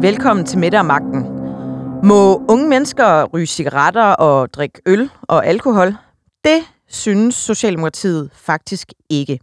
Velkommen 0.00 0.46
til 0.46 0.58
Mette 0.58 0.78
og 0.78 0.86
Magten. 0.86 1.22
Må 2.04 2.44
unge 2.48 2.68
mennesker 2.68 3.24
ryge 3.24 3.46
cigaretter 3.46 4.02
og 4.02 4.54
drikke 4.54 4.80
øl 4.86 5.10
og 5.22 5.46
alkohol? 5.46 5.96
Det 6.44 6.62
synes 6.88 7.34
Socialdemokratiet 7.34 8.30
faktisk 8.34 8.92
ikke. 9.10 9.40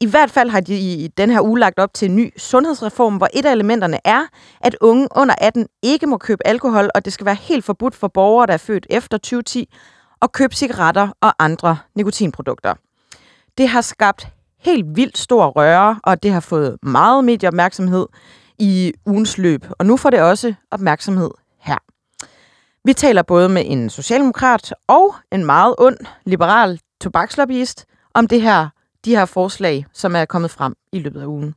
I 0.00 0.06
hvert 0.06 0.30
fald 0.30 0.50
har 0.50 0.60
de 0.60 0.74
i 0.74 1.08
den 1.16 1.30
her 1.30 1.40
uge 1.40 1.58
lagt 1.58 1.78
op 1.78 1.94
til 1.94 2.10
en 2.10 2.16
ny 2.16 2.32
sundhedsreform, 2.36 3.16
hvor 3.16 3.28
et 3.34 3.46
af 3.46 3.52
elementerne 3.52 3.98
er, 4.04 4.22
at 4.60 4.76
unge 4.80 5.08
under 5.16 5.34
18 5.40 5.66
ikke 5.82 6.06
må 6.06 6.18
købe 6.18 6.46
alkohol, 6.46 6.90
og 6.94 7.04
det 7.04 7.12
skal 7.12 7.26
være 7.26 7.34
helt 7.34 7.64
forbudt 7.64 7.94
for 7.94 8.08
borgere, 8.08 8.46
der 8.46 8.52
er 8.52 8.58
født 8.58 8.86
efter 8.90 9.18
2010, 9.18 9.74
at 10.22 10.32
købe 10.32 10.54
cigaretter 10.54 11.08
og 11.20 11.32
andre 11.38 11.78
nikotinprodukter. 11.94 12.74
Det 13.58 13.68
har 13.68 13.80
skabt 13.80 14.28
helt 14.58 14.96
vildt 14.96 15.18
stor 15.18 15.46
røre, 15.46 16.00
og 16.04 16.22
det 16.22 16.32
har 16.32 16.40
fået 16.40 16.76
meget 16.82 17.24
medieopmærksomhed 17.24 18.06
i 18.58 18.92
ugens 19.06 19.38
løb, 19.38 19.66
og 19.78 19.86
nu 19.86 19.96
får 19.96 20.10
det 20.10 20.20
også 20.20 20.54
opmærksomhed 20.70 21.30
her. 21.58 21.78
Vi 22.84 22.92
taler 22.92 23.22
både 23.22 23.48
med 23.48 23.62
en 23.66 23.90
socialdemokrat 23.90 24.74
og 24.86 25.14
en 25.32 25.44
meget 25.44 25.74
ond 25.78 25.96
liberal 26.24 26.80
tobakslobbyist 27.00 27.86
om 28.14 28.28
det 28.28 28.42
her, 28.42 28.68
de 29.04 29.16
her 29.16 29.24
forslag, 29.24 29.86
som 29.92 30.16
er 30.16 30.24
kommet 30.24 30.50
frem 30.50 30.74
i 30.92 30.98
løbet 30.98 31.20
af 31.20 31.26
ugen. 31.26 31.54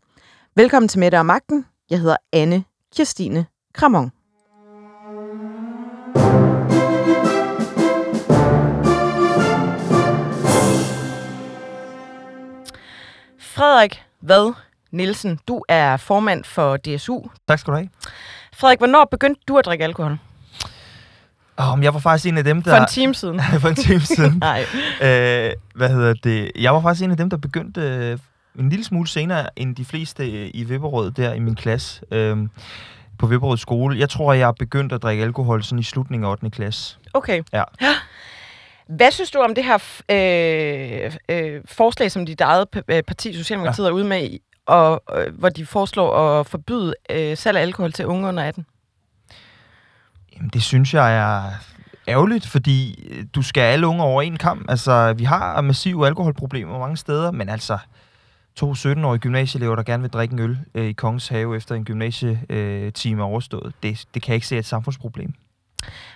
Velkommen 0.56 0.90
til 0.90 1.00
Mette 1.00 1.16
og 1.20 1.26
Magten. 1.26 1.66
Jeg 1.90 2.00
hedder 2.00 2.18
Anne 2.34 2.64
Kirstine 2.96 3.45
Kramon. 3.73 4.12
Frederik 13.40 14.03
Hvad 14.20 14.53
Nielsen, 14.98 15.40
du 15.48 15.64
er 15.70 15.98
formand 15.98 16.44
for 16.44 16.78
DSU. 16.78 17.22
Tak 17.48 17.59
skal 17.59 17.72
du 17.72 17.78
have. 17.78 17.90
Frederik, 18.53 18.78
hvornår 18.78 19.08
begyndte 19.12 19.42
du 19.48 19.58
at 19.58 19.66
drikke 19.66 19.84
alkohol? 19.84 20.17
Um, 21.73 21.84
jeg 21.84 21.94
var 21.94 22.00
faktisk 22.00 22.28
en 22.28 22.38
af 22.38 22.44
dem, 22.44 22.62
der... 22.62 22.72
For 22.72 22.78
en 22.78 22.88
time 22.88 23.16
siden. 23.16 23.42
for 23.62 23.68
en 23.68 23.75
time 23.75 24.00
siden. 24.00 24.38
Nej. 24.50 24.66
Øh, 25.02 25.52
hvad 25.75 25.90
hedder 25.90 26.14
det? 26.14 26.52
Jeg 26.56 26.73
var 26.73 26.81
faktisk 26.81 27.03
en 27.03 27.12
af 27.12 27.18
dem, 27.18 27.30
der 27.30 27.38
begyndte 27.38 27.81
øh, 27.81 28.18
en 28.59 28.70
lille 28.70 28.86
smule 28.86 29.08
senere 29.08 29.50
end 29.56 29.75
de 29.75 29.86
fleste 29.86 30.31
øh, 30.31 30.52
i 30.53 30.64
Vipperød 30.64 31.12
der 31.12 31.34
i 31.34 31.40
min 31.40 31.56
klasse. 31.56 32.02
Øh, 32.12 32.38
på 33.20 33.28
Vipperød 33.28 33.58
skole. 33.58 34.00
Jeg 34.00 34.09
tror, 34.09 34.34
jeg 34.34 34.53
begyndte 34.59 34.95
at 34.95 35.03
drikke 35.03 35.23
alkohol 35.23 35.64
sådan 35.64 35.80
i 35.80 35.84
slutningen 35.84 36.25
af 36.25 36.31
8. 36.31 36.50
klasse. 36.50 36.98
Okay. 37.14 37.44
Ja. 37.53 37.64
ja. 37.81 37.94
Hvad 38.88 39.12
synes 39.12 39.31
du 39.31 39.40
om 39.40 39.56
det 39.56 39.64
her 39.64 39.78
øh, 40.12 41.12
øh, 41.30 41.62
forslag, 41.66 42.12
som 42.12 42.25
dit 42.25 42.42
eget 42.42 42.68
øh, 42.88 43.03
parti, 43.03 43.34
Socialdemokratiet, 43.34 43.86
ja. 43.86 43.90
er 43.90 43.94
ude 43.94 44.03
med, 44.03 44.23
i, 44.23 44.42
og, 44.68 45.04
øh, 45.16 45.40
hvor 45.40 45.50
de 45.50 45.66
foreslår 45.66 46.40
at 46.40 46.48
forbyde 46.48 46.94
øh, 47.10 47.38
salg 47.38 47.58
af 47.58 47.62
alkohol 47.62 47.92
til 47.92 48.06
unge 48.06 48.28
under 48.28 48.44
18? 48.44 48.66
Jamen, 50.36 50.50
det 50.50 50.64
synes 50.64 50.94
jeg 50.94 51.18
er 51.18 51.52
ærgerligt, 52.08 52.48
fordi 52.48 53.04
du 53.36 53.42
skal 53.42 53.62
alle 53.62 53.88
unge 53.88 54.04
over 54.04 54.22
en 54.22 54.38
kamp. 54.38 54.66
Altså, 54.70 55.14
vi 55.14 55.24
har 55.24 55.62
massive 55.62 56.08
alkoholproblemer 56.08 56.80
mange 56.80 56.98
steder, 56.98 57.32
men 57.32 57.50
altså, 57.50 57.78
to 58.56 58.74
17-årige 58.74 59.20
gymnasieelever, 59.20 59.76
der 59.76 59.84
gerne 59.84 60.04
vil 60.04 60.12
drikke 60.12 60.34
en 60.34 60.40
øl 60.40 60.58
øh, 60.76 60.86
i 60.86 60.94
Kongens 60.94 61.28
Have 61.28 61.58
efter 61.58 61.76
en 61.76 61.86
gymnasietime 61.86 63.22
er 63.22 63.26
overstået, 63.26 63.74
det, 63.84 64.06
det 64.14 64.22
kan 64.22 64.31
jeg 64.31 64.36
ikke 64.36 64.48
se 64.48 64.58
et 64.58 64.66
samfundsproblem. 64.66 65.34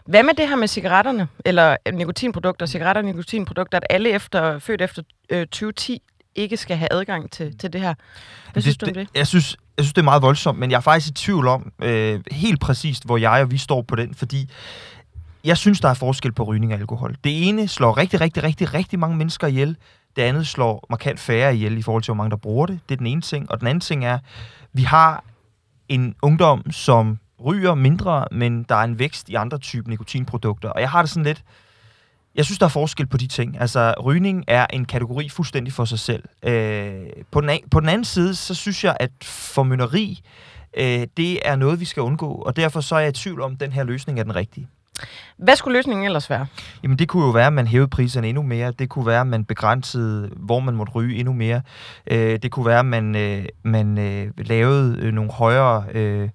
Hvad 0.06 0.24
med 0.24 0.34
det 0.34 0.48
her 0.48 0.56
med 0.56 0.68
cigaretterne, 0.68 1.28
eller 1.46 1.78
nikotinprodukter, 1.94 2.66
cigaretter 2.66 3.02
og 3.02 3.06
nikotinprodukter, 3.06 3.78
at 3.78 3.84
alle 3.90 4.10
efter, 4.10 4.60
født 4.60 4.82
efter 4.82 5.04
øh, 5.30 5.48
2010 5.48 6.02
ikke 6.36 6.58
skal 6.58 6.78
have 6.78 6.94
adgang 6.94 7.32
til, 7.32 7.58
til 7.58 7.74
det 7.74 7.82
her? 7.82 7.94
Hvad 7.94 8.54
det, 8.54 8.64
synes 8.64 8.78
du 8.78 8.86
om 8.86 8.94
det? 8.94 9.08
Jeg 9.16 9.28
synes, 9.28 9.58
jeg 9.78 9.86
synes, 9.86 9.94
det 9.94 10.02
er 10.02 10.06
meget 10.06 10.22
voldsomt, 10.22 10.60
men 10.60 10.72
jeg 10.72 10.78
er 10.78 10.82
faktisk 10.82 11.12
i 11.12 11.14
tvivl 11.14 11.48
om 11.48 11.72
øh, 11.82 12.20
helt 12.32 12.60
præcist, 12.60 13.06
hvor 13.06 13.18
jeg 13.18 13.42
og 13.42 13.52
vi 13.52 13.58
står 13.58 13.82
på 13.82 13.96
den, 13.96 14.16
fordi 14.16 14.50
jeg 15.44 15.58
synes, 15.58 15.80
der 15.80 15.90
er 15.90 15.94
forskel 15.94 16.32
på 16.32 16.44
rygning 16.44 16.74
af 16.74 16.78
alkohol. 16.78 17.16
Det 17.24 17.48
ene 17.48 17.68
slår 17.68 17.98
rigtig, 17.98 18.22
rigtig, 18.22 18.44
rigtig, 18.44 18.74
rigtig 18.74 19.00
mange 19.00 19.18
mennesker 19.18 19.48
ihjel. 19.48 19.78
Det 20.16 20.22
andet 20.22 20.48
slår 20.48 20.86
markant 20.90 21.20
færre 21.20 21.56
ihjel 21.56 21.78
i 21.78 21.82
forhold 21.82 22.04
til, 22.04 22.12
hvor 22.12 22.24
mange 22.24 22.32
der 22.32 22.38
bruger 22.38 22.66
det. 22.66 22.80
Det 22.90 22.96
er 22.96 22.98
den 22.98 23.08
ene 23.08 23.22
ting. 23.22 23.52
Og 23.52 23.60
den 23.60 23.68
anden 23.68 23.82
ting 23.82 24.06
er, 24.06 24.20
vi 24.74 24.84
har 24.84 25.24
en 25.90 26.16
ungdom, 26.22 26.72
som 26.72 27.20
ryger 27.46 27.76
mindre, 27.76 28.26
men 28.32 28.64
der 28.64 28.76
er 28.76 28.84
en 28.84 29.00
vækst 29.00 29.30
i 29.30 29.36
andre 29.36 29.58
typer 29.58 29.90
nikotinprodukter. 29.90 30.70
Og 30.70 30.82
jeg 30.82 30.90
har 30.90 31.02
det 31.02 31.10
sådan 31.10 31.24
lidt... 31.24 31.44
Jeg 32.36 32.46
synes, 32.46 32.60
der 32.60 32.66
er 32.66 32.70
forskel 32.70 33.08
på 33.08 33.18
de 33.18 33.28
ting. 33.28 33.58
Altså, 33.62 33.94
rygning 34.04 34.44
er 34.48 34.68
en 34.74 34.86
kategori 34.86 35.30
fuldstændig 35.30 35.74
for 35.74 35.86
sig 35.86 36.00
selv. 36.00 36.24
Øh, 36.44 36.94
på, 37.32 37.42
den 37.42 37.50
a- 37.50 37.58
på 37.72 37.80
den 37.80 37.90
anden 37.90 38.06
side, 38.06 38.36
så 38.36 38.54
synes 38.56 38.84
jeg, 38.84 38.98
at 39.00 39.12
formynderi, 39.24 40.22
øh, 40.78 41.08
det 41.18 41.48
er 41.48 41.56
noget, 41.56 41.80
vi 41.80 41.86
skal 41.86 42.04
undgå. 42.04 42.32
Og 42.34 42.56
derfor 42.56 42.82
så 42.82 42.96
er 42.96 43.00
jeg 43.00 43.10
i 43.10 43.12
tvivl 43.12 43.42
om, 43.42 43.52
at 43.54 43.60
den 43.60 43.72
her 43.72 43.84
løsning 43.84 44.20
er 44.20 44.24
den 44.24 44.36
rigtige. 44.36 44.68
Hvad 45.38 45.56
skulle 45.56 45.78
løsningen 45.78 46.06
ellers 46.06 46.30
være? 46.30 46.48
Jamen 46.84 47.00
det 47.00 47.08
kunne 47.08 47.26
jo 47.26 47.30
være, 47.30 47.48
at 47.48 47.54
man 47.54 47.68
hævede 47.68 47.88
priserne 47.88 48.28
endnu 48.28 48.44
mere. 48.44 48.72
Det 48.72 48.90
kunne 48.90 49.06
være, 49.06 49.22
at 49.22 49.28
man 49.28 49.46
begrænsede, 49.46 50.30
hvor 50.36 50.60
man 50.60 50.76
måtte 50.76 50.94
ryge 50.94 51.16
endnu 51.16 51.34
mere. 51.34 51.62
Øh, 52.12 52.40
det 52.44 52.52
kunne 52.52 52.66
være, 52.66 52.80
at 52.80 52.86
man, 52.86 53.16
øh, 53.16 53.46
man 53.64 53.98
øh, 53.98 54.32
lavede 54.38 54.98
øh, 55.00 55.14
nogle 55.14 55.32
højere 55.32 55.86
øh, 55.94 56.30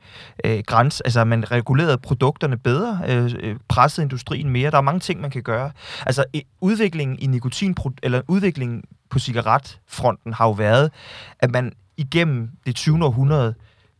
øh, 0.44 0.62
grænser. 0.66 1.02
altså 1.04 1.24
man 1.24 1.50
regulerede 1.50 1.98
produkterne 1.98 2.56
bedre, 2.56 3.00
øh, 3.08 3.34
øh 3.40 3.56
pressede 3.68 4.04
industrien 4.04 4.50
mere. 4.50 4.70
Der 4.70 4.76
er 4.76 4.82
mange 4.82 5.00
ting, 5.00 5.20
man 5.20 5.30
kan 5.30 5.42
gøre. 5.42 5.70
Altså 6.06 6.24
udviklingen 6.60 7.18
i 7.18 7.26
nikotin, 7.26 7.76
eller 8.02 8.22
udviklingen 8.28 8.84
på 9.10 9.18
cigaretfronten 9.18 10.32
har 10.32 10.46
jo 10.46 10.52
været, 10.52 10.90
at 11.38 11.50
man 11.50 11.72
igennem 11.96 12.50
det 12.66 12.74
20. 12.74 13.04
århundrede 13.04 13.54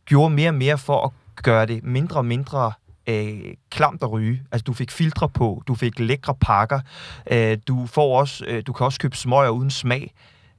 gjorde 0.05 0.35
mere 0.35 0.49
og 0.49 0.55
mere 0.55 0.77
for 0.77 1.05
at 1.05 1.11
gøre 1.43 1.65
det 1.65 1.83
mindre 1.83 2.19
og 2.19 2.25
mindre 2.25 2.71
øh, 3.07 3.39
klamt 3.71 4.03
at 4.03 4.11
ryge. 4.11 4.41
Altså, 4.51 4.63
du 4.63 4.73
fik 4.73 4.91
filtre 4.91 5.29
på, 5.29 5.63
du 5.67 5.75
fik 5.75 5.99
lækre 5.99 6.35
pakker, 6.41 6.79
øh, 7.31 7.57
du, 7.67 7.85
får 7.85 8.19
også, 8.19 8.45
øh, 8.47 8.63
du 8.67 8.73
kan 8.73 8.85
også 8.85 8.99
købe 8.99 9.17
smøger 9.17 9.49
uden 9.49 9.69
smag, 9.69 10.13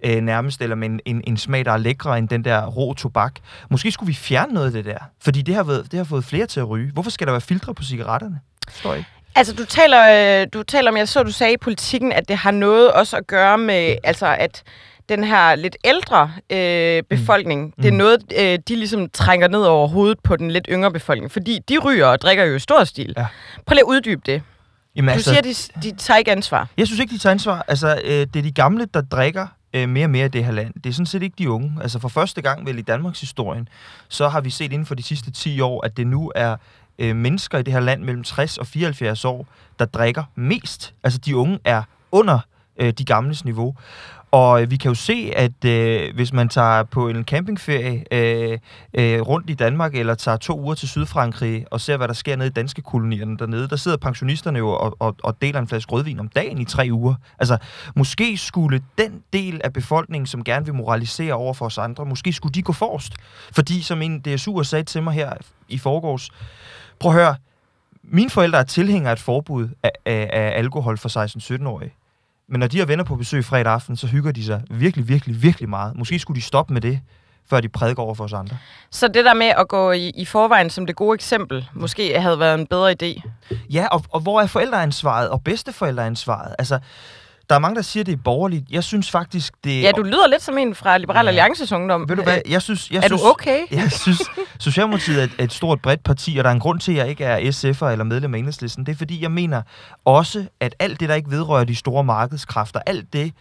øh, 0.04 0.20
nærmest, 0.20 0.62
eller 0.62 0.76
med 0.76 0.88
en, 0.88 1.00
en, 1.04 1.22
en 1.26 1.36
smag, 1.36 1.64
der 1.64 1.72
er 1.72 1.76
lækre 1.76 2.18
end 2.18 2.28
den 2.28 2.44
der 2.44 2.66
rå 2.66 2.94
tobak. 2.94 3.34
Måske 3.70 3.90
skulle 3.90 4.06
vi 4.06 4.14
fjerne 4.14 4.52
noget 4.52 4.66
af 4.66 4.72
det 4.72 4.84
der, 4.84 4.98
fordi 5.20 5.42
det 5.42 5.54
har, 5.54 5.62
været, 5.62 5.92
det 5.92 5.96
har 5.96 6.04
fået 6.04 6.24
flere 6.24 6.46
til 6.46 6.60
at 6.60 6.68
ryge. 6.68 6.92
Hvorfor 6.92 7.10
skal 7.10 7.26
der 7.26 7.32
være 7.32 7.40
filtre 7.40 7.74
på 7.74 7.82
cigaretterne? 7.82 8.40
Forstår 8.68 8.94
ikke. 8.94 9.08
Altså, 9.34 9.54
du 9.54 9.64
taler, 9.64 10.42
øh, 10.42 10.46
du 10.52 10.62
taler 10.62 10.90
om, 10.90 10.96
jeg 10.96 11.08
så, 11.08 11.22
du 11.22 11.32
sagde 11.32 11.52
i 11.52 11.56
politikken, 11.56 12.12
at 12.12 12.28
det 12.28 12.36
har 12.36 12.50
noget 12.50 12.92
også 12.92 13.16
at 13.16 13.26
gøre 13.26 13.58
med, 13.58 13.96
altså, 14.04 14.36
at 14.38 14.62
den 15.08 15.24
her 15.24 15.54
lidt 15.54 15.76
ældre 15.84 16.32
øh, 16.50 17.02
befolkning, 17.02 17.64
mm. 17.64 17.72
det 17.82 17.88
er 17.88 17.92
mm. 17.92 17.98
noget, 17.98 18.32
øh, 18.38 18.58
de 18.68 18.76
ligesom 18.76 19.10
trænger 19.10 19.48
ned 19.48 19.62
over 19.62 19.88
hovedet 19.88 20.18
på 20.24 20.36
den 20.36 20.50
lidt 20.50 20.66
yngre 20.70 20.92
befolkning, 20.92 21.32
fordi 21.32 21.58
de 21.68 21.78
ryger 21.78 22.06
og 22.06 22.20
drikker 22.20 22.44
jo 22.44 22.54
i 22.54 22.58
stor 22.58 22.84
stil. 22.84 23.14
Ja. 23.16 23.26
Prøv 23.66 23.74
lige 23.74 23.80
at 23.80 23.88
uddybe 23.88 24.22
det. 24.26 24.42
Jamen, 24.96 25.08
du 25.08 25.12
altså, 25.12 25.30
siger, 25.30 25.42
de, 25.80 25.90
de 25.90 25.96
tager 25.96 26.18
ikke 26.18 26.32
ansvar. 26.32 26.68
Jeg 26.76 26.86
synes 26.86 27.00
ikke, 27.00 27.14
de 27.14 27.18
tager 27.18 27.32
ansvar. 27.32 27.64
Altså, 27.68 28.00
øh, 28.04 28.10
det 28.10 28.36
er 28.36 28.42
de 28.42 28.52
gamle, 28.52 28.86
der 28.94 29.00
drikker 29.00 29.46
øh, 29.74 29.88
mere 29.88 30.06
og 30.06 30.10
mere 30.10 30.26
i 30.26 30.28
det 30.28 30.44
her 30.44 30.52
land. 30.52 30.74
Det 30.74 30.86
er 30.86 30.92
sådan 30.92 31.06
set 31.06 31.22
ikke 31.22 31.34
de 31.38 31.50
unge. 31.50 31.72
Altså, 31.82 31.98
for 31.98 32.08
første 32.08 32.42
gang 32.42 32.66
vel 32.66 32.78
i 32.78 32.82
Danmarks 32.82 33.20
historien, 33.20 33.68
så 34.08 34.28
har 34.28 34.40
vi 34.40 34.50
set 34.50 34.72
inden 34.72 34.86
for 34.86 34.94
de 34.94 35.02
sidste 35.02 35.30
10 35.30 35.60
år, 35.60 35.84
at 35.84 35.96
det 35.96 36.06
nu 36.06 36.32
er 36.34 36.56
øh, 36.98 37.16
mennesker 37.16 37.58
i 37.58 37.62
det 37.62 37.72
her 37.72 37.80
land 37.80 38.02
mellem 38.02 38.24
60 38.24 38.58
og 38.58 38.66
74 38.66 39.24
år, 39.24 39.46
der 39.78 39.84
drikker 39.84 40.24
mest. 40.34 40.94
Altså, 41.04 41.18
de 41.18 41.36
unge 41.36 41.58
er 41.64 41.82
under 42.12 42.38
øh, 42.78 42.92
de 42.92 43.04
gamles 43.04 43.44
niveau. 43.44 43.74
Og 44.30 44.62
øh, 44.62 44.70
vi 44.70 44.76
kan 44.76 44.88
jo 44.88 44.94
se, 44.94 45.32
at 45.36 45.64
øh, 45.64 46.14
hvis 46.14 46.32
man 46.32 46.48
tager 46.48 46.82
på 46.82 47.08
en 47.08 47.24
campingferie 47.24 48.04
øh, 48.10 48.58
øh, 48.94 49.20
rundt 49.20 49.50
i 49.50 49.54
Danmark, 49.54 49.94
eller 49.94 50.14
tager 50.14 50.36
to 50.36 50.60
uger 50.60 50.74
til 50.74 50.88
Sydfrankrig 50.88 51.64
og 51.70 51.80
ser, 51.80 51.96
hvad 51.96 52.08
der 52.08 52.14
sker 52.14 52.36
nede 52.36 52.48
i 52.48 52.52
danske 52.52 52.82
kolonierne 52.82 53.36
dernede, 53.38 53.68
der 53.68 53.76
sidder 53.76 53.96
pensionisterne 53.96 54.58
jo 54.58 54.68
og, 54.68 54.96
og, 54.98 55.16
og 55.22 55.42
deler 55.42 55.60
en 55.60 55.68
flaske 55.68 55.92
rødvin 55.92 56.20
om 56.20 56.28
dagen 56.28 56.58
i 56.58 56.64
tre 56.64 56.88
uger. 56.92 57.14
Altså, 57.38 57.58
måske 57.96 58.36
skulle 58.36 58.82
den 58.98 59.22
del 59.32 59.60
af 59.64 59.72
befolkningen, 59.72 60.26
som 60.26 60.44
gerne 60.44 60.64
vil 60.64 60.74
moralisere 60.74 61.34
over 61.34 61.54
for 61.54 61.66
os 61.66 61.78
andre, 61.78 62.04
måske 62.04 62.32
skulle 62.32 62.52
de 62.52 62.62
gå 62.62 62.72
forrest. 62.72 63.12
Fordi, 63.52 63.82
som 63.82 64.02
en 64.02 64.22
DSU'er 64.28 64.62
sagde 64.62 64.84
til 64.84 65.02
mig 65.02 65.14
her 65.14 65.32
i 65.68 65.78
forgårs, 65.78 66.30
prøv 66.98 67.12
at 67.12 67.18
høre, 67.18 67.36
mine 68.02 68.30
forældre 68.30 68.58
er 68.58 68.64
tilhængere 68.64 69.10
af 69.10 69.16
et 69.16 69.20
forbud 69.20 69.68
af, 69.82 69.90
af, 70.06 70.30
af 70.32 70.58
alkohol 70.58 70.98
for 70.98 71.24
16-17-årige. 71.58 71.92
Men 72.48 72.60
når 72.60 72.66
de 72.66 72.78
har 72.78 72.86
venner 72.86 73.04
på 73.04 73.16
besøg 73.16 73.44
fredag 73.44 73.72
aften, 73.72 73.96
så 73.96 74.06
hygger 74.06 74.32
de 74.32 74.44
sig 74.44 74.62
virkelig, 74.70 75.08
virkelig, 75.08 75.42
virkelig 75.42 75.68
meget. 75.68 75.96
Måske 75.96 76.18
skulle 76.18 76.36
de 76.36 76.42
stoppe 76.44 76.72
med 76.72 76.80
det, 76.80 77.00
før 77.50 77.60
de 77.60 77.68
prædiker 77.68 78.02
over 78.02 78.14
for 78.14 78.24
os 78.24 78.32
andre. 78.32 78.56
Så 78.90 79.08
det 79.08 79.24
der 79.24 79.34
med 79.34 79.46
at 79.46 79.68
gå 79.68 79.92
i, 79.92 80.08
i 80.08 80.24
forvejen 80.24 80.70
som 80.70 80.86
det 80.86 80.96
gode 80.96 81.14
eksempel, 81.14 81.68
måske 81.74 82.20
havde 82.20 82.38
været 82.38 82.60
en 82.60 82.66
bedre 82.66 82.94
idé? 83.02 83.30
Ja, 83.70 83.86
og, 83.86 84.04
og 84.10 84.20
hvor 84.20 84.40
er 84.40 84.46
forældreansvaret 84.46 85.28
og 85.28 85.42
bedsteforældreansvaret? 85.44 86.54
Altså, 86.58 86.78
der 87.48 87.54
er 87.54 87.58
mange, 87.58 87.76
der 87.76 87.82
siger, 87.82 88.04
det 88.04 88.12
er 88.12 88.16
borgerligt. 88.24 88.64
Jeg 88.70 88.84
synes 88.84 89.10
faktisk, 89.10 89.54
det... 89.64 89.82
Ja, 89.82 89.90
du 89.96 90.02
lyder 90.02 90.26
lidt 90.26 90.42
som 90.42 90.58
en 90.58 90.74
fra 90.74 90.98
Liberal 90.98 91.24
ja. 91.24 91.28
Alliances 91.28 91.72
Ungdom. 91.72 92.08
Ved 92.08 92.16
du 92.16 92.22
hvad, 92.22 92.40
jeg 92.48 92.62
synes... 92.62 92.90
Jeg 92.90 92.96
er 92.96 93.06
synes, 93.06 93.22
du 93.22 93.28
okay? 93.28 93.60
Jeg 93.82 93.92
synes, 93.92 94.22
Socialdemokratiet 94.58 95.22
er 95.22 95.44
et, 95.44 95.52
stort, 95.52 95.82
bredt 95.82 96.02
parti, 96.02 96.36
og 96.36 96.44
der 96.44 96.50
er 96.50 96.54
en 96.54 96.60
grund 96.60 96.80
til, 96.80 96.92
at 96.92 96.98
jeg 96.98 97.08
ikke 97.08 97.24
er 97.24 97.38
SF'er 97.38 97.86
eller 97.86 98.04
medlem 98.04 98.34
af 98.34 98.38
Enhedslisten. 98.38 98.86
Det 98.86 98.92
er, 98.92 98.96
fordi 98.96 99.22
jeg 99.22 99.30
mener 99.30 99.62
også, 100.04 100.46
at 100.60 100.74
alt 100.78 101.00
det, 101.00 101.08
der 101.08 101.14
ikke 101.14 101.30
vedrører 101.30 101.64
de 101.64 101.76
store 101.76 102.04
markedskræfter, 102.04 102.80
alt 102.86 103.12
det, 103.12 103.32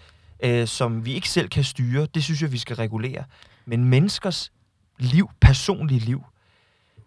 øh, 0.44 0.68
som 0.68 1.06
vi 1.06 1.14
ikke 1.14 1.30
selv 1.30 1.50
kan 1.50 1.64
styre, 1.64 2.08
det 2.16 2.24
synes 2.24 2.42
jeg, 2.42 2.52
vi 2.52 2.58
skal 2.58 2.76
regulere. 2.76 3.24
Men 3.66 3.86
menneskers 3.86 4.52
liv, 4.98 5.30
personlige 5.42 6.00
liv, 6.00 6.24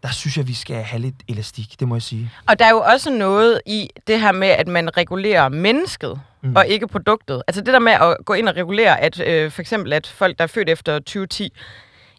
der 0.02 0.10
synes 0.10 0.36
jeg, 0.36 0.48
vi 0.48 0.54
skal 0.54 0.76
have 0.76 1.00
lidt 1.00 1.14
elastik, 1.28 1.80
det 1.80 1.88
må 1.88 1.94
jeg 1.94 2.02
sige. 2.02 2.30
Og 2.46 2.58
der 2.58 2.64
er 2.64 2.70
jo 2.70 2.80
også 2.80 3.10
noget 3.10 3.60
i 3.66 3.90
det 4.06 4.20
her 4.20 4.32
med, 4.32 4.48
at 4.48 4.68
man 4.68 4.96
regulerer 4.96 5.48
mennesket, 5.48 6.20
mm. 6.42 6.56
og 6.56 6.66
ikke 6.66 6.86
produktet. 6.86 7.42
Altså 7.46 7.62
det 7.62 7.72
der 7.72 7.78
med 7.78 7.92
at 7.92 8.16
gå 8.24 8.32
ind 8.32 8.48
og 8.48 8.56
regulere, 8.56 9.00
at 9.00 9.20
øh, 9.20 9.50
for 9.50 9.60
eksempel 9.60 9.92
at 9.92 10.06
folk, 10.06 10.38
der 10.38 10.44
er 10.44 10.48
født 10.48 10.68
efter 10.68 10.98
2010, 10.98 11.52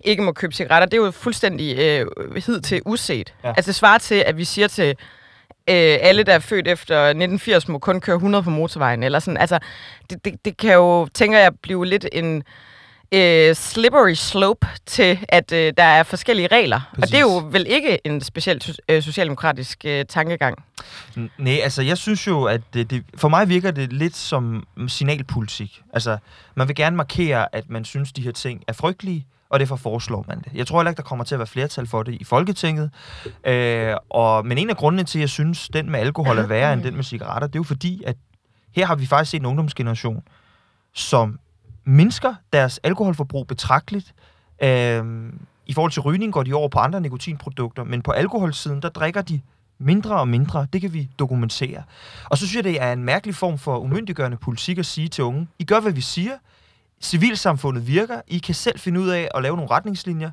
ikke 0.03 0.23
må 0.23 0.31
købe 0.31 0.53
cigaretter, 0.53 0.85
det 0.85 0.97
er 0.97 1.05
jo 1.05 1.11
fuldstændig 1.11 1.79
øh, 1.79 2.05
hid 2.45 2.61
til 2.61 2.81
uset. 2.85 3.33
Ja. 3.43 3.53
Altså 3.57 3.69
det 3.69 3.75
svarer 3.75 3.97
til, 3.97 4.15
at 4.15 4.37
vi 4.37 4.43
siger 4.43 4.67
til 4.67 4.89
øh, 5.69 5.97
alle, 6.01 6.23
der 6.23 6.33
er 6.33 6.39
født 6.39 6.67
efter 6.67 6.95
1980, 6.95 7.67
må 7.67 7.79
kun 7.79 8.01
køre 8.01 8.15
100 8.15 8.43
på 8.43 8.49
motorvejen. 8.49 9.03
Eller 9.03 9.19
sådan. 9.19 9.37
Altså, 9.37 9.59
det, 10.09 10.25
det, 10.25 10.45
det 10.45 10.57
kan 10.57 10.73
jo, 10.73 11.07
tænker 11.13 11.39
jeg, 11.39 11.51
blive 11.61 11.85
lidt 11.85 12.07
en 12.11 12.43
øh, 13.11 13.55
slippery 13.55 14.13
slope 14.13 14.67
til, 14.85 15.19
at 15.29 15.51
øh, 15.51 15.73
der 15.77 15.83
er 15.83 16.03
forskellige 16.03 16.47
regler. 16.47 16.81
Præcis. 16.89 17.03
Og 17.03 17.07
det 17.07 17.17
er 17.17 17.21
jo 17.21 17.47
vel 17.51 17.65
ikke 17.69 18.07
en 18.07 18.21
specielt 18.21 18.79
øh, 18.89 19.03
socialdemokratisk 19.03 19.85
øh, 19.85 20.05
tankegang. 20.05 20.63
Nej, 21.37 21.59
altså 21.63 21.81
jeg 21.81 21.97
synes 21.97 22.27
jo, 22.27 22.43
at 22.43 22.61
det, 22.73 22.89
det, 22.89 23.03
for 23.15 23.29
mig 23.29 23.49
virker 23.49 23.71
det 23.71 23.93
lidt 23.93 24.15
som 24.15 24.67
signalpolitik. 24.87 25.81
Altså, 25.93 26.17
man 26.55 26.67
vil 26.67 26.75
gerne 26.75 26.97
markere, 26.97 27.55
at 27.55 27.69
man 27.69 27.85
synes, 27.85 28.11
de 28.11 28.21
her 28.21 28.31
ting 28.31 28.63
er 28.67 28.73
frygtelige, 28.73 29.25
og 29.49 29.59
derfor 29.59 29.75
foreslår 29.75 30.25
man 30.27 30.39
det. 30.39 30.51
Jeg 30.53 30.67
tror 30.67 30.79
heller 30.79 30.91
ikke, 30.91 30.97
der 30.97 31.03
kommer 31.03 31.25
til 31.25 31.35
at 31.35 31.39
være 31.39 31.47
flertal 31.47 31.87
for 31.87 32.03
det 32.03 32.13
i 32.13 32.23
Folketinget. 32.23 32.91
Øh, 33.47 33.95
og, 34.09 34.45
men 34.45 34.57
en 34.57 34.69
af 34.69 34.77
grundene 34.77 35.03
til, 35.03 35.19
at 35.19 35.21
jeg 35.21 35.29
synes, 35.29 35.69
den 35.73 35.91
med 35.91 35.99
alkohol 35.99 36.37
er 36.37 36.47
værre 36.47 36.73
end 36.73 36.83
den 36.83 36.95
med 36.95 37.03
cigaretter, 37.03 37.47
det 37.47 37.55
er 37.55 37.59
jo 37.59 37.63
fordi, 37.63 38.03
at 38.07 38.15
her 38.75 38.85
har 38.85 38.95
vi 38.95 39.05
faktisk 39.05 39.31
set 39.31 39.39
en 39.39 39.45
ungdomsgeneration, 39.45 40.23
som 40.93 41.39
mindsker 41.83 42.35
deres 42.53 42.79
alkoholforbrug 42.83 43.47
betragteligt. 43.47 44.13
Øh, 44.63 45.33
I 45.65 45.73
forhold 45.73 45.91
til 45.91 46.01
rygning 46.01 46.33
går 46.33 46.43
de 46.43 46.53
over 46.53 46.69
på 46.69 46.79
andre 46.79 47.01
nikotinprodukter, 47.01 47.83
men 47.83 48.01
på 48.01 48.11
alkoholsiden, 48.11 48.81
der 48.81 48.89
drikker 48.89 49.21
de 49.21 49.41
mindre 49.77 50.19
og 50.19 50.27
mindre. 50.27 50.67
Det 50.73 50.81
kan 50.81 50.93
vi 50.93 51.09
dokumentere. 51.19 51.83
Og 52.29 52.37
så 52.37 52.47
synes 52.47 52.55
jeg, 52.55 52.63
det 52.63 52.81
er 52.81 52.93
en 52.93 53.03
mærkelig 53.03 53.35
form 53.35 53.57
for 53.57 53.77
umyndiggørende 53.77 54.37
politik 54.37 54.77
at 54.77 54.85
sige 54.85 55.07
til 55.07 55.23
unge, 55.23 55.47
I 55.59 55.63
gør, 55.63 55.79
hvad 55.79 55.91
vi 55.91 56.01
siger, 56.01 56.37
civilsamfundet 57.01 57.87
virker, 57.87 58.21
I 58.27 58.37
kan 58.37 58.55
selv 58.55 58.79
finde 58.79 58.99
ud 58.99 59.09
af 59.09 59.29
at 59.35 59.43
lave 59.43 59.55
nogle 59.55 59.71
retningslinjer, 59.71 60.31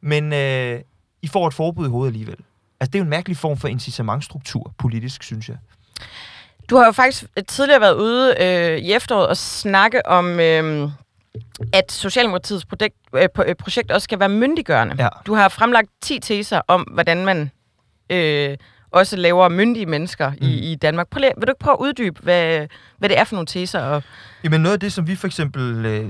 men 0.00 0.32
øh, 0.32 0.80
I 1.22 1.26
får 1.26 1.46
et 1.46 1.54
forbud 1.54 1.86
i 1.86 1.90
hovedet 1.90 2.12
alligevel. 2.12 2.36
Altså, 2.80 2.90
det 2.90 2.94
er 2.94 2.98
jo 2.98 3.04
en 3.04 3.10
mærkelig 3.10 3.36
form 3.36 3.56
for 3.56 3.68
incitamentstruktur, 3.68 4.74
politisk, 4.78 5.22
synes 5.22 5.48
jeg. 5.48 5.56
Du 6.70 6.76
har 6.76 6.84
jo 6.84 6.92
faktisk 6.92 7.24
tidligere 7.48 7.80
været 7.80 7.94
ude 7.94 8.34
øh, 8.40 8.78
i 8.78 8.92
efteråret 8.92 9.26
og 9.26 9.36
snakke 9.36 10.06
om, 10.06 10.40
øh, 10.40 10.90
at 11.72 11.92
Socialdemokratiets 11.92 12.64
projekt, 12.64 12.94
øh, 13.14 13.28
øh, 13.46 13.54
projekt 13.54 13.90
også 13.90 14.04
skal 14.04 14.20
være 14.20 14.28
myndiggørende. 14.28 14.96
Ja. 14.98 15.08
Du 15.26 15.34
har 15.34 15.48
fremlagt 15.48 15.88
10 16.02 16.18
teser 16.18 16.60
om, 16.68 16.80
hvordan 16.80 17.24
man 17.24 17.50
øh, 18.10 18.56
også 18.90 19.16
laver 19.16 19.48
myndige 19.48 19.86
mennesker 19.86 20.30
mm. 20.30 20.36
i, 20.40 20.72
i 20.72 20.74
Danmark. 20.74 21.08
Prøv, 21.08 21.22
vil 21.22 21.46
du 21.46 21.50
ikke 21.50 21.58
prøve 21.60 21.74
at 21.74 21.80
uddybe, 21.80 22.22
hvad, 22.22 22.66
hvad 22.98 23.08
det 23.08 23.18
er 23.18 23.24
for 23.24 23.34
nogle 23.34 23.46
teser? 23.46 23.80
Og... 23.80 24.02
Jamen 24.44 24.60
noget 24.60 24.74
af 24.74 24.80
det, 24.80 24.92
som 24.92 25.06
vi 25.06 25.16
for 25.16 25.26
eksempel 25.26 25.86
øh, 25.86 26.08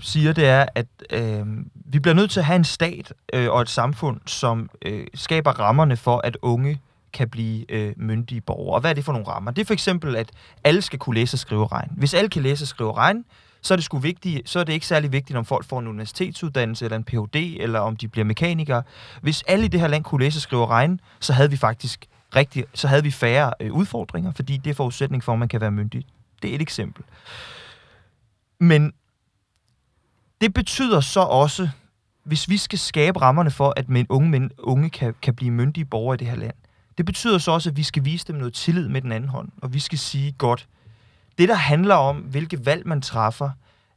siger, 0.00 0.32
det 0.32 0.46
er, 0.46 0.66
at 0.74 0.86
øh, 1.10 1.46
vi 1.74 1.98
bliver 1.98 2.14
nødt 2.14 2.30
til 2.30 2.40
at 2.40 2.46
have 2.46 2.56
en 2.56 2.64
stat 2.64 3.12
øh, 3.32 3.50
og 3.50 3.62
et 3.62 3.68
samfund, 3.68 4.20
som 4.26 4.70
øh, 4.82 5.06
skaber 5.14 5.50
rammerne 5.50 5.96
for, 5.96 6.20
at 6.24 6.36
unge 6.42 6.80
kan 7.12 7.28
blive 7.28 7.70
øh, 7.70 7.92
myndige 7.96 8.40
borgere. 8.40 8.74
Og 8.74 8.80
hvad 8.80 8.90
er 8.90 8.94
det 8.94 9.04
for 9.04 9.12
nogle 9.12 9.28
rammer? 9.28 9.50
Det 9.50 9.62
er 9.62 9.66
for 9.66 9.74
eksempel, 9.74 10.16
at 10.16 10.30
alle 10.64 10.82
skal 10.82 10.98
kunne 10.98 11.14
læse 11.14 11.34
og 11.34 11.38
skrive 11.38 11.62
og 11.62 11.72
regne. 11.72 11.92
Hvis 11.96 12.14
alle 12.14 12.30
kan 12.30 12.42
læse 12.42 12.64
og 12.64 12.68
skrive 12.68 12.90
og 12.90 12.96
regne, 12.96 13.24
så 13.62 13.74
er 13.74 13.76
det 13.76 13.84
sgu 13.84 13.98
vigtigt, 13.98 14.48
så 14.48 14.60
er 14.60 14.64
det 14.64 14.72
ikke 14.72 14.86
særlig 14.86 15.12
vigtigt, 15.12 15.36
om 15.36 15.44
folk 15.44 15.64
får 15.64 15.78
en 15.78 15.86
universitetsuddannelse 15.86 16.84
eller 16.84 16.96
en 16.96 17.04
Ph.D., 17.04 17.56
eller 17.60 17.80
om 17.80 17.96
de 17.96 18.08
bliver 18.08 18.24
mekanikere. 18.24 18.82
Hvis 19.22 19.42
alle 19.42 19.64
i 19.64 19.68
det 19.68 19.80
her 19.80 19.88
land 19.88 20.04
kunne 20.04 20.24
læse, 20.24 20.38
og 20.38 20.42
skrive 20.42 20.62
og 20.62 20.70
regne, 20.70 20.98
så 21.20 21.32
havde 21.32 21.50
vi 21.50 21.56
faktisk 21.56 22.06
rigtig, 22.36 22.64
så 22.74 22.88
havde 22.88 23.02
vi 23.02 23.10
færre 23.10 23.52
øh, 23.60 23.72
udfordringer, 23.72 24.32
fordi 24.32 24.56
det 24.56 24.70
er 24.70 24.74
forudsætning 24.74 25.24
for, 25.24 25.32
at 25.32 25.38
man 25.38 25.48
kan 25.48 25.60
være 25.60 25.70
myndig. 25.70 26.06
Det 26.42 26.50
er 26.50 26.54
et 26.54 26.62
eksempel. 26.62 27.04
Men 28.60 28.92
det 30.40 30.54
betyder 30.54 31.00
så 31.00 31.20
også, 31.20 31.68
hvis 32.24 32.48
vi 32.48 32.56
skal 32.56 32.78
skabe 32.78 33.20
rammerne 33.20 33.50
for, 33.50 33.74
at 33.76 33.88
men 33.88 34.06
unge, 34.08 34.30
men, 34.30 34.50
unge 34.58 34.90
kan, 34.90 35.14
kan 35.22 35.34
blive 35.34 35.50
myndige 35.50 35.84
borgere 35.84 36.14
i 36.14 36.18
det 36.18 36.26
her 36.26 36.36
land, 36.36 36.54
det 36.98 37.06
betyder 37.06 37.38
så 37.38 37.50
også, 37.50 37.70
at 37.70 37.76
vi 37.76 37.82
skal 37.82 38.04
vise 38.04 38.26
dem 38.26 38.36
noget 38.36 38.54
tillid 38.54 38.88
med 38.88 39.02
den 39.02 39.12
anden 39.12 39.30
hånd, 39.30 39.48
og 39.62 39.74
vi 39.74 39.78
skal 39.78 39.98
sige, 39.98 40.32
godt, 40.32 40.68
det 41.38 41.48
der 41.48 41.54
handler 41.54 41.94
om, 41.94 42.16
hvilke 42.16 42.66
valg 42.66 42.86
man 42.86 43.02
træffer 43.02 43.50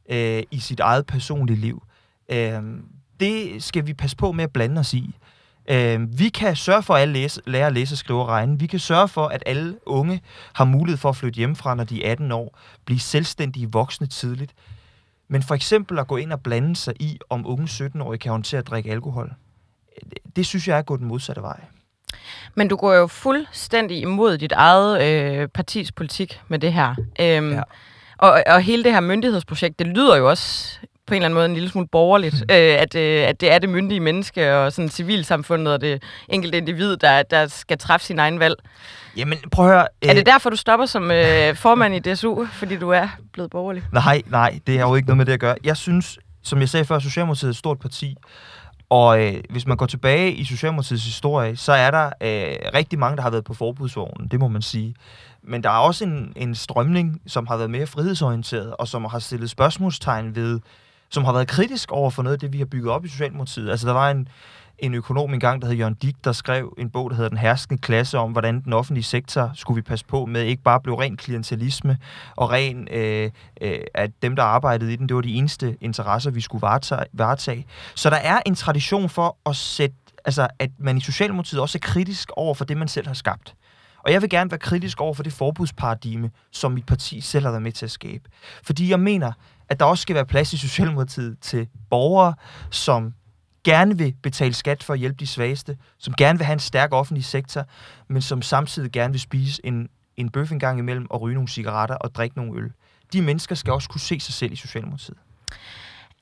øh, 0.08 0.42
i 0.50 0.60
sit 0.60 0.80
eget 0.80 1.06
personlige 1.06 1.60
liv, 1.60 1.82
øh, 2.28 2.62
det 3.20 3.62
skal 3.62 3.86
vi 3.86 3.94
passe 3.94 4.16
på 4.16 4.32
med 4.32 4.44
at 4.44 4.52
blande 4.52 4.78
os 4.78 4.94
i. 4.94 5.14
Øh, 5.70 6.18
vi 6.18 6.28
kan 6.28 6.56
sørge 6.56 6.82
for, 6.82 6.94
at 6.94 7.02
alle 7.02 7.14
læse, 7.14 7.40
lærer 7.46 7.66
at 7.66 7.72
læse, 7.72 7.96
skrive 7.96 8.20
og 8.20 8.28
regne. 8.28 8.58
Vi 8.58 8.66
kan 8.66 8.78
sørge 8.78 9.08
for, 9.08 9.26
at 9.26 9.42
alle 9.46 9.78
unge 9.86 10.22
har 10.52 10.64
mulighed 10.64 10.98
for 10.98 11.08
at 11.08 11.16
flytte 11.16 11.36
hjemmefra, 11.36 11.74
når 11.74 11.84
de 11.84 12.04
er 12.04 12.10
18 12.10 12.32
år, 12.32 12.58
blive 12.84 13.00
selvstændige 13.00 13.72
voksne 13.72 14.06
tidligt. 14.06 14.54
Men 15.28 15.42
for 15.42 15.54
eksempel 15.54 15.98
at 15.98 16.06
gå 16.06 16.16
ind 16.16 16.32
og 16.32 16.40
blande 16.40 16.76
sig 16.76 16.94
i, 17.00 17.18
om 17.30 17.46
unge 17.46 17.64
17-årige 17.64 18.18
kan 18.18 18.32
håndtere 18.32 18.58
at 18.58 18.66
drikke 18.66 18.90
alkohol, 18.90 19.34
det 20.36 20.46
synes 20.46 20.68
jeg 20.68 20.78
er 20.78 20.82
gået 20.82 21.00
den 21.00 21.08
modsatte 21.08 21.42
vej. 21.42 21.60
Men 22.54 22.68
du 22.68 22.76
går 22.76 22.94
jo 22.94 23.06
fuldstændig 23.06 24.00
imod 24.00 24.38
dit 24.38 24.52
eget 24.52 25.02
øh, 25.02 25.48
partis 25.48 25.92
politik 25.92 26.40
med 26.48 26.58
det 26.58 26.72
her. 26.72 26.94
Øhm, 27.20 27.52
ja. 27.52 27.62
og, 28.18 28.42
og 28.46 28.62
hele 28.62 28.84
det 28.84 28.92
her 28.92 29.00
myndighedsprojekt, 29.00 29.78
det 29.78 29.86
lyder 29.86 30.16
jo 30.16 30.30
også 30.30 30.78
på 31.06 31.14
en 31.14 31.16
eller 31.16 31.26
anden 31.26 31.34
måde 31.34 31.46
en 31.46 31.54
lille 31.54 31.68
smule 31.68 31.88
borgerligt, 31.92 32.34
mm. 32.34 32.54
øh, 32.54 32.80
at, 32.80 32.94
øh, 32.94 33.28
at 33.28 33.40
det 33.40 33.52
er 33.52 33.58
det 33.58 33.68
myndige 33.68 34.00
menneske 34.00 34.56
og 34.56 34.72
sådan 34.72 34.88
civilsamfundet 34.88 35.74
og 35.74 35.80
det 35.80 36.02
enkelte 36.28 36.58
individ, 36.58 36.96
der, 36.96 37.22
der 37.22 37.46
skal 37.46 37.78
træffe 37.78 38.06
sin 38.06 38.18
egen 38.18 38.40
valg. 38.40 38.54
Jamen, 39.16 39.38
prøv 39.50 39.66
at 39.66 39.72
høre... 39.72 39.86
Øh... 40.02 40.10
Er 40.10 40.14
det 40.14 40.26
derfor, 40.26 40.50
du 40.50 40.56
stopper 40.56 40.86
som 40.86 41.10
øh, 41.10 41.56
formand 41.56 41.94
i 41.94 41.98
DSU, 41.98 42.46
fordi 42.52 42.76
du 42.76 42.90
er 42.90 43.08
blevet 43.32 43.50
borgerlig? 43.50 43.82
Nej, 43.92 44.22
nej, 44.26 44.60
det 44.66 44.78
har 44.78 44.88
jo 44.88 44.94
ikke 44.94 45.08
noget 45.08 45.16
med 45.16 45.26
det 45.26 45.32
at 45.32 45.40
gøre. 45.40 45.56
Jeg 45.64 45.76
synes, 45.76 46.18
som 46.42 46.60
jeg 46.60 46.68
sagde 46.68 46.84
før, 46.84 46.98
Socialdemokratiet 46.98 47.48
er 47.48 47.52
et 47.52 47.56
stort 47.56 47.78
parti, 47.78 48.16
og 48.92 49.22
øh, 49.22 49.34
hvis 49.50 49.66
man 49.66 49.76
går 49.76 49.86
tilbage 49.86 50.32
i 50.32 50.44
Socialdemokratiets 50.44 51.04
historie, 51.04 51.56
så 51.56 51.72
er 51.72 51.90
der 51.90 52.06
øh, 52.06 52.72
rigtig 52.74 52.98
mange, 52.98 53.16
der 53.16 53.22
har 53.22 53.30
været 53.30 53.44
på 53.44 53.54
forbudsvognen, 53.54 54.28
det 54.28 54.40
må 54.40 54.48
man 54.48 54.62
sige. 54.62 54.94
Men 55.42 55.62
der 55.62 55.70
er 55.70 55.78
også 55.78 56.04
en, 56.04 56.32
en 56.36 56.54
strømning, 56.54 57.20
som 57.26 57.46
har 57.46 57.56
været 57.56 57.70
mere 57.70 57.86
frihedsorienteret, 57.86 58.74
og 58.78 58.88
som 58.88 59.04
har 59.04 59.18
stillet 59.18 59.50
spørgsmålstegn 59.50 60.34
ved 60.34 60.60
som 61.12 61.24
har 61.24 61.32
været 61.32 61.48
kritisk 61.48 61.92
over 61.92 62.10
for 62.10 62.22
noget 62.22 62.34
af 62.34 62.40
det, 62.40 62.52
vi 62.52 62.58
har 62.58 62.64
bygget 62.64 62.92
op 62.92 63.04
i 63.04 63.08
Socialdemokratiet. 63.08 63.70
Altså, 63.70 63.86
der 63.86 63.92
var 63.92 64.10
en, 64.10 64.28
en 64.78 64.94
økonom 64.94 65.34
engang, 65.34 65.62
der 65.62 65.68
hed 65.68 65.76
Jørgen 65.76 65.94
Dick, 65.94 66.16
der 66.24 66.32
skrev 66.32 66.74
en 66.78 66.90
bog, 66.90 67.10
der 67.10 67.16
hedder 67.16 67.28
Den 67.28 67.38
herskende 67.38 67.80
klasse, 67.80 68.18
om 68.18 68.32
hvordan 68.32 68.60
den 68.60 68.72
offentlige 68.72 69.04
sektor 69.04 69.50
skulle 69.54 69.76
vi 69.76 69.82
passe 69.82 70.04
på 70.04 70.26
med, 70.26 70.42
ikke 70.42 70.62
bare 70.62 70.80
blev 70.80 70.94
ren 70.94 71.16
klientelisme, 71.16 71.98
og 72.36 72.50
ren, 72.50 72.88
øh, 72.90 73.30
øh, 73.60 73.78
at 73.94 74.10
dem, 74.22 74.36
der 74.36 74.42
arbejdede 74.42 74.92
i 74.92 74.96
den, 74.96 75.08
det 75.08 75.16
var 75.16 75.22
de 75.22 75.34
eneste 75.34 75.76
interesser, 75.80 76.30
vi 76.30 76.40
skulle 76.40 76.62
varetage. 76.62 77.04
varetage. 77.12 77.66
Så 77.94 78.10
der 78.10 78.16
er 78.16 78.40
en 78.46 78.54
tradition 78.54 79.08
for 79.08 79.36
at 79.46 79.56
sætte, 79.56 79.96
altså, 80.24 80.48
at 80.58 80.70
man 80.78 80.96
i 80.96 81.00
Socialdemokratiet 81.00 81.60
også 81.60 81.78
er 81.78 81.86
kritisk 81.86 82.30
over 82.36 82.54
for 82.54 82.64
det, 82.64 82.76
man 82.76 82.88
selv 82.88 83.06
har 83.06 83.14
skabt. 83.14 83.54
Og 84.04 84.12
jeg 84.12 84.22
vil 84.22 84.30
gerne 84.30 84.50
være 84.50 84.58
kritisk 84.58 85.00
over 85.00 85.14
for 85.14 85.22
det 85.22 85.32
forbudsparadigme, 85.32 86.30
som 86.50 86.72
mit 86.72 86.86
parti 86.86 87.20
selv 87.20 87.44
har 87.44 87.50
været 87.50 87.62
med 87.62 87.72
til 87.72 87.84
at 87.84 87.90
skabe. 87.90 88.24
Fordi 88.62 88.90
jeg 88.90 89.00
mener, 89.00 89.32
at 89.72 89.80
der 89.80 89.86
også 89.86 90.02
skal 90.02 90.14
være 90.14 90.26
plads 90.26 90.52
i 90.52 90.56
Socialdemokratiet 90.56 91.36
til 91.40 91.68
borgere, 91.90 92.34
som 92.70 93.14
gerne 93.64 93.98
vil 93.98 94.14
betale 94.22 94.54
skat 94.54 94.82
for 94.82 94.92
at 94.92 94.98
hjælpe 94.98 95.16
de 95.20 95.26
svageste, 95.26 95.76
som 95.98 96.14
gerne 96.14 96.38
vil 96.38 96.46
have 96.46 96.52
en 96.52 96.58
stærk 96.58 96.92
offentlig 96.92 97.24
sektor, 97.24 97.64
men 98.08 98.22
som 98.22 98.42
samtidig 98.42 98.92
gerne 98.92 99.12
vil 99.12 99.20
spise 99.20 99.60
en, 99.66 99.88
en 100.16 100.30
bøf 100.30 100.52
en 100.52 100.58
gang 100.58 100.78
imellem 100.78 101.06
og 101.10 101.20
ryge 101.20 101.34
nogle 101.34 101.48
cigaretter 101.48 101.94
og 101.94 102.14
drikke 102.14 102.36
nogle 102.36 102.60
øl. 102.60 102.72
De 103.12 103.22
mennesker 103.22 103.54
skal 103.54 103.72
også 103.72 103.88
kunne 103.88 104.00
se 104.00 104.20
sig 104.20 104.34
selv 104.34 104.52
i 104.52 104.56
Socialdemokratiet. 104.56 105.16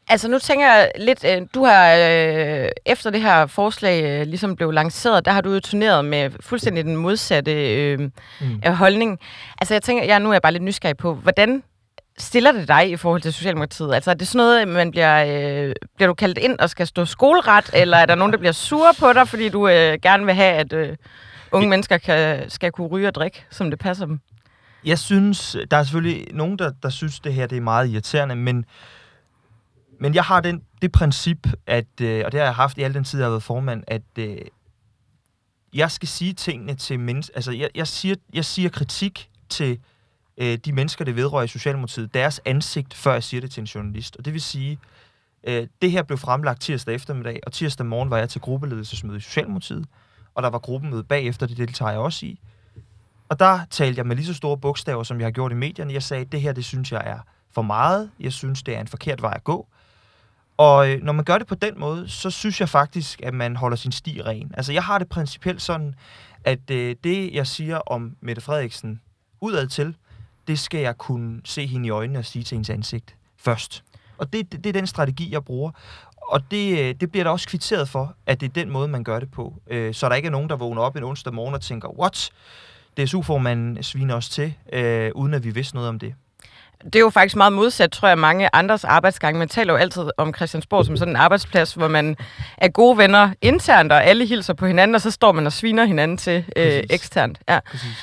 Altså 0.08 0.28
nu 0.28 0.38
tænker 0.38 0.66
jeg 0.66 0.92
lidt, 0.98 1.24
øh, 1.24 1.42
du 1.54 1.64
har 1.64 1.94
øh, 1.94 2.68
efter 2.86 3.10
det 3.10 3.22
her 3.22 3.46
forslag 3.46 4.04
øh, 4.04 4.26
ligesom 4.26 4.56
blev 4.56 4.70
lanceret, 4.70 5.24
der 5.24 5.32
har 5.32 5.40
du 5.40 5.52
jo 5.52 5.60
turneret 5.60 6.04
med 6.04 6.30
fuldstændig 6.40 6.84
den 6.84 6.96
modsatte 6.96 7.52
øh, 7.74 7.98
mm. 8.40 8.62
holdning. 8.72 9.18
Altså 9.60 9.74
jeg 9.74 9.82
tænker, 9.82 10.04
jeg 10.04 10.20
nu 10.20 10.28
er 10.28 10.34
jeg 10.34 10.42
bare 10.42 10.52
lidt 10.52 10.62
nysgerrig 10.62 10.96
på, 10.96 11.14
hvordan 11.14 11.62
stiller 12.22 12.52
det 12.52 12.68
dig 12.68 12.90
i 12.90 12.96
forhold 12.96 13.22
til 13.22 13.32
Socialdemokratiet? 13.32 13.94
Altså 13.94 14.10
er 14.10 14.14
det 14.14 14.28
sådan 14.28 14.38
noget, 14.38 14.68
man 14.68 14.90
bliver, 14.90 15.24
øh, 15.24 15.74
bliver 15.96 16.06
du 16.06 16.14
kaldt 16.14 16.38
ind 16.38 16.58
og 16.58 16.70
skal 16.70 16.86
stå 16.86 17.04
skoleret, 17.04 17.70
eller 17.74 17.96
er 17.96 18.06
der 18.06 18.14
nogen, 18.14 18.32
der 18.32 18.38
bliver 18.38 18.52
sure 18.52 18.94
på 18.98 19.12
dig, 19.12 19.28
fordi 19.28 19.48
du 19.48 19.68
øh, 19.68 19.98
gerne 20.02 20.24
vil 20.26 20.34
have, 20.34 20.54
at 20.54 20.72
øh, 20.72 20.96
unge 21.52 21.68
mennesker 21.68 21.98
kan, 21.98 22.50
skal 22.50 22.72
kunne 22.72 22.86
ryge 22.86 23.08
og 23.08 23.14
drikke, 23.14 23.46
som 23.50 23.70
det 23.70 23.78
passer 23.78 24.06
dem? 24.06 24.20
Jeg 24.84 24.98
synes, 24.98 25.56
der 25.70 25.76
er 25.76 25.82
selvfølgelig 25.82 26.34
nogen, 26.34 26.58
der, 26.58 26.72
der 26.82 26.90
synes, 26.90 27.20
det 27.20 27.34
her 27.34 27.46
det 27.46 27.56
er 27.56 27.60
meget 27.60 27.88
irriterende, 27.88 28.36
men, 28.36 28.64
men 30.00 30.14
jeg 30.14 30.24
har 30.24 30.40
den, 30.40 30.62
det 30.82 30.92
princip, 30.92 31.46
at, 31.66 32.00
øh, 32.00 32.22
og 32.24 32.32
det 32.32 32.40
har 32.40 32.46
jeg 32.46 32.54
haft 32.54 32.78
i 32.78 32.82
al 32.82 32.94
den 32.94 33.04
tid, 33.04 33.18
jeg 33.18 33.26
har 33.26 33.30
været 33.30 33.42
formand, 33.42 33.84
at 33.86 34.02
øh, 34.18 34.36
jeg 35.74 35.90
skal 35.90 36.08
sige 36.08 36.32
tingene 36.32 36.74
til 36.74 37.00
mennesker, 37.00 37.34
altså 37.34 37.52
jeg, 37.52 37.68
jeg, 37.74 37.86
siger, 37.86 38.14
jeg 38.32 38.44
siger 38.44 38.68
kritik 38.68 39.30
til 39.48 39.78
øh, 40.40 40.58
de 40.64 40.72
mennesker, 40.72 41.04
det 41.04 41.16
vedrører 41.16 41.44
i 41.44 41.48
Socialdemokratiet, 41.48 42.14
deres 42.14 42.40
ansigt, 42.44 42.94
før 42.94 43.12
jeg 43.12 43.22
siger 43.22 43.40
det 43.40 43.50
til 43.50 43.60
en 43.60 43.66
journalist. 43.66 44.16
Og 44.16 44.24
det 44.24 44.32
vil 44.32 44.40
sige, 44.40 44.78
øh, 45.44 45.66
det 45.82 45.90
her 45.90 46.02
blev 46.02 46.18
fremlagt 46.18 46.60
tirsdag 46.60 46.94
eftermiddag, 46.94 47.40
og 47.46 47.52
tirsdag 47.52 47.86
morgen 47.86 48.10
var 48.10 48.18
jeg 48.18 48.28
til 48.28 48.40
gruppeledelsesmøde 48.40 49.16
i 49.16 49.20
Socialdemokratiet. 49.20 49.86
og 50.34 50.42
der 50.42 50.50
var 50.50 50.58
gruppemøde 50.58 51.04
bagefter, 51.04 51.46
det 51.46 51.56
deltager 51.56 51.90
jeg 51.90 52.00
også 52.00 52.26
i. 52.26 52.40
Og 53.28 53.38
der 53.38 53.60
talte 53.70 53.98
jeg 53.98 54.06
med 54.06 54.16
lige 54.16 54.26
så 54.26 54.34
store 54.34 54.58
bogstaver, 54.58 55.02
som 55.02 55.20
jeg 55.20 55.26
har 55.26 55.30
gjort 55.30 55.52
i 55.52 55.54
medierne. 55.54 55.92
Jeg 55.92 56.02
sagde, 56.02 56.24
det 56.24 56.40
her, 56.40 56.52
det 56.52 56.64
synes 56.64 56.92
jeg 56.92 57.02
er 57.06 57.18
for 57.52 57.62
meget. 57.62 58.10
Jeg 58.20 58.32
synes, 58.32 58.62
det 58.62 58.76
er 58.76 58.80
en 58.80 58.88
forkert 58.88 59.22
vej 59.22 59.32
at 59.36 59.44
gå. 59.44 59.66
Og 60.56 60.90
øh, 60.90 61.02
når 61.02 61.12
man 61.12 61.24
gør 61.24 61.38
det 61.38 61.46
på 61.46 61.54
den 61.54 61.80
måde, 61.80 62.08
så 62.08 62.30
synes 62.30 62.60
jeg 62.60 62.68
faktisk, 62.68 63.20
at 63.22 63.34
man 63.34 63.56
holder 63.56 63.76
sin 63.76 63.92
sti 63.92 64.22
ren. 64.22 64.50
Altså, 64.54 64.72
jeg 64.72 64.84
har 64.84 64.98
det 64.98 65.08
principielt 65.08 65.62
sådan, 65.62 65.94
at 66.44 66.70
øh, 66.70 66.96
det, 67.04 67.34
jeg 67.34 67.46
siger 67.46 67.76
om 67.76 68.16
Mette 68.20 68.42
Frederiksen 68.42 69.00
udad 69.40 69.66
til, 69.66 69.94
det 70.50 70.58
skal 70.58 70.80
jeg 70.80 70.98
kunne 70.98 71.40
se 71.44 71.66
hende 71.66 71.86
i 71.86 71.90
øjnene 71.90 72.18
og 72.18 72.24
sige 72.24 72.42
til 72.42 72.54
hendes 72.54 72.70
ansigt 72.70 73.16
først. 73.36 73.84
Og 74.18 74.32
det, 74.32 74.52
det, 74.52 74.64
det 74.64 74.68
er 74.68 74.80
den 74.80 74.86
strategi, 74.86 75.32
jeg 75.32 75.44
bruger. 75.44 75.70
Og 76.16 76.50
det, 76.50 76.78
øh, 76.78 76.94
det 77.00 77.10
bliver 77.10 77.24
der 77.24 77.30
også 77.30 77.48
kvitteret 77.48 77.88
for, 77.88 78.14
at 78.26 78.40
det 78.40 78.48
er 78.48 78.52
den 78.52 78.70
måde, 78.70 78.88
man 78.88 79.04
gør 79.04 79.20
det 79.20 79.30
på. 79.30 79.54
Øh, 79.66 79.94
så 79.94 80.08
der 80.08 80.14
ikke 80.14 80.26
er 80.26 80.30
nogen, 80.30 80.48
der 80.48 80.56
vågner 80.56 80.82
op 80.82 80.96
en 80.96 81.04
onsdag 81.04 81.34
morgen 81.34 81.54
og 81.54 81.60
tænker, 81.60 81.88
what? 81.88 82.30
DSU-formanden 82.96 83.82
sviner 83.82 84.14
os 84.14 84.28
til, 84.28 84.54
øh, 84.72 85.10
uden 85.14 85.34
at 85.34 85.44
vi 85.44 85.50
vidste 85.50 85.74
noget 85.74 85.88
om 85.88 85.98
det. 85.98 86.14
Det 86.84 86.94
er 86.94 87.00
jo 87.00 87.10
faktisk 87.10 87.36
meget 87.36 87.52
modsat, 87.52 87.92
tror 87.92 88.08
jeg, 88.08 88.18
mange 88.18 88.48
andres 88.52 88.84
arbejdsgange. 88.84 89.38
Man 89.38 89.48
taler 89.48 89.72
jo 89.72 89.76
altid 89.76 90.02
om 90.16 90.34
Christiansborg 90.34 90.86
som 90.86 90.96
sådan 90.96 91.12
en 91.12 91.16
arbejdsplads, 91.16 91.74
hvor 91.74 91.88
man 91.88 92.16
er 92.58 92.68
gode 92.68 92.98
venner 92.98 93.30
internt, 93.42 93.92
og 93.92 94.04
alle 94.04 94.26
hilser 94.26 94.54
på 94.54 94.66
hinanden, 94.66 94.94
og 94.94 95.00
så 95.00 95.10
står 95.10 95.32
man 95.32 95.46
og 95.46 95.52
sviner 95.52 95.84
hinanden 95.84 96.16
til 96.16 96.44
øh, 96.56 96.82
eksternt. 96.90 97.38
Ja. 97.48 97.58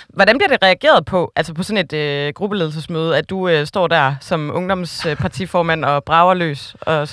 Hvordan 0.09 0.37
bliver 0.37 0.49
det 0.49 0.57
reageret 0.63 1.05
på, 1.05 1.31
altså 1.35 1.53
på 1.53 1.63
sådan 1.63 1.85
et 1.85 1.93
øh, 1.93 2.33
gruppeledelsesmøde, 2.33 3.17
at 3.17 3.29
du 3.29 3.47
øh, 3.47 3.67
står 3.67 3.87
der 3.87 4.15
som 4.21 4.51
ungdomspartiformand 4.53 5.85
og 5.85 6.03
brager 6.03 6.33
løs 6.33 6.75
og 6.81 6.93
Jamen, 6.93 7.07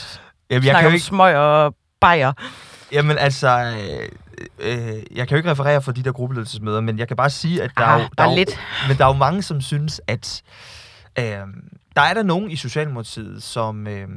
jeg 0.50 0.62
snakker 0.62 0.80
kan 0.80 0.87
om 0.87 0.94
ikke... 0.94 1.06
smøg 1.06 1.37
og 1.37 1.75
bajer? 2.00 2.33
Jamen 2.92 3.18
altså, 3.18 3.49
øh, 3.49 4.09
øh, 4.59 5.02
jeg 5.16 5.28
kan 5.28 5.30
jo 5.30 5.37
ikke 5.37 5.50
referere 5.50 5.83
for 5.83 5.92
de 5.92 6.02
der 6.02 6.12
gruppeledelsesmøder, 6.12 6.80
men 6.80 6.99
jeg 6.99 7.09
kan 7.09 7.16
bare 7.16 7.30
sige, 7.30 7.62
at 7.62 7.71
der, 7.76 7.85
ah, 7.85 8.00
er, 8.00 8.02
jo, 8.02 8.09
der, 8.18 8.25
er, 8.25 8.35
lidt. 8.35 8.61
men 8.88 8.99
der 8.99 9.04
er 9.04 9.09
jo 9.09 9.14
mange, 9.14 9.42
som 9.42 9.61
synes, 9.61 10.00
at 10.06 10.42
øh, 11.18 11.47
der 11.97 12.02
er 12.02 12.14
der 12.14 12.23
nogen 12.23 12.50
i 12.50 12.56
Socialdemokratiet, 12.56 13.42
som, 13.42 13.87
øh, 13.87 14.09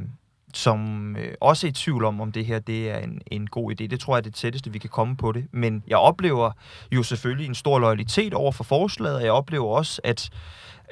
som 0.54 1.16
øh, 1.16 1.34
også 1.40 1.66
er 1.66 1.68
i 1.68 1.72
tvivl 1.72 2.04
om, 2.04 2.20
om 2.20 2.32
det 2.32 2.46
her 2.46 2.58
det 2.58 2.90
er 2.90 2.98
en, 2.98 3.20
en 3.26 3.46
god 3.46 3.72
idé. 3.72 3.86
Det 3.86 4.00
tror 4.00 4.14
jeg 4.14 4.18
er 4.18 4.22
det 4.22 4.34
tætteste, 4.34 4.72
vi 4.72 4.78
kan 4.78 4.90
komme 4.90 5.16
på 5.16 5.32
det. 5.32 5.46
Men 5.52 5.82
jeg 5.86 5.98
oplever 5.98 6.50
jo 6.92 7.02
selvfølgelig 7.02 7.46
en 7.46 7.54
stor 7.54 7.78
loyalitet 7.78 8.34
over 8.34 8.52
for 8.52 8.64
forslaget, 8.64 9.16
og 9.16 9.24
jeg 9.24 9.32
oplever 9.32 9.66
også, 9.66 10.00
at 10.04 10.30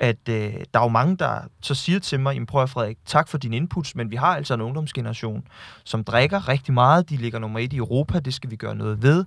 at 0.00 0.28
øh, 0.28 0.54
der 0.74 0.80
er 0.80 0.82
jo 0.82 0.88
mange, 0.88 1.16
der 1.16 1.40
så 1.62 1.74
siger 1.74 1.98
til 1.98 2.20
mig, 2.20 2.46
prøv 2.46 2.62
at 2.62 2.70
Frederik, 2.70 2.98
tak 3.06 3.28
for 3.28 3.38
din 3.38 3.52
inputs, 3.52 3.94
men 3.94 4.10
vi 4.10 4.16
har 4.16 4.36
altså 4.36 4.54
en 4.54 4.60
ungdomsgeneration, 4.60 5.44
som 5.84 6.04
drikker 6.04 6.48
rigtig 6.48 6.74
meget. 6.74 7.10
De 7.10 7.16
ligger 7.16 7.38
nummer 7.38 7.58
et 7.58 7.72
i 7.72 7.76
Europa, 7.76 8.18
det 8.18 8.34
skal 8.34 8.50
vi 8.50 8.56
gøre 8.56 8.74
noget 8.74 9.02
ved. 9.02 9.24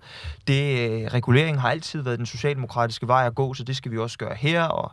Det, 0.47 0.89
øh, 0.89 1.07
regulering 1.07 1.61
har 1.61 1.69
altid 1.69 2.01
været 2.01 2.17
den 2.17 2.25
socialdemokratiske 2.25 3.07
vej 3.07 3.25
at 3.25 3.35
gå, 3.35 3.53
så 3.53 3.63
det 3.63 3.75
skal 3.75 3.91
vi 3.91 3.97
også 3.97 4.17
gøre 4.17 4.35
her. 4.35 4.63
Og 4.63 4.91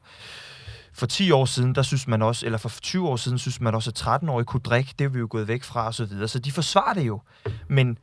for 0.96 1.06
10 1.06 1.30
år 1.30 1.44
siden, 1.44 1.74
der 1.74 1.82
synes 1.82 2.08
man 2.08 2.22
også, 2.22 2.46
eller 2.46 2.58
for 2.58 2.68
20 2.68 3.08
år 3.08 3.16
siden, 3.16 3.38
synes 3.38 3.60
man 3.60 3.74
også, 3.74 3.90
at 3.90 4.22
13-årige 4.22 4.44
kunne 4.44 4.60
drikke. 4.60 4.94
Det 4.98 5.04
er 5.04 5.08
vi 5.08 5.18
jo 5.18 5.26
gået 5.30 5.48
væk 5.48 5.62
fra, 5.62 5.86
og 5.86 5.94
så 5.94 6.04
videre. 6.04 6.28
Så 6.28 6.38
de 6.38 6.52
forsvarer 6.52 6.94
det 6.94 7.06
jo. 7.06 7.20
Men, 7.68 7.98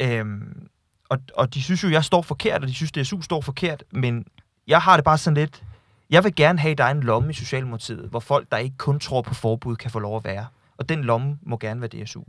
øhm, 0.00 0.68
og, 1.08 1.18
og 1.34 1.54
de 1.54 1.62
synes 1.62 1.82
jo, 1.82 1.88
jeg 1.88 2.04
står 2.04 2.22
forkert, 2.22 2.62
og 2.62 2.68
de 2.68 2.74
synes, 2.74 2.92
DSU 2.92 3.20
står 3.22 3.40
forkert, 3.40 3.84
men 3.90 4.24
jeg 4.66 4.80
har 4.80 4.96
det 4.96 5.04
bare 5.04 5.18
sådan 5.18 5.34
lidt, 5.34 5.62
jeg 6.10 6.24
vil 6.24 6.34
gerne 6.34 6.58
have, 6.58 6.74
dig 6.74 6.90
en 6.90 7.00
lomme 7.00 7.30
i 7.30 7.34
Socialdemokratiet, 7.34 8.08
hvor 8.10 8.20
folk, 8.20 8.50
der 8.52 8.56
ikke 8.56 8.76
kun 8.76 9.00
tror 9.00 9.22
på 9.22 9.34
forbud, 9.34 9.76
kan 9.76 9.90
få 9.90 9.98
lov 9.98 10.16
at 10.16 10.24
være. 10.24 10.46
Og 10.76 10.88
den 10.88 11.04
lomme 11.04 11.38
må 11.42 11.56
gerne 11.56 11.80
være 11.80 12.04
DSU. 12.04 12.22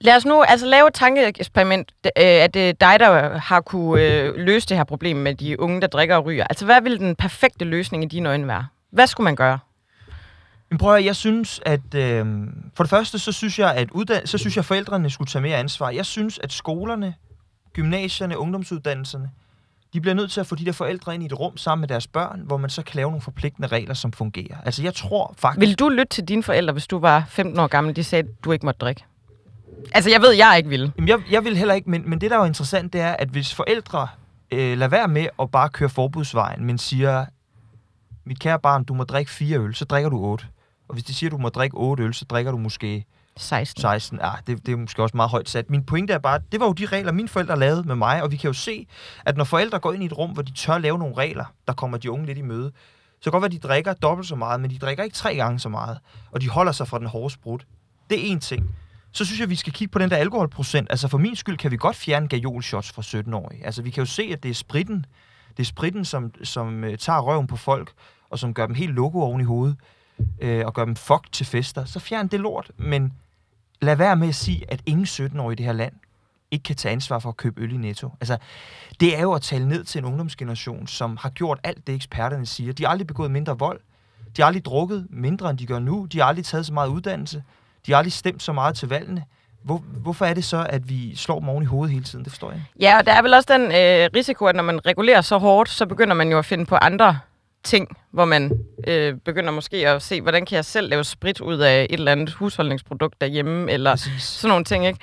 Lad 0.00 0.16
os 0.16 0.24
nu 0.24 0.42
altså 0.42 0.66
lave 0.66 0.88
et 0.88 0.94
tankeeksperiment, 0.94 1.92
øh, 2.04 2.10
at 2.16 2.54
det 2.54 2.68
er 2.68 2.72
dig, 2.72 3.00
der 3.00 3.38
har 3.38 3.60
kunne 3.60 4.02
øh, 4.02 4.34
løse 4.34 4.68
det 4.68 4.76
her 4.76 4.84
problem 4.84 5.16
med 5.16 5.34
de 5.34 5.60
unge, 5.60 5.80
der 5.80 5.86
drikker 5.86 6.16
og 6.16 6.24
ryger. 6.24 6.44
Altså, 6.44 6.64
hvad 6.64 6.82
vil 6.82 6.98
den 6.98 7.16
perfekte 7.16 7.64
løsning 7.64 8.04
i 8.04 8.06
dine 8.06 8.28
øjne 8.28 8.48
være? 8.48 8.66
Hvad 8.90 9.06
skulle 9.06 9.24
man 9.24 9.36
gøre? 9.36 9.58
Men 10.70 10.78
prøv 10.78 10.94
at, 10.94 11.04
jeg 11.04 11.16
synes, 11.16 11.60
at 11.66 11.94
øh, 11.94 12.26
for 12.74 12.84
det 12.84 12.90
første, 12.90 13.18
så 13.18 13.32
synes 13.32 13.58
jeg, 13.58 13.74
at 13.74 13.88
uddan- 13.90 14.26
så 14.26 14.38
synes 14.38 14.56
jeg, 14.56 14.60
at 14.60 14.66
forældrene 14.66 15.10
skulle 15.10 15.28
tage 15.28 15.42
mere 15.42 15.56
ansvar. 15.56 15.90
Jeg 15.90 16.06
synes, 16.06 16.38
at 16.38 16.52
skolerne, 16.52 17.14
gymnasierne, 17.72 18.38
ungdomsuddannelserne, 18.38 19.30
de 19.92 20.00
bliver 20.00 20.14
nødt 20.14 20.30
til 20.30 20.40
at 20.40 20.46
få 20.46 20.54
de 20.54 20.64
der 20.64 20.72
forældre 20.72 21.14
ind 21.14 21.22
i 21.22 21.26
et 21.26 21.38
rum 21.40 21.56
sammen 21.56 21.80
med 21.80 21.88
deres 21.88 22.06
børn, 22.06 22.40
hvor 22.44 22.56
man 22.56 22.70
så 22.70 22.82
kan 22.82 22.96
lave 22.96 23.10
nogle 23.10 23.22
forpligtende 23.22 23.68
regler, 23.68 23.94
som 23.94 24.12
fungerer. 24.12 24.56
Altså, 24.64 24.82
jeg 24.82 24.94
tror 24.94 25.34
faktisk... 25.38 25.60
Vil 25.60 25.78
du 25.78 25.88
lytte 25.88 26.06
til 26.14 26.24
dine 26.24 26.42
forældre, 26.42 26.72
hvis 26.72 26.86
du 26.86 26.98
var 26.98 27.24
15 27.28 27.58
år 27.60 27.66
gammel, 27.66 27.96
de 27.96 28.04
sagde, 28.04 28.22
at 28.28 28.44
du 28.44 28.52
ikke 28.52 28.66
måtte 28.66 28.78
drikke? 28.78 29.04
Altså, 29.94 30.10
jeg 30.10 30.20
ved, 30.22 30.32
jeg 30.32 30.54
ikke 30.56 30.68
vil. 30.68 30.92
Jamen, 30.96 31.08
jeg, 31.08 31.18
jeg 31.30 31.44
vil 31.44 31.56
heller 31.56 31.74
ikke, 31.74 31.90
men, 31.90 32.10
men 32.10 32.20
det, 32.20 32.30
der 32.30 32.38
er 32.38 32.44
interessant, 32.44 32.92
det 32.92 33.00
er, 33.00 33.12
at 33.12 33.28
hvis 33.28 33.54
forældre 33.54 34.08
øh, 34.50 34.78
lader 34.78 34.88
være 34.90 35.08
med 35.08 35.26
at 35.40 35.50
bare 35.50 35.68
køre 35.68 35.88
forbudsvejen, 35.88 36.64
men 36.64 36.78
siger, 36.78 37.26
mit 38.26 38.40
kære 38.40 38.58
barn, 38.58 38.84
du 38.84 38.94
må 38.94 39.04
drikke 39.04 39.30
fire 39.30 39.58
øl, 39.58 39.74
så 39.74 39.84
drikker 39.84 40.10
du 40.10 40.18
otte. 40.18 40.46
Og 40.88 40.94
hvis 40.94 41.04
de 41.04 41.14
siger, 41.14 41.30
du 41.30 41.38
må 41.38 41.48
drikke 41.48 41.76
otte 41.76 42.02
øl, 42.02 42.14
så 42.14 42.24
drikker 42.24 42.52
du 42.52 42.58
måske 42.58 43.04
16. 43.36 43.80
16, 43.80 44.18
ja, 44.22 44.30
det, 44.46 44.66
det 44.66 44.72
er 44.72 44.76
måske 44.76 45.02
også 45.02 45.16
meget 45.16 45.30
højt 45.30 45.48
sat. 45.48 45.70
Min 45.70 45.84
pointe 45.84 46.12
er 46.12 46.18
bare, 46.18 46.40
det 46.52 46.60
var 46.60 46.66
jo 46.66 46.72
de 46.72 46.86
regler, 46.86 47.12
mine 47.12 47.28
forældre 47.28 47.58
lavede 47.58 47.82
med 47.82 47.94
mig, 47.94 48.22
og 48.22 48.30
vi 48.32 48.36
kan 48.36 48.48
jo 48.48 48.52
se, 48.52 48.86
at 49.26 49.36
når 49.36 49.44
forældre 49.44 49.78
går 49.78 49.92
ind 49.92 50.02
i 50.02 50.06
et 50.06 50.18
rum, 50.18 50.30
hvor 50.30 50.42
de 50.42 50.52
tør 50.52 50.78
lave 50.78 50.98
nogle 50.98 51.14
regler, 51.14 51.44
der 51.66 51.72
kommer 51.72 51.98
de 51.98 52.10
unge 52.10 52.26
lidt 52.26 52.38
i 52.38 52.42
møde, 52.42 52.72
så 53.20 53.30
kan 53.30 53.32
godt 53.32 53.42
være, 53.42 53.56
at 53.56 53.62
de 53.62 53.68
drikker 53.68 53.94
dobbelt 53.94 54.28
så 54.28 54.36
meget, 54.36 54.60
men 54.60 54.70
de 54.70 54.78
drikker 54.78 55.04
ikke 55.04 55.16
tre 55.16 55.36
gange 55.36 55.58
så 55.58 55.68
meget, 55.68 55.98
og 56.30 56.40
de 56.40 56.48
holder 56.48 56.72
sig 56.72 56.88
fra 56.88 56.98
den 56.98 57.06
hårde 57.06 57.34
sprut. 57.34 57.66
Det 58.10 58.32
er 58.32 58.36
én 58.36 58.38
ting. 58.38 58.74
Så 59.12 59.24
synes 59.24 59.40
jeg, 59.40 59.50
vi 59.50 59.56
skal 59.56 59.72
kigge 59.72 59.92
på 59.92 59.98
den 59.98 60.10
der 60.10 60.16
alkoholprocent. 60.16 60.86
Altså 60.90 61.08
for 61.08 61.18
min 61.18 61.36
skyld 61.36 61.56
kan 61.56 61.70
vi 61.70 61.76
godt 61.76 61.96
fjerne 61.96 62.28
gajolshots 62.28 62.92
fra 62.92 63.02
17-årige. 63.02 63.66
Altså 63.66 63.82
vi 63.82 63.90
kan 63.90 64.00
jo 64.00 64.06
se, 64.06 64.22
at 64.32 64.42
det 64.42 64.50
er 64.50 64.54
spritten, 64.54 65.06
det 65.50 65.62
er 65.62 65.64
spritten, 65.64 66.04
som, 66.04 66.44
som 66.44 66.84
uh, 66.84 66.94
tager 66.94 67.20
røven 67.20 67.46
på 67.46 67.56
folk, 67.56 67.92
og 68.30 68.38
som 68.38 68.54
gør 68.54 68.66
dem 68.66 68.74
helt 68.74 68.94
logo 68.94 69.20
oven 69.20 69.40
i 69.40 69.44
hovedet, 69.44 69.76
øh, 70.40 70.66
og 70.66 70.74
gør 70.74 70.84
dem 70.84 70.96
fuck 70.96 71.32
til 71.32 71.46
fester. 71.46 71.84
Så 71.84 72.00
fjern 72.00 72.28
det 72.28 72.40
lort, 72.40 72.70
men 72.76 73.12
lad 73.82 73.96
være 73.96 74.16
med 74.16 74.28
at 74.28 74.34
sige, 74.34 74.64
at 74.68 74.80
ingen 74.86 75.06
17-årige 75.06 75.52
i 75.52 75.56
det 75.56 75.66
her 75.66 75.72
land 75.72 75.92
ikke 76.50 76.62
kan 76.62 76.76
tage 76.76 76.92
ansvar 76.92 77.18
for 77.18 77.28
at 77.28 77.36
købe 77.36 77.62
øl 77.62 77.72
i 77.72 77.76
Netto. 77.76 78.10
Altså, 78.20 78.38
det 79.00 79.18
er 79.18 79.22
jo 79.22 79.32
at 79.32 79.42
tale 79.42 79.68
ned 79.68 79.84
til 79.84 79.98
en 79.98 80.04
ungdomsgeneration, 80.04 80.86
som 80.86 81.16
har 81.16 81.30
gjort 81.30 81.58
alt 81.64 81.86
det, 81.86 81.94
eksperterne 81.94 82.46
siger. 82.46 82.72
De 82.72 82.84
har 82.84 82.90
aldrig 82.90 83.06
begået 83.06 83.30
mindre 83.30 83.58
vold. 83.58 83.80
De 84.36 84.42
har 84.42 84.46
aldrig 84.46 84.64
drukket 84.64 85.06
mindre, 85.10 85.50
end 85.50 85.58
de 85.58 85.66
gør 85.66 85.78
nu. 85.78 86.04
De 86.12 86.18
har 86.18 86.24
aldrig 86.24 86.44
taget 86.44 86.66
så 86.66 86.72
meget 86.72 86.88
uddannelse. 86.88 87.42
De 87.86 87.92
har 87.92 87.98
aldrig 87.98 88.12
stemt 88.12 88.42
så 88.42 88.52
meget 88.52 88.76
til 88.76 88.88
valgene. 88.88 89.24
Hvor, 89.62 89.78
hvorfor 89.78 90.24
er 90.24 90.34
det 90.34 90.44
så, 90.44 90.66
at 90.70 90.88
vi 90.88 91.16
slår 91.16 91.40
dem 91.40 91.48
oven 91.48 91.62
i 91.62 91.66
hovedet 91.66 91.92
hele 91.92 92.04
tiden? 92.04 92.24
Det 92.24 92.32
forstår 92.32 92.50
jeg 92.50 92.62
Ja, 92.80 92.98
og 92.98 93.06
der 93.06 93.12
er 93.12 93.22
vel 93.22 93.34
også 93.34 93.52
den 93.52 93.62
øh, 93.62 94.10
risiko, 94.16 94.44
at 94.44 94.56
når 94.56 94.62
man 94.62 94.86
regulerer 94.86 95.20
så 95.20 95.38
hårdt, 95.38 95.68
så 95.68 95.86
begynder 95.86 96.14
man 96.14 96.30
jo 96.30 96.38
at 96.38 96.44
finde 96.44 96.66
på 96.66 96.76
andre 96.76 97.18
ting, 97.66 97.96
hvor 98.10 98.24
man 98.24 98.64
øh, 98.86 99.14
begynder 99.14 99.50
måske 99.50 99.88
at 99.88 100.02
se, 100.02 100.20
hvordan 100.20 100.46
kan 100.46 100.56
jeg 100.56 100.64
selv 100.64 100.88
lave 100.90 101.04
sprit 101.04 101.40
ud 101.40 101.58
af 101.58 101.86
et 101.90 101.98
eller 101.98 102.12
andet 102.12 102.32
husholdningsprodukt 102.32 103.20
derhjemme, 103.20 103.72
eller 103.72 103.90
Præcis. 103.90 104.22
sådan 104.22 104.48
nogle 104.48 104.64
ting, 104.64 104.86
ikke? 104.86 104.98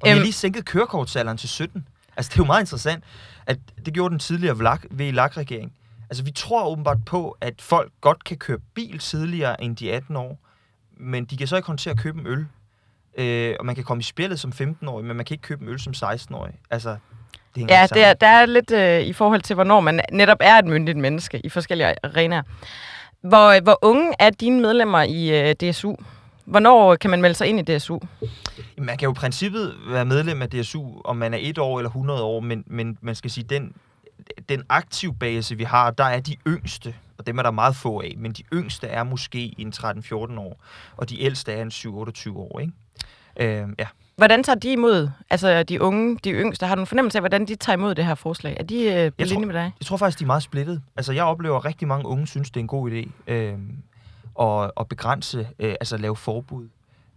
Og 0.00 0.06
vi 0.06 0.10
har 0.10 0.20
lige 0.20 0.32
sænket 0.32 0.64
kørekortsalderen 0.64 1.38
til 1.38 1.48
17. 1.48 1.86
Altså, 2.16 2.30
det 2.30 2.34
er 2.34 2.42
jo 2.42 2.46
meget 2.46 2.62
interessant, 2.62 3.04
at 3.46 3.58
det 3.86 3.94
gjorde 3.94 4.10
den 4.10 4.18
tidligere 4.18 4.56
VLAG-regering. 4.90 5.72
Altså, 6.10 6.24
vi 6.24 6.30
tror 6.30 6.68
åbenbart 6.68 7.04
på, 7.06 7.36
at 7.40 7.54
folk 7.62 7.92
godt 8.00 8.24
kan 8.24 8.36
køre 8.36 8.58
bil 8.74 8.98
tidligere 8.98 9.62
end 9.62 9.76
de 9.76 9.92
18 9.92 10.16
år, 10.16 10.38
men 10.96 11.24
de 11.24 11.36
kan 11.36 11.46
så 11.46 11.56
ikke 11.56 11.66
håndtere 11.66 11.92
at 11.92 12.00
købe 12.00 12.20
en 12.20 12.26
øl. 12.26 12.46
Øh, 13.18 13.56
og 13.58 13.66
man 13.66 13.74
kan 13.74 13.84
komme 13.84 14.00
i 14.00 14.04
spillet 14.04 14.40
som 14.40 14.52
15-årig, 14.60 15.04
men 15.04 15.16
man 15.16 15.26
kan 15.26 15.34
ikke 15.34 15.42
købe 15.42 15.62
en 15.62 15.68
øl 15.68 15.80
som 15.80 15.92
16-årig. 15.96 16.54
Altså, 16.70 16.96
det 17.54 17.70
ja, 17.70 17.86
det 17.94 18.04
er, 18.04 18.14
der 18.14 18.26
er 18.26 18.46
lidt 18.46 18.70
øh, 18.70 19.00
i 19.00 19.12
forhold 19.12 19.42
til, 19.42 19.54
hvornår 19.54 19.80
man 19.80 20.00
netop 20.12 20.38
er 20.40 20.58
et 20.58 20.64
myndigt 20.64 20.98
menneske 20.98 21.40
i 21.46 21.48
forskellige 21.48 21.94
arenaer. 22.02 22.42
Hvor, 23.20 23.60
hvor 23.60 23.78
unge 23.82 24.12
er 24.18 24.30
dine 24.30 24.60
medlemmer 24.60 25.02
i 25.02 25.50
øh, 25.50 25.54
DSU? 25.54 25.94
Hvornår 26.44 26.96
kan 26.96 27.10
man 27.10 27.22
melde 27.22 27.34
sig 27.34 27.46
ind 27.46 27.68
i 27.68 27.78
DSU? 27.78 27.98
Man 28.78 28.98
kan 28.98 29.06
jo 29.06 29.10
i 29.10 29.14
princippet 29.14 29.74
være 29.88 30.04
medlem 30.04 30.42
af 30.42 30.50
DSU, 30.50 31.00
om 31.04 31.16
man 31.16 31.34
er 31.34 31.38
et 31.40 31.58
år 31.58 31.78
eller 31.78 31.90
100 31.90 32.22
år, 32.22 32.40
men, 32.40 32.64
men 32.66 32.98
man 33.00 33.14
skal 33.14 33.30
sige, 33.30 33.44
den, 33.44 33.74
den 34.48 34.62
aktive 34.68 35.14
base, 35.14 35.56
vi 35.56 35.64
har, 35.64 35.90
der 35.90 36.04
er 36.04 36.20
de 36.20 36.36
yngste, 36.46 36.94
og 37.18 37.26
dem 37.26 37.38
er 37.38 37.42
der 37.42 37.50
meget 37.50 37.76
få 37.76 38.00
af, 38.00 38.14
men 38.16 38.32
de 38.32 38.42
yngste 38.52 38.86
er 38.86 39.02
måske 39.02 39.54
en 39.58 39.72
13-14 39.76 40.14
år, 40.40 40.60
og 40.96 41.10
de 41.10 41.22
ældste 41.22 41.52
er 41.52 41.62
en 41.62 41.68
7-28 41.68 42.36
år, 42.36 42.60
ikke? 42.60 42.72
Øh, 43.36 43.68
ja. 43.78 43.86
Hvordan 44.16 44.42
tager 44.42 44.56
de 44.56 44.72
imod, 44.72 45.10
altså 45.30 45.62
de 45.62 45.82
unge, 45.82 46.18
de 46.24 46.30
yngste? 46.30 46.66
Har 46.66 46.74
du 46.74 46.80
en 46.80 46.86
fornemmelse 46.86 47.18
af, 47.18 47.22
hvordan 47.22 47.46
de 47.46 47.54
tager 47.54 47.76
imod 47.76 47.94
det 47.94 48.04
her 48.04 48.14
forslag? 48.14 48.56
Er 48.60 48.64
de 48.64 48.84
øh, 48.84 49.12
på 49.12 49.24
linje 49.24 49.46
med 49.46 49.54
dig? 49.54 49.72
Jeg 49.80 49.86
tror 49.86 49.96
faktisk, 49.96 50.18
de 50.18 50.24
er 50.24 50.26
meget 50.26 50.42
splittet. 50.42 50.82
Altså 50.96 51.12
jeg 51.12 51.24
oplever, 51.24 51.56
at 51.56 51.64
rigtig 51.64 51.88
mange 51.88 52.06
unge 52.06 52.26
synes, 52.26 52.50
det 52.50 52.56
er 52.56 52.60
en 52.60 52.66
god 52.66 52.90
idé 52.90 53.32
øh, 53.32 53.58
at, 54.40 54.70
at 54.80 54.88
begrænse, 54.88 55.48
øh, 55.58 55.74
altså 55.80 55.96
lave 55.96 56.16
forbud. 56.16 56.68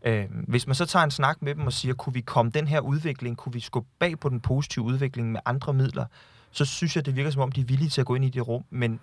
Øh, 0.05 0.25
hvis 0.47 0.67
man 0.67 0.75
så 0.75 0.85
tager 0.85 1.03
en 1.03 1.11
snak 1.11 1.41
med 1.41 1.55
dem 1.55 1.65
og 1.65 1.73
siger, 1.73 1.93
kunne 1.93 2.13
vi 2.13 2.21
komme 2.21 2.51
den 2.51 2.67
her 2.67 2.79
udvikling, 2.79 3.37
kunne 3.37 3.53
vi 3.53 3.59
skubbe 3.59 3.89
bag 3.99 4.19
på 4.19 4.29
den 4.29 4.39
positive 4.39 4.85
udvikling 4.85 5.31
med 5.31 5.39
andre 5.45 5.73
midler, 5.73 6.05
så 6.51 6.65
synes 6.65 6.95
jeg, 6.95 7.05
det 7.05 7.15
virker 7.15 7.31
som 7.31 7.41
om, 7.41 7.51
de 7.51 7.61
er 7.61 7.65
villige 7.65 7.89
til 7.89 8.01
at 8.01 8.07
gå 8.07 8.15
ind 8.15 8.25
i 8.25 8.29
det 8.29 8.47
rum. 8.47 8.63
Men 8.69 8.99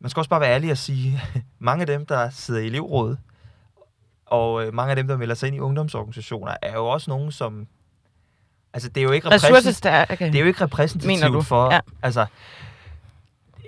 man 0.00 0.10
skal 0.10 0.20
også 0.20 0.30
bare 0.30 0.40
være 0.40 0.54
ærlig 0.54 0.70
og 0.70 0.78
sige, 0.78 1.20
mange 1.58 1.80
af 1.80 1.86
dem, 1.86 2.06
der 2.06 2.30
sidder 2.30 2.60
i 2.60 2.66
elevrådet, 2.66 3.18
og 4.30 4.66
øh, 4.66 4.74
mange 4.74 4.90
af 4.90 4.96
dem, 4.96 5.08
der 5.08 5.16
melder 5.16 5.34
sig 5.34 5.46
ind 5.46 5.56
i 5.56 5.60
ungdomsorganisationer, 5.60 6.54
er 6.62 6.72
jo 6.72 6.86
også 6.86 7.10
nogen, 7.10 7.32
som... 7.32 7.66
Altså, 8.72 8.88
det 8.88 9.00
er 9.00 9.04
jo 9.04 9.10
ikke 9.10 9.26
repræsentativt, 9.26 9.56
Ressourcestærke. 9.56 10.26
det 10.26 10.34
er 10.34 10.40
jo 10.40 10.46
ikke 10.46 10.64
repræsentativt 10.64 11.46
for... 11.46 11.74
Ja. 11.74 11.80
Altså, 12.02 12.26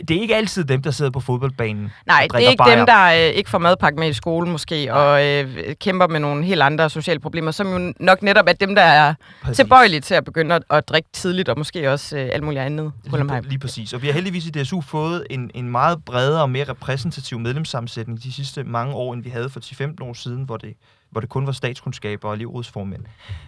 det 0.09 0.17
er 0.17 0.21
ikke 0.21 0.37
altid 0.37 0.65
dem, 0.65 0.83
der 0.83 0.91
sidder 0.91 1.11
på 1.11 1.21
fodboldbanen 1.21 1.91
Nej, 2.07 2.27
det 2.33 2.45
er 2.45 2.51
ikke 2.51 2.57
bajer. 2.59 2.77
dem, 2.77 2.87
der 2.87 3.05
øh, 3.29 3.35
ikke 3.35 3.51
får 3.51 3.59
madpakke 3.59 3.99
med 4.01 4.09
i 4.09 4.13
skole 4.13 4.51
måske, 4.51 4.95
og 4.95 5.27
øh, 5.27 5.75
kæmper 5.81 6.07
med 6.07 6.21
nogle 6.21 6.45
helt 6.45 6.63
andre 6.63 6.91
sociale 6.91 7.21
problemer, 7.21 7.51
som 7.51 7.69
jo 7.73 7.93
nok 8.01 8.23
netop 8.23 8.45
er 8.49 8.53
dem, 8.53 8.75
der 8.75 8.83
er 8.83 9.15
Præcis. 9.43 9.57
tilbøjelige 9.57 10.01
til 10.01 10.15
at 10.15 10.25
begynde 10.25 10.55
at, 10.55 10.63
at 10.71 10.89
drikke 10.89 11.09
tidligt, 11.13 11.49
og 11.49 11.59
måske 11.59 11.93
også 11.93 12.17
øh, 12.19 12.29
alt 12.33 12.43
muligt 12.43 12.63
andet. 12.63 12.93
Lige, 13.05 13.23
præ- 13.25 13.41
lige 13.41 13.59
præcis. 13.59 13.93
Og 13.93 14.03
vi 14.03 14.07
har 14.07 14.15
heldigvis 14.15 14.47
i 14.47 14.51
DSU 14.51 14.81
fået 14.81 15.27
en, 15.31 15.51
en 15.55 15.69
meget 15.71 16.05
bredere 16.05 16.43
og 16.43 16.51
mere 16.51 16.65
repræsentativ 16.65 17.39
medlemssammensætning 17.39 18.23
de 18.23 18.33
sidste 18.33 18.65
mange 18.65 18.95
år, 18.95 19.15
end 19.15 19.23
vi 19.23 19.31
havde 19.31 19.51
for 19.51 19.61
10-15 19.61 19.95
år 20.03 20.13
siden, 20.13 20.43
hvor 20.45 20.57
det, 20.57 20.75
hvor 21.11 21.21
det 21.21 21.31
kun 21.31 21.47
var 21.47 21.53
statskundskaber 21.53 22.29
og 22.29 22.35
elevrådsformænd. 22.35 23.03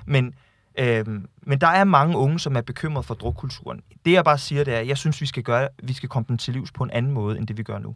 Men, 0.06 0.34
øhm, 0.78 1.28
men 1.42 1.60
der 1.60 1.66
er 1.66 1.84
mange 1.84 2.16
unge, 2.16 2.40
som 2.40 2.56
er 2.56 2.60
bekymrede 2.60 3.02
for 3.02 3.14
drukkulturen. 3.14 3.82
Det 4.04 4.12
jeg 4.12 4.24
bare 4.24 4.38
siger, 4.38 4.64
det 4.64 4.74
er, 4.74 4.78
at 4.78 4.88
jeg 4.88 4.98
synes, 4.98 5.20
vi 5.20 5.26
skal, 5.26 5.42
gøre, 5.42 5.68
vi 5.82 5.92
skal 5.92 6.08
komme 6.08 6.24
den 6.28 6.38
til 6.38 6.54
livs 6.54 6.72
på 6.72 6.84
en 6.84 6.90
anden 6.90 7.12
måde, 7.12 7.38
end 7.38 7.46
det 7.46 7.58
vi 7.58 7.62
gør 7.62 7.78
nu. 7.78 7.94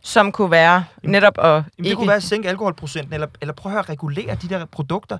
Som 0.00 0.32
kunne 0.32 0.50
være 0.50 0.84
netop 1.02 1.38
at 1.38 1.44
Jamen, 1.44 1.64
ikke... 1.78 1.88
det 1.88 1.96
kunne 1.96 2.08
være 2.08 2.16
at 2.16 2.22
sænke 2.22 2.48
alkoholprocenten, 2.48 3.14
eller, 3.14 3.26
eller 3.40 3.52
prøve 3.52 3.70
at 3.70 3.74
høre 3.74 3.80
at 3.80 3.88
regulere 3.88 4.34
de 4.34 4.48
der 4.48 4.64
produkter. 4.64 5.18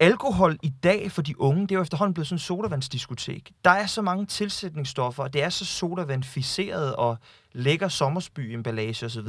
Alkohol 0.00 0.58
i 0.62 0.72
dag 0.82 1.12
for 1.12 1.22
de 1.22 1.40
unge, 1.40 1.62
det 1.62 1.72
er 1.72 1.74
jo 1.76 1.82
efterhånden 1.82 2.14
blevet 2.14 2.28
sådan 2.28 2.34
en 2.34 2.38
sodavandsdiskotek. 2.38 3.50
Der 3.64 3.70
er 3.70 3.86
så 3.86 4.02
mange 4.02 4.26
tilsætningsstoffer, 4.26 5.22
og 5.22 5.32
det 5.32 5.42
er 5.42 5.48
så 5.48 5.64
sodavandficeret 5.64 6.96
og 6.96 7.16
lækker 7.52 7.88
sommersby-emballage 7.88 9.06
osv. 9.06 9.28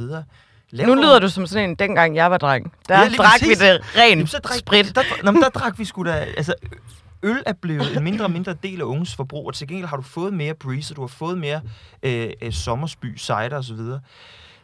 Nu 0.72 0.94
lyder 0.94 1.18
du 1.18 1.28
som 1.28 1.46
sådan 1.46 1.70
en, 1.70 1.74
dengang 1.76 2.16
jeg 2.16 2.30
var 2.30 2.38
dreng. 2.38 2.72
Der 2.88 2.98
Ja, 3.00 3.08
drak 3.08 3.30
præcis. 3.30 3.48
vi 3.60 3.66
det 3.66 3.80
rent 3.96 4.32
drak, 4.44 4.54
sprit. 4.58 4.94
Der, 4.94 5.32
men 5.32 5.42
der 5.42 5.48
drak 5.48 5.78
vi 5.78 5.84
sgu 5.84 6.02
da... 6.04 6.12
Altså, 6.36 6.54
øl 7.22 7.42
er 7.46 7.52
blevet 7.52 7.96
en 7.96 8.04
mindre 8.04 8.24
og 8.24 8.30
mindre 8.30 8.54
del 8.62 8.80
af 8.80 8.84
unges 8.84 9.14
forbrug, 9.14 9.46
og 9.46 9.54
til 9.54 9.68
gengæld 9.68 9.88
har 9.88 9.96
du 9.96 10.02
fået 10.02 10.32
mere 10.34 10.54
breeze, 10.54 10.92
og 10.92 10.96
du 10.96 11.00
har 11.00 11.06
fået 11.08 11.38
mere 11.38 11.60
øh, 12.02 12.30
øh, 12.42 12.52
sommersby, 12.52 13.18
cider 13.18 13.58
osv. 13.58 13.78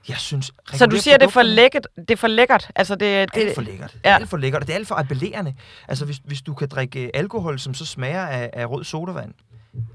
Jeg 0.08 0.16
synes... 0.16 0.52
Så 0.74 0.86
du 0.86 0.96
siger, 0.96 1.16
det 1.16 1.26
er 1.26 1.30
for 1.30 1.42
lækkert? 1.42 1.86
Det 1.96 2.10
er 2.10 2.16
for 2.16 2.28
lækkert? 2.28 2.70
Altså, 2.76 2.94
det, 2.94 3.00
Det 3.34 3.42
er 3.42 3.46
alt 3.46 3.54
for 3.54 3.62
lækkert. 3.62 3.96
Ja. 4.04 4.14
alt 4.14 4.28
for 4.28 4.36
lækkert, 4.36 4.62
og 4.62 4.66
det 4.66 4.72
er 4.72 4.76
alt 4.78 4.88
for 4.88 4.94
appellerende. 4.94 5.54
Altså, 5.88 6.04
hvis, 6.04 6.16
hvis 6.24 6.42
du 6.42 6.54
kan 6.54 6.68
drikke 6.68 7.02
øh, 7.04 7.10
alkohol, 7.14 7.58
som 7.58 7.74
så 7.74 7.86
smager 7.86 8.26
af, 8.26 8.50
af 8.52 8.70
rød 8.70 8.84
sodavand, 8.84 9.32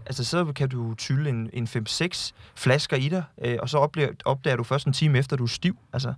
altså, 0.05 0.23
så 0.23 0.45
kan 0.55 0.69
du 0.69 0.93
tylle 0.95 1.29
en, 1.29 1.49
en 1.53 1.67
5-6 1.89 2.31
flasker 2.55 2.97
i 2.97 3.09
dig, 3.09 3.23
øh, 3.45 3.57
og 3.61 3.69
så 3.69 3.77
opdager, 3.77 4.09
opdager 4.25 4.57
du 4.57 4.63
først 4.63 4.87
en 4.87 4.93
time 4.93 5.17
efter, 5.17 5.35
du 5.35 5.43
er 5.43 5.47
stiv. 5.47 5.77
Altså, 5.93 6.13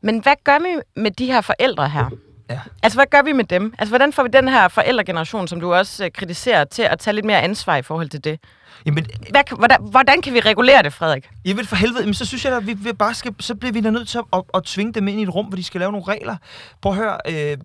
Men 0.00 0.18
hvad 0.22 0.34
gør 0.44 0.58
vi 0.58 1.00
med 1.02 1.10
de 1.10 1.26
her 1.26 1.40
forældre 1.40 1.88
her? 1.88 2.10
Ja. 2.50 2.60
Altså, 2.82 2.98
hvad 2.98 3.06
gør 3.10 3.22
vi 3.22 3.32
med 3.32 3.44
dem? 3.44 3.74
Altså, 3.78 3.90
hvordan 3.90 4.12
får 4.12 4.22
vi 4.22 4.28
den 4.32 4.48
her 4.48 4.68
forældregeneration, 4.68 5.48
som 5.48 5.60
du 5.60 5.74
også 5.74 6.04
øh, 6.04 6.10
kritiserer, 6.10 6.64
til 6.64 6.82
at 6.82 6.98
tage 6.98 7.14
lidt 7.14 7.26
mere 7.26 7.40
ansvar 7.42 7.76
i 7.76 7.82
forhold 7.82 8.08
til 8.08 8.24
det? 8.24 8.40
jamen, 8.86 9.06
Hvad, 9.30 9.44
kan- 9.44 9.58
hvordan, 9.58 9.78
hvordan 9.90 10.22
kan 10.22 10.34
vi 10.34 10.40
regulere 10.40 10.82
det, 10.82 10.92
Frederik? 10.92 11.30
Vil 11.44 11.66
for 11.66 11.76
helvede, 11.76 12.04
men 12.04 12.14
så 12.14 12.24
synes 12.24 12.44
jeg, 12.44 12.56
at 12.56 12.66
vi, 12.66 12.72
vi 12.72 12.92
bare 12.92 13.14
skal, 13.14 13.34
så 13.40 13.54
bliver 13.54 13.72
vi 13.72 13.80
da 13.80 13.90
nødt 13.90 14.08
til 14.08 14.18
at, 14.18 14.24
at, 14.32 14.42
at 14.54 14.62
tvinge 14.64 14.92
dem 14.92 15.08
ind 15.08 15.20
i 15.20 15.22
et 15.22 15.34
rum, 15.34 15.46
hvor 15.46 15.56
de 15.56 15.64
skal 15.64 15.78
lave 15.80 15.92
nogle 15.92 16.06
regler. 16.08 16.36
Prøv 16.80 16.92
at 16.92 16.98
høre, 16.98 17.18
øh, 17.28 17.56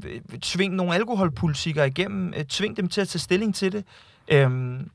tving 0.41 0.75
nogle 0.75 0.95
alkoholpolitikere 0.95 1.87
igennem, 1.87 2.33
øh, 2.37 2.45
tving 2.45 2.77
dem 2.77 2.87
til 2.89 3.01
at 3.01 3.07
tage 3.07 3.19
stilling 3.19 3.55
til 3.55 3.71
det. 3.71 3.85
Øhm, 4.27 4.89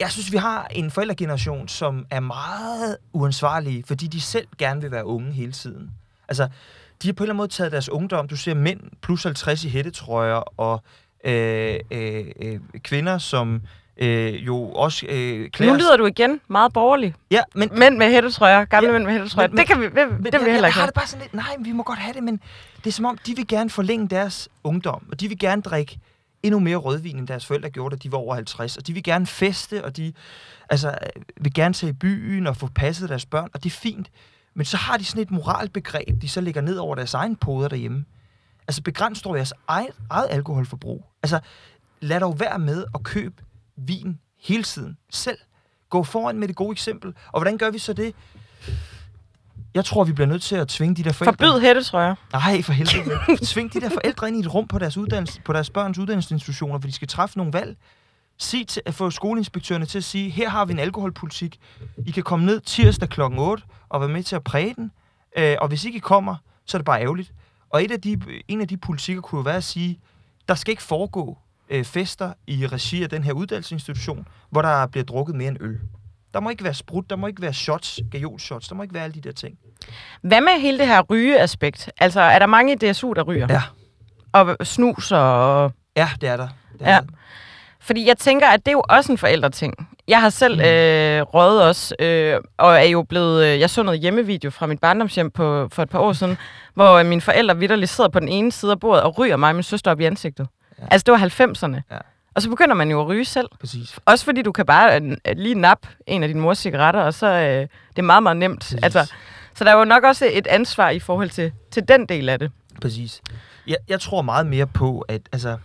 jeg 0.00 0.10
synes, 0.10 0.32
vi 0.32 0.36
har 0.36 0.66
en 0.70 0.90
forældregeneration, 0.90 1.68
som 1.68 2.06
er 2.10 2.20
meget 2.20 2.96
uansvarlige, 3.12 3.84
fordi 3.86 4.06
de 4.06 4.20
selv 4.20 4.46
gerne 4.58 4.80
vil 4.80 4.90
være 4.90 5.06
unge 5.06 5.32
hele 5.32 5.52
tiden. 5.52 5.90
Altså, 6.28 6.48
de 7.02 7.08
har 7.08 7.12
på 7.12 7.22
en 7.22 7.24
eller 7.24 7.32
anden 7.32 7.36
måde 7.36 7.48
taget 7.48 7.72
deres 7.72 7.88
ungdom. 7.88 8.28
Du 8.28 8.36
ser 8.36 8.54
mænd 8.54 8.80
plus 9.02 9.22
50 9.22 9.64
i 9.64 9.68
hættetrøjer, 9.68 10.60
og 10.60 10.82
øh, 11.24 11.80
øh, 11.90 12.24
øh, 12.42 12.58
kvinder, 12.82 13.18
som 13.18 13.62
øh, 13.96 14.46
jo 14.46 14.64
også 14.72 15.06
øh, 15.08 15.50
klæder 15.50 15.72
Nu 15.72 15.78
lyder 15.78 15.96
du 15.96 16.06
igen 16.06 16.40
meget 16.48 16.72
borgerlig. 16.72 17.14
Ja, 17.30 17.40
men, 17.54 17.68
Mænd 17.72 17.96
med 17.96 18.10
hættetrøjer, 18.10 18.64
gamle 18.64 18.86
Ja, 18.88 18.92
mænd 18.92 19.04
med 19.04 19.12
hættetrøjer. 19.12 19.48
men- 19.48 19.56
Det 19.58 19.66
kan 19.66 19.80
vi, 19.80 19.84
det, 19.84 19.94
det 19.94 20.08
Men 20.10 20.22
vil 20.22 20.30
jeg, 20.32 20.32
heller 20.32 20.44
jeg 20.52 20.56
ikke 20.56 20.64
har 20.66 20.72
have. 20.80 20.86
det 20.86 20.94
bare 20.94 21.06
sådan 21.06 21.22
lidt, 21.22 21.34
nej, 21.34 21.56
vi 21.60 21.72
må 21.72 21.82
godt 21.82 21.98
have 21.98 22.14
det, 22.14 22.22
men 22.22 22.40
det 22.84 22.86
er 22.86 22.92
som 22.92 23.04
om, 23.04 23.18
de 23.26 23.36
vil 23.36 23.46
gerne 23.48 23.70
forlænge 23.70 24.08
deres 24.08 24.48
ungdom, 24.64 25.02
og 25.12 25.20
de 25.20 25.28
vil 25.28 25.38
gerne 25.38 25.62
drikke 25.62 25.98
endnu 26.42 26.58
mere 26.60 26.76
rødvin, 26.76 27.18
end 27.18 27.28
deres 27.28 27.46
forældre 27.46 27.70
gjorde, 27.70 27.96
da 27.96 27.98
de 28.02 28.12
var 28.12 28.18
over 28.18 28.34
50, 28.34 28.76
og 28.76 28.86
de 28.86 28.92
vil 28.92 29.02
gerne 29.02 29.26
feste, 29.26 29.84
og 29.84 29.96
de 29.96 30.12
altså, 30.70 30.88
øh, 30.88 31.22
vil 31.40 31.54
gerne 31.54 31.74
tage 31.74 31.90
i 31.90 31.92
byen 31.92 32.46
og 32.46 32.56
få 32.56 32.66
passet 32.74 33.08
deres 33.08 33.26
børn, 33.26 33.50
og 33.54 33.64
det 33.64 33.70
er 33.70 33.76
fint. 33.76 34.10
Men 34.54 34.64
så 34.64 34.76
har 34.76 34.96
de 34.96 35.04
sådan 35.04 35.22
et 35.22 35.30
moralbegreb, 35.30 36.22
de 36.22 36.28
så 36.28 36.40
lægger 36.40 36.60
ned 36.60 36.76
over 36.76 36.94
deres 36.94 37.14
egen 37.14 37.36
poder 37.36 37.68
derhjemme. 37.68 38.04
Altså 38.68 38.82
begræns 38.82 39.22
dog 39.22 39.36
jeres 39.36 39.52
eget, 39.68 39.92
eget 40.10 40.26
alkoholforbrug. 40.30 41.04
Altså 41.22 41.40
lad 42.00 42.20
dog 42.20 42.40
være 42.40 42.58
med 42.58 42.84
at 42.94 43.02
købe 43.02 43.42
vin 43.76 44.18
hele 44.38 44.62
tiden 44.62 44.96
selv. 45.10 45.38
Gå 45.90 46.02
foran 46.02 46.38
med 46.38 46.48
det 46.48 46.56
gode 46.56 46.72
eksempel. 46.72 47.14
Og 47.32 47.40
hvordan 47.40 47.58
gør 47.58 47.70
vi 47.70 47.78
så 47.78 47.92
det? 47.92 48.14
Jeg 49.74 49.84
tror, 49.84 50.04
vi 50.04 50.12
bliver 50.12 50.28
nødt 50.28 50.42
til 50.42 50.56
at 50.56 50.68
tvinge 50.68 50.94
de 50.94 51.04
der 51.04 51.12
forældre... 51.12 51.46
Forbyd 51.46 51.60
hættetrøjer. 51.60 52.14
Nej, 52.32 52.62
for 52.62 52.72
helvede. 52.72 53.18
Tving 53.52 53.72
de 53.72 53.80
der 53.80 53.88
forældre 53.88 54.28
ind 54.28 54.36
i 54.36 54.40
et 54.40 54.54
rum 54.54 54.68
på 54.68 54.78
deres, 54.78 54.96
uddannelse, 54.96 55.40
på 55.40 55.52
deres 55.52 55.70
børns 55.70 55.98
uddannelsesinstitutioner, 55.98 56.78
hvor 56.78 56.86
de 56.86 56.92
skal 56.92 57.08
træffe 57.08 57.38
nogle 57.38 57.52
valg. 57.52 57.76
Sig 58.38 58.68
til, 58.68 58.82
at 58.86 58.94
få 58.94 59.10
skoleinspektørerne 59.10 59.86
til 59.86 59.98
at 59.98 60.04
sige, 60.04 60.30
her 60.30 60.48
har 60.48 60.64
vi 60.64 60.72
en 60.72 60.78
alkoholpolitik. 60.78 61.60
I 62.06 62.10
kan 62.10 62.22
komme 62.22 62.46
ned 62.46 62.60
tirsdag 62.60 63.08
kl. 63.08 63.20
8 63.20 63.64
og 63.88 64.00
være 64.00 64.08
med 64.10 64.22
til 64.22 64.36
at 64.36 64.44
præge 64.44 64.74
den. 64.74 64.90
Øh, 65.38 65.56
og 65.60 65.68
hvis 65.68 65.84
ikke 65.84 65.96
I 65.96 66.00
kommer, 66.00 66.36
så 66.66 66.76
er 66.76 66.78
det 66.78 66.86
bare 66.86 67.02
ærgerligt. 67.02 67.32
Og 67.70 67.84
et 67.84 67.90
af 67.90 68.00
de, 68.00 68.20
en 68.48 68.60
af 68.60 68.68
de 68.68 68.76
politikker 68.76 69.22
kunne 69.22 69.38
jo 69.38 69.42
være 69.42 69.56
at 69.56 69.64
sige, 69.64 70.00
der 70.48 70.54
skal 70.54 70.70
ikke 70.70 70.82
foregå 70.82 71.38
øh, 71.70 71.84
fester 71.84 72.32
i 72.46 72.66
regi 72.66 73.02
af 73.02 73.10
den 73.10 73.24
her 73.24 73.32
uddannelsesinstitution, 73.32 74.28
hvor 74.50 74.62
der 74.62 74.86
bliver 74.86 75.04
drukket 75.04 75.34
mere 75.34 75.48
end 75.48 75.56
øl. 75.60 75.80
Der 76.34 76.40
må 76.40 76.50
ikke 76.50 76.64
være 76.64 76.74
sprut, 76.74 77.10
der 77.10 77.16
må 77.16 77.26
ikke 77.26 77.42
være 77.42 77.52
shots, 77.52 78.00
gajol-shots, 78.10 78.68
der 78.68 78.74
må 78.74 78.82
ikke 78.82 78.94
være 78.94 79.04
alle 79.04 79.14
de 79.14 79.20
der 79.20 79.32
ting. 79.32 79.54
Hvad 80.22 80.40
med 80.40 80.60
hele 80.60 80.78
det 80.78 80.86
her 80.86 81.02
rygeaspekt? 81.02 81.90
Altså, 82.00 82.20
er 82.20 82.38
der 82.38 82.46
mange 82.46 82.72
i 82.72 82.76
DSU, 82.92 83.12
der 83.12 83.22
ryger? 83.22 83.46
Ja. 83.50 83.62
Og 84.32 84.56
snus 84.66 85.12
og... 85.12 85.72
Ja, 85.96 86.08
det 86.20 86.28
er 86.28 86.36
der. 86.36 86.48
Det 86.72 86.80
er 86.80 86.90
Ja. 86.94 86.96
der. 87.00 87.06
Fordi 87.80 88.06
jeg 88.08 88.16
tænker, 88.18 88.46
at 88.48 88.60
det 88.66 88.68
er 88.68 88.72
jo 88.72 88.82
også 88.88 89.12
en 89.12 89.18
forældreting. 89.18 89.74
Jeg 90.08 90.20
har 90.20 90.30
selv 90.30 90.54
Mm. 90.54 90.60
øh, 90.64 91.22
røget 91.22 91.62
også, 91.62 91.94
øh, 91.98 92.40
og 92.58 92.74
er 92.76 92.82
jo 92.82 93.02
blevet... 93.02 93.44
Øh, 93.46 93.60
jeg 93.60 93.70
så 93.70 93.82
noget 93.82 94.00
hjemmevideo 94.00 94.50
fra 94.50 94.66
mit 94.66 94.80
barndomshjem 94.80 95.30
på, 95.30 95.68
for 95.72 95.82
et 95.82 95.88
par 95.88 95.98
år 95.98 96.12
siden, 96.12 96.36
hvor 96.74 96.92
øh, 96.92 97.06
mine 97.06 97.20
forældre 97.20 97.56
vidderligt 97.58 97.90
sidder 97.90 98.10
på 98.10 98.20
den 98.20 98.28
ene 98.28 98.52
side 98.52 98.72
af 98.72 98.80
bordet 98.80 99.02
og 99.02 99.18
ryger 99.18 99.36
mig 99.36 99.48
og 99.48 99.54
min 99.54 99.62
søster 99.62 99.90
op 99.90 100.00
i 100.00 100.04
ansigtet. 100.04 100.46
Ja. 100.78 100.82
Ja. 100.82 100.88
Altså, 100.90 101.04
det 101.04 101.12
var 101.12 101.18
90'erne. 101.18 101.80
Ja. 101.90 101.98
Og 102.38 102.42
så 102.42 102.50
begynder 102.50 102.74
man 102.74 102.90
jo 102.90 103.00
at 103.00 103.06
ryge 103.06 103.24
selv. 103.24 103.48
Præcis. 103.60 103.98
Også 104.04 104.24
fordi 104.24 104.42
du 104.42 104.52
kan 104.52 104.66
bare 104.66 105.00
lige 105.34 105.54
nappe 105.54 105.88
en 106.06 106.22
af 106.22 106.28
dine 106.28 106.40
mors 106.40 106.58
cigaretter, 106.58 107.00
og 107.00 107.14
så 107.14 107.26
øh, 107.26 107.60
det 107.60 107.68
er 107.96 108.02
meget, 108.02 108.22
meget 108.22 108.36
nemt. 108.36 108.60
Præcis. 108.60 108.78
Altså, 108.82 109.12
så 109.54 109.64
der 109.64 109.70
er 109.70 109.78
jo 109.78 109.84
nok 109.84 110.04
også 110.04 110.28
et 110.32 110.46
ansvar 110.46 110.90
i 110.90 110.98
forhold 110.98 111.30
til, 111.30 111.52
til 111.70 111.88
den 111.88 112.06
del 112.06 112.28
af 112.28 112.38
det. 112.38 112.50
Præcis. 112.80 113.22
Jeg, 113.66 113.76
jeg 113.88 114.00
tror 114.00 114.22
meget 114.22 114.46
mere 114.46 114.66
på, 114.66 115.00
at 115.00 115.20
altså, 115.32 115.58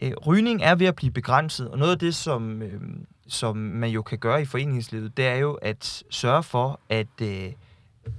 øh, 0.00 0.12
rygning 0.26 0.62
er 0.62 0.74
ved 0.74 0.86
at 0.86 0.94
blive 0.94 1.12
begrænset, 1.12 1.68
og 1.68 1.78
noget 1.78 1.92
af 1.92 1.98
det, 1.98 2.14
som, 2.14 2.62
øh, 2.62 2.80
som 3.28 3.56
man 3.56 3.90
jo 3.90 4.02
kan 4.02 4.18
gøre 4.18 4.42
i 4.42 4.44
foreningslivet, 4.44 5.16
det 5.16 5.26
er 5.26 5.36
jo 5.36 5.52
at 5.52 6.02
sørge 6.10 6.42
for, 6.42 6.80
at 6.88 7.06
øh, 7.22 7.52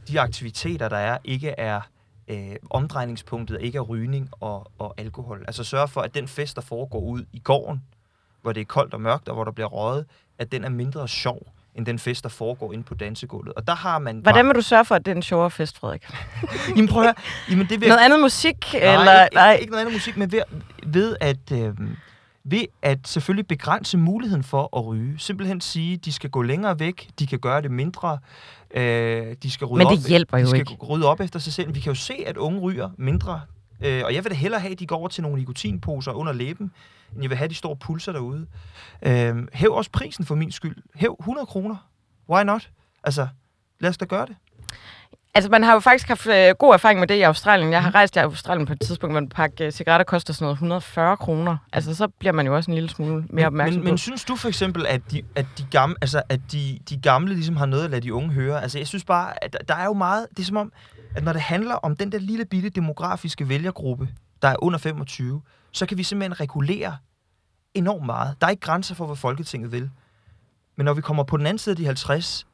de 0.08 0.20
aktiviteter, 0.20 0.90
der 0.90 0.98
er, 0.98 1.18
ikke 1.24 1.50
er 1.50 1.82
øh, 2.32 2.56
omdrejningspunktet, 2.70 3.58
ikke 3.62 3.78
er 3.78 3.82
rygning 3.82 4.30
og, 4.40 4.72
og 4.80 4.94
alkohol. 4.98 5.44
Altså 5.48 5.64
sørge 5.64 5.88
for, 5.88 6.02
at 6.02 6.16
den 6.16 6.28
fest, 6.28 6.56
der 6.56 6.62
foregår 6.62 7.00
ud 7.00 7.26
i 7.34 7.40
gården, 7.40 7.84
hvor 8.42 8.52
det 8.52 8.62
er 8.62 8.66
koldt 8.66 8.94
og 8.94 9.02
mørkt, 9.02 9.28
og 9.30 9.36
hvor 9.36 9.44
der 9.44 9.52
bliver 9.52 9.68
røget, 9.68 10.06
at 10.40 10.52
den 10.52 10.64
er 10.64 10.70
mindre 10.70 11.08
sjov, 11.08 11.40
end 11.76 11.86
den 11.86 12.00
fest, 12.00 12.24
der 12.24 12.30
foregår 12.30 12.74
inde 12.74 12.84
på 12.84 12.94
dansegulvet. 12.94 13.54
Og 13.54 13.68
der 13.68 13.76
har 13.76 14.00
man... 14.00 14.20
Hvordan 14.20 14.48
vil 14.48 14.56
du 14.56 14.62
sørge 14.62 14.86
for, 14.86 14.96
at 14.96 15.06
det 15.06 15.12
er 15.12 15.16
en 15.16 15.22
sjovere 15.22 15.52
fest, 15.52 15.78
Frederik? 15.78 16.08
Jamen 16.76 16.88
prøv 16.88 17.04
at 17.04 17.08
høre. 17.08 17.16
Jamen, 17.50 17.68
det 17.70 17.82
vil 17.82 17.90
Noget 17.90 18.02
andet 18.02 18.20
musik? 18.20 18.74
Nej, 18.74 18.94
eller, 18.94 19.24
ikke, 19.24 19.36
nej. 19.36 19.54
ikke 19.54 19.72
noget 19.72 19.82
andet 19.82 19.94
musik, 19.96 20.18
men 20.18 20.32
ved, 20.32 20.42
ved 20.84 21.16
at... 21.20 21.52
Øh, 21.52 21.74
ved 22.44 22.66
at 22.82 23.00
selvfølgelig 23.08 23.48
begrænse 23.48 23.98
muligheden 23.98 24.44
for 24.44 24.78
at 24.78 24.86
ryge. 24.86 25.20
Simpelthen 25.20 25.62
sige, 25.62 25.94
at 25.94 26.06
de 26.06 26.12
skal 26.12 26.30
gå 26.30 26.42
længere 26.42 26.80
væk, 26.80 27.10
de 27.20 27.28
kan 27.28 27.40
gøre 27.40 27.62
det 27.62 27.72
mindre, 27.72 28.18
øh, 28.74 29.36
de 29.44 29.52
skal 29.52 29.68
rydde 29.68 29.78
Men 29.86 29.88
op, 29.88 29.98
det 29.98 30.08
hjælper 30.08 30.38
de 30.38 30.42
jo 30.44 30.48
skal 30.50 30.60
ikke. 30.60 30.74
rydde 30.74 31.08
op 31.08 31.20
efter 31.20 31.40
sig 31.40 31.54
selv. 31.54 31.76
Vi 31.76 31.80
kan 31.80 31.92
jo 31.92 31.96
se, 32.00 32.14
at 32.26 32.38
unge 32.38 32.60
ryger 32.60 32.90
mindre, 32.98 33.42
øh, 33.82 34.02
og 34.06 34.14
jeg 34.14 34.24
vil 34.24 34.32
da 34.32 34.36
hellere 34.36 34.62
have, 34.62 34.72
at 34.72 34.80
de 34.80 34.88
går 34.88 34.96
over 34.96 35.08
til 35.08 35.24
nogle 35.24 35.38
nikotinposer 35.38 36.12
under 36.12 36.34
læben, 36.34 36.72
end 37.14 37.22
jeg 37.22 37.30
vil 37.30 37.38
have, 37.38 37.46
at 37.46 37.50
de 37.50 37.56
står 37.56 37.70
og 37.70 37.80
pulser 37.80 38.12
derude. 38.12 38.48
Øh, 39.04 39.36
hæv 39.54 39.72
også 39.74 39.92
prisen 39.92 40.26
for 40.26 40.36
min 40.36 40.52
skyld. 40.52 40.76
Hæv 40.96 41.16
100 41.20 41.46
kroner. 41.46 41.76
Why 42.30 42.44
not? 42.44 42.70
Altså, 43.04 43.28
lad 43.80 43.90
os 43.90 43.98
da 43.98 44.06
gøre 44.06 44.26
det. 44.26 44.36
Altså, 45.34 45.50
man 45.52 45.64
har 45.64 45.74
jo 45.74 45.80
faktisk 45.80 46.08
haft 46.08 46.28
øh, 46.28 46.56
god 46.60 46.74
erfaring 46.74 47.00
med 47.00 47.08
det 47.08 47.16
i 47.16 47.22
Australien. 47.22 47.72
Jeg 47.72 47.82
har 47.82 47.90
Mhm. 47.90 47.94
rejst 47.96 48.16
i 48.16 48.20
Australien 48.20 48.66
på 48.68 48.74
et 48.74 48.80
tidspunkt, 48.82 49.14
hvor 49.14 49.20
en 49.20 49.30
pakke 49.30 49.66
øh, 49.66 49.72
cigaretter 49.72 50.04
koster 50.04 50.34
sådan 50.34 50.46
noget 50.46 50.56
140 50.56 51.18
kroner. 51.18 51.58
Altså, 51.74 51.96
så 51.96 52.08
bliver 52.08 52.32
man 52.32 52.46
jo 52.46 52.56
også 52.56 52.72
en 52.72 52.76
lille 52.76 52.90
smule 52.90 53.26
mere 53.30 53.46
opmærksom 53.48 53.76
men, 53.80 53.84
men 53.86 53.94
på. 53.94 53.98
synes 53.98 54.26
du 54.26 54.36
for 54.36 54.48
eksempel, 54.48 54.86
at 54.88 55.02
de, 55.12 55.22
at 55.36 55.46
de 55.58 55.66
gamle, 55.72 55.96
altså, 56.02 56.22
at 56.30 56.40
de, 56.52 56.80
de 56.90 56.98
gamle 56.98 57.34
ligesom 57.34 57.58
har 57.58 57.66
noget 57.66 57.84
at 57.84 57.90
lade 57.92 58.02
de 58.02 58.14
unge 58.14 58.30
høre? 58.32 58.62
Altså, 58.62 58.78
jeg 58.78 58.88
synes 58.88 59.04
bare, 59.04 59.44
at 59.44 59.54
der- 59.54 59.60
der 59.68 59.76
er 59.76 59.86
jo 59.86 59.94
meget... 59.94 60.28
Det 60.30 60.40
er 60.40 60.44
som 60.46 60.58
om, 60.58 60.72
at 61.16 61.24
når 61.24 61.34
det 61.34 61.42
handler 61.42 61.76
om 61.76 61.96
den 61.96 62.12
der 62.12 62.20
lille 62.20 62.46
bitte 62.46 62.70
demografiske 62.70 63.50
vælgergruppe, 63.50 64.10
der 64.42 64.48
er 64.48 64.56
under 64.64 64.80
25, 64.80 65.42
så 65.72 65.86
kan 65.86 65.98
vi 65.98 66.04
simpelthen 66.04 66.40
regulere 66.40 66.98
enormt 67.74 68.06
meget. 68.06 68.36
Der 68.42 68.48
er 68.48 68.52
ikke 68.52 68.62
grænser 68.62 68.96
for, 68.96 69.06
hvad 69.06 69.16
Folketinget 69.16 69.72
vil. 69.72 69.90
Men 70.76 70.86
når 70.86 70.94
vi 70.94 71.02
kommer 71.02 71.24
på 71.24 71.38
den 71.38 71.46
anden 71.46 71.58
side 71.58 71.74
af 71.74 71.78
de 71.78 71.86
50, 71.86 72.48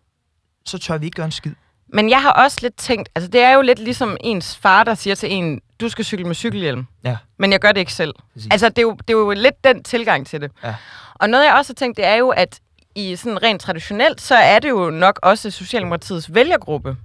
så 0.66 0.78
tør 0.78 0.98
vi 0.98 1.06
ikke 1.06 1.16
gøre 1.16 1.26
en 1.26 1.32
skid. 1.32 1.54
Men 1.94 2.10
jeg 2.10 2.22
har 2.22 2.32
også 2.32 2.58
lidt 2.62 2.76
tænkt, 2.78 3.10
altså 3.16 3.30
det 3.30 3.42
er 3.42 3.54
jo 3.54 3.62
lidt 3.62 3.80
ligesom 3.80 4.18
ens 4.22 4.58
far, 4.58 4.84
der 4.84 4.96
siger 4.96 5.16
til 5.16 5.34
en, 5.34 5.62
du 5.82 5.90
skal 5.90 6.06
cykle 6.06 6.26
med 6.26 6.36
cykelhjelm. 6.36 6.88
Ja. 7.04 7.18
Men 7.38 7.52
jeg 7.52 7.60
gør 7.60 7.72
det 7.72 7.80
ikke 7.80 7.94
selv. 7.94 8.14
Præcis. 8.34 8.48
Altså 8.52 8.70
det 8.70 8.78
er, 8.78 8.82
jo, 8.82 8.98
det 9.08 9.10
er 9.14 9.18
jo 9.18 9.32
lidt 9.32 9.64
den 9.64 9.84
tilgang 9.84 10.28
til 10.28 10.42
det. 10.42 10.52
Ja. 10.64 10.76
Og 11.16 11.30
noget 11.30 11.46
jeg 11.46 11.54
også 11.54 11.74
har 11.74 11.76
tænkt, 11.76 11.98
det 11.98 12.06
er 12.06 12.16
jo, 12.16 12.30
at 12.30 12.60
i 12.96 13.16
sådan 13.16 13.44
rent 13.44 13.62
traditionelt, 13.62 14.22
så 14.22 14.36
er 14.36 14.60
det 14.60 14.70
jo 14.70 14.90
nok 14.90 15.20
også 15.24 15.52
Socialdemokratiets 15.52 16.34
vælgergruppe. 16.34 16.98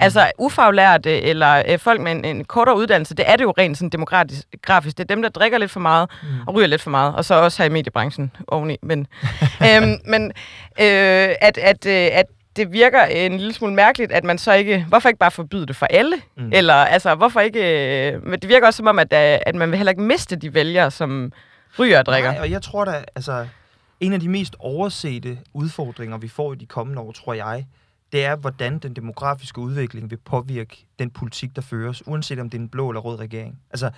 Altså 0.00 0.30
ufaglærte 0.38 1.22
eller 1.22 1.62
øh, 1.68 1.78
folk 1.78 2.00
med 2.00 2.12
en, 2.12 2.24
en 2.24 2.44
kortere 2.44 2.76
uddannelse, 2.76 3.14
det 3.14 3.30
er 3.30 3.36
det 3.36 3.44
jo 3.44 3.54
rent 3.58 3.78
sådan 3.78 3.90
demokratisk 3.90 4.46
grafisk. 4.62 4.98
Det 4.98 5.04
er 5.04 5.14
dem, 5.14 5.22
der 5.22 5.28
drikker 5.28 5.58
lidt 5.58 5.70
for 5.70 5.80
meget 5.80 6.10
mm. 6.22 6.28
og 6.46 6.54
ryger 6.54 6.66
lidt 6.66 6.82
for 6.82 6.90
meget, 6.90 7.14
og 7.14 7.24
så 7.24 7.34
også 7.34 7.62
her 7.62 7.70
i 7.70 7.72
mediebranchen 7.72 8.32
oveni. 8.48 8.76
Men, 8.82 9.06
øhm, 9.66 9.98
men 10.04 10.24
øh, 10.80 11.34
at, 11.40 11.58
at, 11.58 11.86
øh, 11.86 12.08
at 12.12 12.26
det 12.58 12.72
virker 12.72 13.02
en 13.04 13.32
lille 13.32 13.52
smule 13.52 13.74
mærkeligt, 13.74 14.12
at 14.12 14.24
man 14.24 14.38
så 14.38 14.52
ikke... 14.52 14.84
Hvorfor 14.88 15.08
ikke 15.08 15.18
bare 15.18 15.30
forbyde 15.30 15.66
det 15.66 15.76
for 15.76 15.86
alle? 15.86 16.16
Mm. 16.36 16.50
Eller 16.52 16.74
altså, 16.74 17.14
hvorfor 17.14 17.40
ikke... 17.40 18.12
Øh, 18.12 18.26
men 18.26 18.40
det 18.40 18.48
virker 18.48 18.66
også 18.66 18.76
som 18.76 18.86
om, 18.86 18.98
at, 18.98 19.12
øh, 19.12 19.38
at 19.46 19.54
man 19.54 19.70
vil 19.70 19.76
heller 19.76 19.90
ikke 19.90 20.02
miste 20.02 20.36
de 20.36 20.54
vælgere, 20.54 20.90
som 20.90 21.32
ryger 21.78 21.98
og 21.98 22.06
drikker. 22.06 22.30
Nej, 22.30 22.40
og 22.40 22.50
jeg 22.50 22.62
tror 22.62 22.84
da, 22.84 23.04
altså, 23.14 23.46
en 24.00 24.12
af 24.12 24.20
de 24.20 24.28
mest 24.28 24.56
oversete 24.58 25.38
udfordringer, 25.54 26.18
vi 26.18 26.28
får 26.28 26.52
i 26.52 26.56
de 26.56 26.66
kommende 26.66 27.02
år, 27.02 27.12
tror 27.12 27.34
jeg, 27.34 27.66
det 28.12 28.24
er, 28.24 28.36
hvordan 28.36 28.78
den 28.78 28.96
demografiske 28.96 29.60
udvikling 29.60 30.10
vil 30.10 30.16
påvirke 30.16 30.86
den 30.98 31.10
politik, 31.10 31.56
der 31.56 31.62
føres, 31.62 32.06
uanset 32.06 32.38
om 32.38 32.50
det 32.50 32.58
er 32.58 32.62
en 32.62 32.68
blå 32.68 32.88
eller 32.88 33.00
rød 33.00 33.18
regering. 33.18 33.58
Altså, 33.70 33.90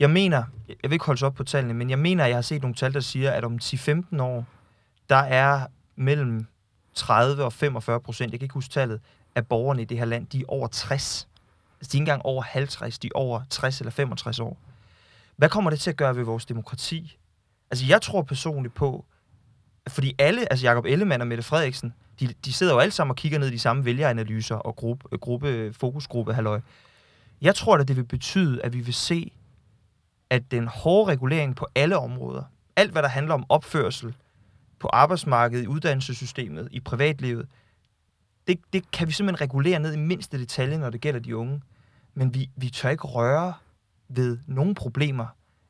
jeg 0.00 0.10
mener, 0.10 0.42
jeg 0.68 0.76
vil 0.82 0.92
ikke 0.92 1.04
holde 1.04 1.26
op 1.26 1.34
på 1.34 1.44
tallene, 1.44 1.74
men 1.74 1.90
jeg 1.90 1.98
mener, 1.98 2.24
at 2.24 2.28
jeg 2.28 2.36
har 2.36 2.42
set 2.42 2.62
nogle 2.62 2.74
tal, 2.74 2.94
der 2.94 3.00
siger, 3.00 3.30
at 3.30 3.44
om 3.44 3.58
10-15 3.62 4.22
år, 4.22 4.44
der 5.08 5.16
er 5.16 5.66
mellem 5.96 6.46
30 6.98 7.44
og 7.44 7.52
45 7.52 8.00
procent, 8.00 8.32
jeg 8.32 8.40
kan 8.40 8.44
ikke 8.44 8.54
huske 8.54 8.72
tallet, 8.72 9.00
af 9.34 9.46
borgerne 9.46 9.82
i 9.82 9.84
det 9.84 9.98
her 9.98 10.04
land, 10.04 10.26
de 10.26 10.40
er 10.40 10.44
over 10.48 10.68
60. 10.68 11.28
Altså, 11.80 11.92
de 11.92 11.96
er 11.96 12.00
ikke 12.00 12.02
engang 12.02 12.22
over 12.26 12.42
50, 12.42 12.98
de 12.98 13.06
er 13.06 13.18
over 13.18 13.42
60 13.50 13.80
eller 13.80 13.90
65 13.90 14.40
år. 14.40 14.58
Hvad 15.36 15.48
kommer 15.48 15.70
det 15.70 15.80
til 15.80 15.90
at 15.90 15.96
gøre 15.96 16.16
ved 16.16 16.24
vores 16.24 16.46
demokrati? 16.46 17.18
Altså, 17.70 17.86
jeg 17.86 18.02
tror 18.02 18.22
personligt 18.22 18.74
på, 18.74 19.04
fordi 19.88 20.14
alle, 20.18 20.52
altså 20.52 20.66
Jacob 20.66 20.84
Ellemann 20.84 21.20
og 21.20 21.26
Mette 21.26 21.42
Frederiksen, 21.42 21.94
de, 22.20 22.34
de 22.44 22.52
sidder 22.52 22.72
jo 22.72 22.78
alle 22.78 22.92
sammen 22.92 23.10
og 23.10 23.16
kigger 23.16 23.38
ned 23.38 23.48
i 23.48 23.52
de 23.52 23.58
samme 23.58 23.84
vælgeranalyser 23.84 24.56
og 24.56 24.76
gruppe, 24.76 25.16
gruppe 25.16 25.72
fokusgruppe, 25.72 26.34
halløj. 26.34 26.60
Jeg 27.40 27.54
tror 27.54 27.76
at 27.76 27.88
det 27.88 27.96
vil 27.96 28.04
betyde, 28.04 28.62
at 28.62 28.72
vi 28.72 28.80
vil 28.80 28.94
se, 28.94 29.32
at 30.30 30.50
den 30.50 30.68
hårde 30.68 31.12
regulering 31.12 31.56
på 31.56 31.66
alle 31.74 31.98
områder, 31.98 32.42
alt 32.76 32.92
hvad 32.92 33.02
der 33.02 33.08
handler 33.08 33.34
om 33.34 33.44
opførsel 33.48 34.14
på 34.80 34.88
arbejdsmarkedet, 34.88 35.64
i 35.64 35.66
uddannelsessystemet, 35.66 36.68
i 36.70 36.80
privatlivet, 36.80 37.46
det, 38.46 38.60
det 38.72 38.90
kan 38.90 39.08
vi 39.08 39.12
simpelthen 39.12 39.40
regulere 39.40 39.78
ned 39.78 39.94
i 39.94 39.98
mindste 39.98 40.38
detalje, 40.38 40.78
når 40.78 40.90
det 40.90 41.00
gælder 41.00 41.20
de 41.20 41.36
unge. 41.36 41.62
Men 42.14 42.34
vi, 42.34 42.50
vi 42.56 42.70
tør 42.70 42.88
ikke 42.88 43.06
røre 43.06 43.54
ved 44.08 44.38
nogle 44.46 44.74
problemer 44.74 45.26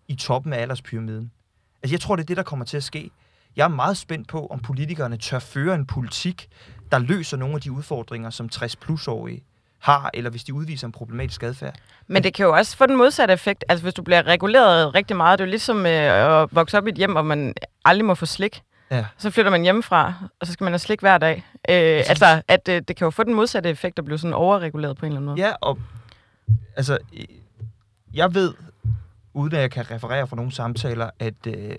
i 0.09 0.15
toppen 0.15 0.53
af 0.53 0.63
alderspyramiden. 0.63 1.33
Altså, 1.83 1.95
jeg 1.95 2.01
tror, 2.01 2.17
det 2.17 2.23
er 2.23 2.27
det, 2.27 2.37
der 2.37 2.43
kommer 2.43 2.65
til 2.65 2.77
at 2.77 2.85
ske. 2.85 3.11
Jeg 3.57 3.65
er 3.65 3.69
meget 3.69 3.97
spændt 3.97 4.29
på, 4.29 4.47
om 4.47 4.61
politikerne 4.61 5.17
tør 5.17 5.39
føre 5.39 5.75
en 5.75 5.87
politik, 5.87 6.49
der 6.93 6.99
løser 6.99 7.37
nogle 7.37 7.55
af 7.55 7.61
de 7.61 7.73
udfordringer, 7.73 8.31
som 8.31 8.49
60-plus-årige 8.55 9.45
har, 9.79 10.11
eller 10.15 10.31
hvis 10.31 10.45
de 10.45 10.55
udviser 10.55 10.87
en 10.87 10.93
problematisk 10.93 11.43
adfærd. 11.43 11.79
Men 12.07 12.23
det 12.23 12.35
kan 12.35 12.47
jo 12.47 12.53
også 12.53 12.77
få 12.77 12.87
den 12.87 12.97
modsatte 12.97 13.35
effekt. 13.35 13.65
Altså, 13.69 13.83
hvis 13.83 13.95
du 13.95 14.03
bliver 14.03 14.27
reguleret 14.27 14.95
rigtig 14.95 15.17
meget, 15.17 15.39
det 15.39 15.45
er 15.45 15.47
jo 15.47 15.51
ligesom 15.51 15.87
øh, 15.87 16.43
at 16.43 16.49
vokse 16.53 16.79
op 16.79 16.87
i 16.87 16.91
et 16.91 16.97
hjem, 16.97 17.13
hvor 17.13 17.23
man 17.23 17.55
aldrig 17.85 18.05
må 18.05 18.15
få 18.15 18.27
slik. 18.27 18.63
Ja. 18.91 19.07
Så 19.19 19.31
flytter 19.31 19.51
man 19.51 19.63
hjemmefra, 19.63 20.15
og 20.41 20.47
så 20.47 20.53
skal 20.53 20.65
man 20.65 20.73
have 20.73 20.79
slik 20.79 21.01
hver 21.01 21.19
dag. 21.19 21.37
Øh, 21.69 22.03
altså, 22.09 22.43
at 22.49 22.69
øh, 22.69 22.83
det 22.89 22.97
kan 22.97 23.05
jo 23.05 23.11
få 23.11 23.23
den 23.23 23.35
modsatte 23.35 23.71
effekt 23.71 23.99
at 23.99 24.05
blive 24.05 24.19
sådan 24.19 24.35
overreguleret 24.35 24.97
på 24.97 25.07
en 25.07 25.13
eller 25.13 25.19
anden 25.19 25.27
måde. 25.27 25.41
Ja, 25.41 25.53
og 25.61 25.79
altså, 26.77 26.99
jeg 28.15 28.35
ved, 28.35 28.55
uden 29.35 29.55
at 29.55 29.61
jeg 29.61 29.71
kan 29.71 29.91
referere 29.91 30.27
fra 30.27 30.37
nogle 30.37 30.53
samtaler, 30.53 31.11
at, 31.19 31.47
øh, 31.47 31.77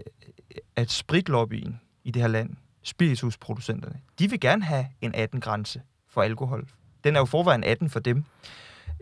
at 0.76 0.92
spritlobbyen 0.92 1.82
i 2.04 2.12
det 2.12 2.22
her 2.22 2.30
land, 2.30 2.50
spiritusproducenterne, 2.84 3.96
de 4.20 4.30
vil 4.30 4.40
gerne 4.40 4.64
have 4.64 4.86
en 5.02 5.16
18-grænse 5.16 5.82
for 6.10 6.22
alkohol. 6.22 6.68
Den 7.04 7.16
er 7.16 7.20
jo 7.20 7.26
forvejen 7.26 7.64
18 7.64 7.90
for 7.90 8.00
dem. 8.00 8.24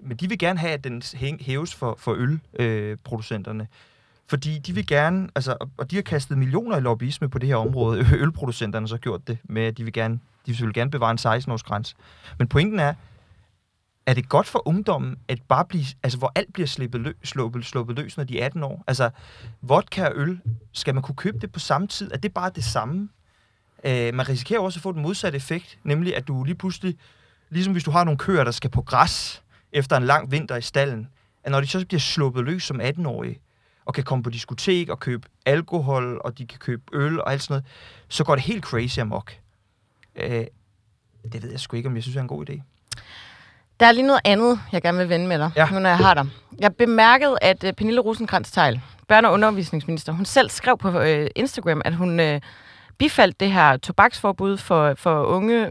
Men 0.01 0.17
de 0.17 0.29
vil 0.29 0.39
gerne 0.39 0.59
have, 0.59 0.73
at 0.73 0.83
den 0.83 1.01
hæves 1.41 1.75
for, 1.75 1.95
for 1.99 2.13
ølproducenterne. 2.13 3.63
Øh, 3.63 3.67
fordi 4.29 4.59
de 4.59 4.73
vil 4.75 4.87
gerne, 4.87 5.29
altså, 5.35 5.57
og- 5.77 5.91
de 5.91 5.95
har 5.95 6.03
kastet 6.03 6.37
millioner 6.37 6.77
i 6.77 6.79
lobbyisme 6.79 7.29
på 7.29 7.39
det 7.39 7.49
her 7.49 7.55
område. 7.55 8.05
Ølproducenterne 8.21 8.83
har 8.83 8.87
så 8.87 8.97
gjort 8.97 9.27
det 9.27 9.37
med, 9.43 9.61
at 9.63 9.77
de 9.77 9.83
vil 9.83 9.93
gerne, 9.93 10.19
de 10.45 10.57
vil 10.57 10.73
gerne 10.73 10.91
bevare 10.91 11.11
en 11.11 11.17
16-års 11.41 11.63
grænse. 11.63 11.95
Men 12.39 12.47
pointen 12.47 12.79
er, 12.79 12.93
er 14.05 14.13
det 14.13 14.29
godt 14.29 14.47
for 14.47 14.67
ungdommen, 14.67 15.17
at 15.27 15.41
bare 15.47 15.65
blive, 15.65 15.85
altså 16.03 16.17
hvor 16.19 16.31
alt 16.35 16.53
bliver 16.53 16.67
slippet 16.67 17.01
lø, 17.01 17.13
sluppet, 17.23 17.65
sluppet 17.65 17.95
løs, 17.99 18.17
når 18.17 18.23
de 18.23 18.39
er 18.39 18.45
18 18.45 18.63
år? 18.63 18.83
Altså, 18.87 19.09
vodka 19.61 20.05
og 20.05 20.11
øl, 20.15 20.39
skal 20.73 20.93
man 20.93 21.03
kunne 21.03 21.15
købe 21.15 21.39
det 21.39 21.51
på 21.51 21.59
samme 21.59 21.87
tid? 21.87 22.11
Er 22.13 22.17
det 22.17 22.33
bare 22.33 22.51
det 22.55 22.63
samme? 22.63 23.09
Øh, 23.83 24.13
man 24.13 24.29
risikerer 24.29 24.59
også 24.59 24.77
at 24.77 24.81
få 24.81 24.91
den 24.91 25.01
modsatte 25.01 25.35
effekt, 25.35 25.79
nemlig 25.83 26.15
at 26.15 26.27
du 26.27 26.43
lige 26.43 26.55
pludselig, 26.55 26.97
ligesom 27.49 27.73
hvis 27.73 27.83
du 27.83 27.91
har 27.91 28.03
nogle 28.03 28.17
køer, 28.17 28.43
der 28.43 28.51
skal 28.51 28.69
på 28.69 28.81
græs 28.81 29.43
efter 29.73 29.97
en 29.97 30.03
lang 30.03 30.31
vinter 30.31 30.55
i 30.55 30.61
stallen, 30.61 31.07
at 31.43 31.51
når 31.51 31.61
de 31.61 31.67
så 31.67 31.85
bliver 31.87 31.99
sluppet 31.99 32.45
løs 32.45 32.63
som 32.63 32.81
18-årige, 32.81 33.39
og 33.87 33.93
kan 33.93 34.03
komme 34.03 34.23
på 34.23 34.29
diskotek 34.29 34.89
og 34.89 34.99
købe 34.99 35.27
alkohol, 35.45 36.21
og 36.23 36.37
de 36.37 36.47
kan 36.47 36.59
købe 36.59 36.81
øl 36.93 37.21
og 37.21 37.31
alt 37.31 37.41
sådan 37.43 37.53
noget, 37.53 37.65
så 38.09 38.23
går 38.23 38.35
det 38.35 38.43
helt 38.43 38.63
crazy 38.63 38.99
amok. 38.99 39.33
Øh, 40.15 40.45
det 41.33 41.43
ved 41.43 41.51
jeg 41.51 41.59
sgu 41.59 41.77
ikke, 41.77 41.89
om 41.89 41.95
jeg 41.95 42.03
synes 42.03 42.15
er 42.17 42.21
en 42.21 42.27
god 42.27 42.49
idé. 42.49 42.61
Der 43.79 43.85
er 43.85 43.91
lige 43.91 44.07
noget 44.07 44.21
andet, 44.25 44.59
jeg 44.71 44.81
gerne 44.81 44.97
vil 44.97 45.09
vende 45.09 45.27
med 45.27 45.39
dig, 45.39 45.51
Ja. 45.55 45.69
nu 45.71 45.79
når 45.79 45.89
jeg 45.89 45.97
har 45.97 46.13
dig. 46.13 46.25
Jeg 46.59 46.75
bemærkede, 46.75 47.37
at 47.41 47.63
uh, 47.63 47.71
Pernille 47.71 48.01
rosenkrantz 48.01 48.51
teil 48.51 48.81
børne- 49.13 49.25
og 49.27 49.33
undervisningsminister, 49.33 50.13
hun 50.13 50.25
selv 50.25 50.49
skrev 50.49 50.77
på 50.77 50.99
uh, 51.01 51.25
Instagram, 51.35 51.81
at 51.85 51.95
hun 51.95 52.19
uh, 52.19 52.35
bifaldt 52.97 53.39
det 53.39 53.51
her 53.51 53.77
tobaksforbud 53.77 54.57
for, 54.57 54.93
for 54.97 55.23
unge 55.23 55.61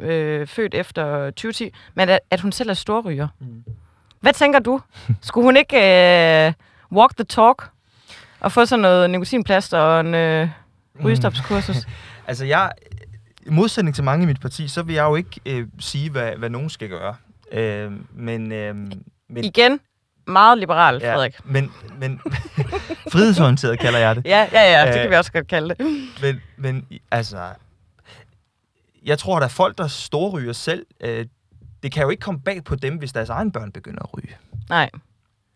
uh, 0.40 0.46
født 0.48 0.74
efter 0.74 1.24
2010, 1.31 1.70
men 1.94 2.09
at, 2.09 2.20
at 2.31 2.40
hun 2.40 2.52
selv 2.52 2.70
er 2.70 2.74
storryger. 2.74 3.29
Mm. 3.40 3.64
Hvad 4.20 4.33
tænker 4.33 4.59
du? 4.59 4.81
Skulle 5.22 5.44
hun 5.44 5.57
ikke 5.57 5.76
uh, 5.76 6.52
walk 6.98 7.16
the 7.16 7.24
talk 7.24 7.70
og 8.40 8.53
få 8.53 8.66
sådan 8.66 8.83
noget 8.83 9.11
nikotinplaster 9.11 9.79
og 9.79 10.01
en 10.01 10.42
uh, 10.44 11.05
rygestopskursus? 11.05 11.77
Altså, 12.29 12.44
jeg, 12.44 12.72
i 13.46 13.51
modsætning 13.51 13.94
til 13.94 14.05
mange 14.05 14.22
i 14.22 14.27
mit 14.27 14.40
parti, 14.40 14.68
så 14.68 14.83
vil 14.83 14.94
jeg 14.94 15.03
jo 15.05 15.16
ikke 15.16 15.40
øh, 15.46 15.66
sige, 15.79 16.11
hvad, 16.11 16.33
hvad 16.33 16.51
nogen 16.51 16.70
skal 16.70 16.88
gøre. 16.88 17.16
Øh, 17.53 17.92
men, 18.14 18.53
øh, 18.53 18.75
men, 19.29 19.44
Igen, 19.44 19.81
meget 20.27 20.59
liberal, 20.59 21.01
Frederik. 21.01 21.37
men, 21.44 21.72
men 21.99 22.20
frihedsorienteret 23.12 23.79
kalder 23.79 23.99
jeg 23.99 24.16
det. 24.16 24.25
Ja, 24.27 24.49
ja, 24.53 24.81
ja, 24.81 24.87
det 24.87 24.94
Øh, 24.96 25.01
kan 25.03 25.11
vi 25.11 25.14
også 25.16 25.33
godt 25.33 25.46
kalde 25.49 25.68
det. 25.68 25.87
Men, 26.22 26.40
men 26.57 26.87
altså, 27.11 27.38
jeg 29.05 29.18
tror, 29.18 29.38
der 29.38 29.44
er 29.46 29.51
folk, 29.51 29.79
der 29.79 29.87
storryger 29.87 30.53
selv. 30.53 30.87
Øh, 31.01 31.27
det 31.83 31.92
kan 31.92 32.03
jo 32.03 32.11
ikke 32.11 32.20
komme 32.20 32.40
bag 32.40 32.64
på 32.64 32.75
dem, 32.75 32.96
hvis 32.96 33.12
deres 33.12 33.29
egen 33.29 33.53
børn 33.53 33.72
begynder 33.72 34.03
at 34.03 34.14
ryge. 34.16 34.37
Nej. 34.68 34.90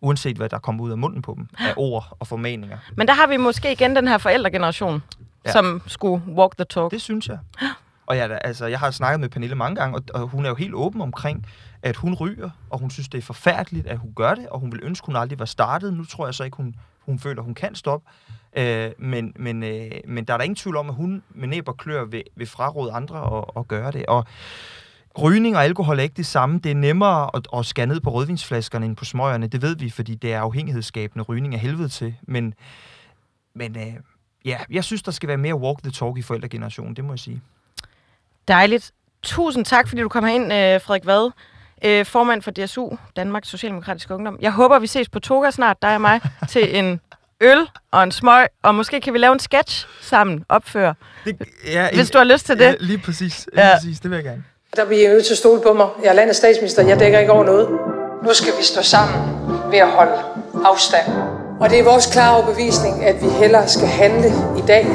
Uanset 0.00 0.36
hvad 0.36 0.48
der 0.48 0.58
kommer 0.58 0.84
ud 0.84 0.90
af 0.90 0.98
munden 0.98 1.22
på 1.22 1.34
dem, 1.36 1.48
af 1.58 1.74
ord 1.76 2.16
og 2.20 2.26
formaninger. 2.26 2.78
Men 2.96 3.06
der 3.08 3.14
har 3.14 3.26
vi 3.26 3.36
måske 3.36 3.72
igen 3.72 3.96
den 3.96 4.08
her 4.08 4.18
forældregeneration, 4.18 5.02
ja. 5.20 5.20
Ja. 5.44 5.52
som 5.52 5.82
skulle 5.86 6.24
walk 6.28 6.56
the 6.56 6.64
talk. 6.64 6.90
Det 6.90 7.00
synes 7.02 7.28
jeg. 7.28 7.38
Og 8.06 8.16
jeg, 8.16 8.30
da- 8.30 8.38
altså, 8.44 8.66
jeg 8.66 8.78
har 8.78 8.90
snakket 8.90 9.20
med 9.20 9.28
Pernille 9.28 9.54
mange 9.54 9.76
gange, 9.76 9.96
og, 9.96 10.02
og 10.22 10.28
hun 10.28 10.44
er 10.44 10.48
jo 10.48 10.54
helt 10.54 10.74
åben 10.74 11.00
omkring, 11.00 11.46
at 11.82 11.96
hun 11.96 12.14
ryger, 12.14 12.50
og 12.70 12.78
hun 12.78 12.90
synes, 12.90 13.08
det 13.08 13.18
er 13.18 13.22
forfærdeligt, 13.22 13.86
at 13.86 13.98
hun 13.98 14.12
gør 14.16 14.34
det, 14.34 14.48
og 14.48 14.60
hun 14.60 14.72
vil 14.72 14.80
ønske, 14.82 15.06
hun 15.06 15.16
aldrig 15.16 15.38
var 15.38 15.44
startet. 15.44 15.92
Nu 15.94 16.04
tror 16.04 16.26
jeg 16.26 16.34
så 16.34 16.44
ikke, 16.44 16.56
hun, 16.56 16.74
hun 17.00 17.18
føler, 17.18 17.42
hun 17.42 17.54
kan 17.54 17.74
stoppe. 17.74 18.10
Øh, 18.56 18.90
men, 18.98 19.32
men, 19.36 19.62
øh, 19.62 19.90
men 20.08 20.24
der 20.24 20.32
er 20.34 20.38
der 20.38 20.44
ingen 20.44 20.56
tvivl 20.56 20.76
om, 20.76 20.88
at 20.88 20.94
hun 20.94 21.22
med 21.30 21.48
næb 21.48 21.68
og 21.68 21.76
klør 21.76 22.04
vil, 22.04 22.22
vil 22.36 22.46
fraråde 22.46 22.92
andre 22.92 23.38
at, 23.38 23.44
at 23.56 23.68
gøre 23.68 23.92
det. 23.92 24.06
Og 24.06 24.24
rygning 25.18 25.56
og 25.56 25.64
alkohol 25.64 25.98
er 25.98 26.02
ikke 26.02 26.16
det 26.16 26.26
samme. 26.26 26.58
Det 26.64 26.70
er 26.70 26.74
nemmere 26.74 27.30
at, 27.34 27.46
at 27.56 27.66
skære 27.66 27.86
ned 27.86 28.00
på 28.00 28.10
rødvinsflaskerne 28.10 28.86
end 28.86 28.96
på 28.96 29.04
smøgerne. 29.04 29.46
Det 29.46 29.62
ved 29.62 29.76
vi, 29.76 29.90
fordi 29.90 30.14
det 30.14 30.32
er 30.32 30.40
afhængighedsskabende 30.40 31.24
rygning 31.24 31.54
af 31.54 31.60
helvede 31.60 31.88
til. 31.88 32.14
Men, 32.22 32.54
men 33.54 33.76
øh, 33.76 33.94
ja, 34.44 34.58
jeg 34.70 34.84
synes, 34.84 35.02
der 35.02 35.12
skal 35.12 35.28
være 35.28 35.36
mere 35.36 35.54
walk 35.54 35.82
the 35.82 35.92
talk 35.92 36.18
i 36.18 36.22
forældregenerationen, 36.22 36.96
det 36.96 37.04
må 37.04 37.12
jeg 37.12 37.18
sige. 37.18 37.40
Dejligt. 38.48 38.92
Tusind 39.22 39.64
tak, 39.64 39.88
fordi 39.88 40.02
du 40.02 40.08
kom 40.08 40.24
herind, 40.24 40.44
øh, 40.44 40.80
Frederik 40.80 41.06
Vad, 41.06 41.30
øh, 41.84 42.06
formand 42.06 42.42
for 42.42 42.50
DSU, 42.50 42.90
Danmarks 43.16 43.48
Socialdemokratiske 43.48 44.14
Ungdom. 44.14 44.38
Jeg 44.40 44.52
håber, 44.52 44.78
vi 44.78 44.86
ses 44.86 45.08
på 45.08 45.20
Toga 45.20 45.50
snart, 45.50 45.82
dig 45.82 45.94
og 45.94 46.00
mig, 46.00 46.20
til 46.48 46.78
en 46.78 47.00
øl 47.40 47.68
og 47.90 48.02
en 48.02 48.12
smøg, 48.12 48.46
og 48.62 48.74
måske 48.74 49.00
kan 49.00 49.12
vi 49.12 49.18
lave 49.18 49.32
en 49.32 49.38
sketch 49.38 49.86
sammen, 50.00 50.44
opføre, 50.48 50.94
Det, 51.24 51.42
ja, 51.66 51.88
hvis 51.94 52.10
du 52.10 52.18
har 52.18 52.24
lyst 52.24 52.46
til 52.46 52.58
det. 52.58 52.64
Ja, 52.64 52.74
lige 52.80 52.98
præcis. 52.98 53.48
Lige 53.52 53.66
ja. 53.66 53.74
præcis. 53.74 54.00
Det 54.00 54.10
vil 54.10 54.16
jeg 54.16 54.24
gerne. 54.24 54.44
Der 54.76 54.84
bliver 54.84 55.08
I 55.08 55.12
nødt 55.12 55.24
til 55.24 55.34
at 55.34 55.38
stole 55.38 55.60
på 55.60 55.72
mig. 55.72 55.88
Jeg 56.02 56.08
er 56.08 56.12
landets 56.12 56.38
statsminister. 56.38 56.82
Jeg 56.82 57.00
dækker 57.00 57.18
ikke 57.18 57.32
over 57.32 57.44
noget. 57.44 57.68
Nu 58.22 58.32
skal 58.32 58.52
vi 58.58 58.62
stå 58.62 58.82
sammen 58.82 59.16
ved 59.70 59.78
at 59.78 59.88
holde 59.88 60.12
afstand. 60.64 61.06
Og 61.60 61.70
det 61.70 61.78
er 61.78 61.84
vores 61.84 62.06
klare 62.06 62.36
overbevisning, 62.36 63.04
at 63.04 63.22
vi 63.22 63.28
hellere 63.28 63.68
skal 63.68 63.88
handle 63.88 64.28
i 64.58 64.66
dag, 64.66 64.86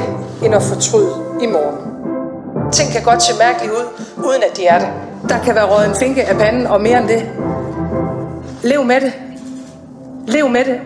end 0.44 0.54
at 0.54 0.62
fortryde 0.62 1.14
i 1.42 1.46
morgen. 1.46 2.72
Ting 2.72 2.92
kan 2.92 3.02
godt 3.02 3.22
se 3.22 3.38
mærkeligt 3.38 3.72
ud, 3.72 3.84
uden 4.16 4.42
at 4.50 4.56
de 4.56 4.66
er 4.66 4.78
det. 4.78 4.88
Der 5.28 5.44
kan 5.44 5.54
være 5.54 5.64
røget 5.64 5.88
en 5.88 5.96
finke 5.96 6.24
af 6.24 6.36
panden, 6.36 6.66
og 6.66 6.80
mere 6.80 6.98
end 6.98 7.08
det. 7.08 7.30
Lev 8.62 8.84
med 8.84 9.00
det. 9.00 9.12
Lev 10.28 10.48
med 10.48 10.64
det. 10.64 10.80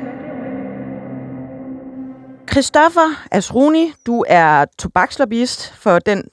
Christoffer 2.50 3.24
Asruni, 3.31 3.92
du 4.07 4.24
er 4.29 4.64
tobakslobbyist 4.79 5.74
for 5.76 5.98
den 5.98 6.24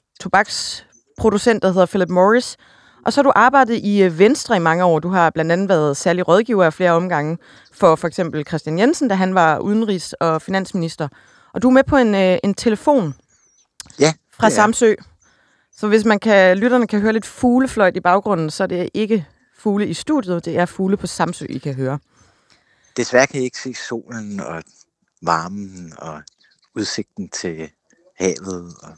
tobaksproducent, 1.18 1.62
der 1.62 1.68
hedder 1.68 1.86
Philip 1.86 2.08
Morris. 2.08 2.56
Og 3.06 3.12
så 3.12 3.20
har 3.20 3.22
du 3.22 3.32
arbejdet 3.34 3.74
i 3.74 4.02
øh, 4.02 4.18
Venstre 4.18 4.56
i 4.56 4.58
mange 4.58 4.84
år. 4.84 4.98
Du 4.98 5.08
har 5.08 5.30
blandt 5.30 5.52
andet 5.52 5.68
været 5.68 5.96
særlig 5.96 6.28
rådgiver 6.28 6.64
af 6.64 6.74
flere 6.74 6.92
omgange 6.92 7.38
for 7.72 7.96
for 7.96 8.08
eksempel 8.08 8.46
Christian 8.46 8.78
Jensen, 8.78 9.08
da 9.08 9.14
han 9.14 9.34
var 9.34 9.58
udenrigs- 9.58 10.12
og 10.20 10.42
finansminister. 10.42 11.08
Og 11.54 11.62
du 11.62 11.68
er 11.68 11.72
med 11.72 11.84
på 11.84 11.96
en, 11.96 12.14
øh, 12.14 12.38
en 12.44 12.54
telefon 12.54 13.14
Ja, 14.00 14.12
fra. 14.32 14.50
Samsø. 14.50 14.94
Så 15.76 15.88
hvis 15.88 16.04
man 16.04 16.18
kan, 16.18 16.58
lytterne 16.58 16.86
kan 16.86 17.00
høre 17.00 17.12
lidt 17.12 17.26
fuglefløjt 17.26 17.96
i 17.96 18.00
baggrunden, 18.00 18.50
så 18.50 18.62
er 18.62 18.66
det 18.66 18.90
ikke 18.94 19.26
fugle 19.58 19.86
i 19.86 19.94
studiet, 19.94 20.44
det 20.44 20.58
er 20.58 20.66
fugle 20.66 20.96
på 20.96 21.06
Samsø, 21.06 21.46
I 21.48 21.58
kan 21.58 21.74
høre. 21.74 21.98
Desværre 22.96 23.26
kan 23.26 23.40
I 23.40 23.44
ikke 23.44 23.58
se 23.58 23.74
solen 23.74 24.40
og 24.40 24.62
varmen 25.22 25.92
og 25.98 26.22
udsigten 26.76 27.28
til 27.28 27.70
havet. 28.18 28.74
Og 28.82 28.90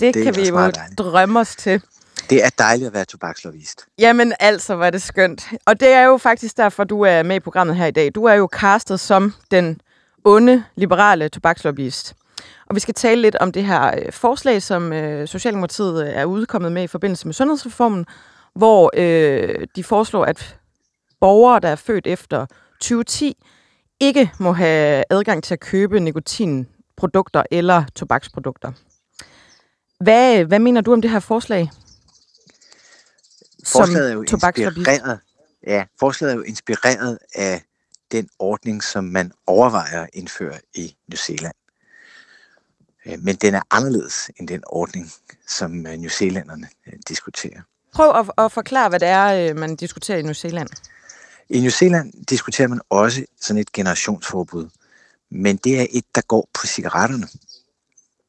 Det, 0.00 0.14
Det 0.14 0.24
kan 0.24 0.36
vi 0.36 0.48
jo 0.48 0.56
dejligt. 0.56 0.98
drømme 0.98 1.40
os 1.40 1.56
til. 1.56 1.82
det 2.30 2.44
er 2.44 2.50
dejligt 2.58 2.86
at 2.86 2.92
være 2.94 3.04
tobakslobbyist. 3.04 3.84
Jamen 3.98 4.32
altså, 4.40 4.74
var 4.74 4.90
det 4.90 5.02
skønt. 5.02 5.46
Og 5.66 5.80
det 5.80 5.88
er 5.88 6.02
jo 6.02 6.16
faktisk 6.16 6.56
derfor, 6.56 6.84
du 6.84 7.00
er 7.02 7.22
med 7.22 7.36
i 7.36 7.40
programmet 7.40 7.76
her 7.76 7.86
i 7.86 7.90
dag. 7.90 8.10
Du 8.14 8.24
er 8.24 8.34
jo 8.34 8.48
castet 8.52 9.00
som 9.00 9.34
den 9.50 9.80
onde, 10.24 10.64
liberale 10.76 11.28
tobakslobbyist. 11.28 12.14
Og 12.66 12.74
vi 12.74 12.80
skal 12.80 12.94
tale 12.94 13.22
lidt 13.22 13.36
om 13.36 13.52
det 13.52 13.64
her 13.64 13.94
øh, 13.98 14.12
forslag, 14.12 14.62
som 14.62 14.92
øh, 14.92 15.28
Socialdemokratiet 15.28 16.06
øh, 16.06 16.12
er 16.14 16.24
udkommet 16.24 16.72
med 16.72 16.82
i 16.82 16.86
forbindelse 16.86 17.26
med 17.26 17.34
sundhedsreformen, 17.34 18.06
hvor 18.54 18.90
øh, 18.96 19.66
de 19.76 19.84
foreslår, 19.84 20.24
at 20.24 20.56
borgere, 21.20 21.60
der 21.60 21.68
er 21.68 21.76
født 21.76 22.06
efter 22.06 22.46
2010, 22.80 23.36
ikke 24.00 24.30
må 24.38 24.52
have 24.52 25.04
adgang 25.10 25.44
til 25.44 25.54
at 25.54 25.60
købe 25.60 26.00
nikotinprodukter 26.00 27.42
eller 27.50 27.84
tobaksprodukter. 27.94 28.72
Hvad, 30.00 30.44
hvad 30.44 30.58
mener 30.58 30.80
du 30.80 30.92
om 30.92 31.02
det 31.02 31.10
her 31.10 31.20
forslag? 31.20 31.70
Forslaget 33.66 34.10
er 34.10 34.14
jo 34.14 34.22
inspireret, 34.22 35.20
ja, 35.66 35.84
forslaget 36.00 36.32
er 36.32 36.36
jo 36.36 36.42
inspireret 36.42 37.18
af 37.34 37.62
den 38.12 38.28
ordning, 38.38 38.84
som 38.84 39.04
man 39.04 39.32
overvejer 39.46 40.02
at 40.02 40.10
indføre 40.12 40.58
i 40.74 40.96
New 41.08 41.16
Zealand. 41.16 41.54
Øh, 43.06 43.18
Men 43.22 43.36
den 43.36 43.54
er 43.54 43.62
anderledes 43.70 44.30
end 44.36 44.48
den 44.48 44.62
ordning, 44.66 45.12
som 45.48 45.86
øh, 45.86 45.92
New 45.92 46.08
Zealanderne 46.08 46.68
øh, 46.86 46.92
diskuterer. 47.08 47.60
Prøv 47.94 48.20
at, 48.20 48.44
at 48.44 48.52
forklare, 48.52 48.88
hvad 48.88 49.00
det 49.00 49.08
er, 49.08 49.54
man 49.54 49.76
diskuterer 49.76 50.18
i 50.18 50.22
New 50.22 50.32
Zealand. 50.32 50.68
I 51.48 51.60
New 51.60 51.70
Zealand 51.70 52.12
diskuterer 52.26 52.68
man 52.68 52.80
også 52.90 53.24
sådan 53.40 53.60
et 53.60 53.72
generationsforbud, 53.72 54.68
men 55.30 55.56
det 55.56 55.80
er 55.80 55.86
et, 55.90 56.04
der 56.14 56.20
går 56.20 56.48
på 56.54 56.66
cigaretterne. 56.66 57.28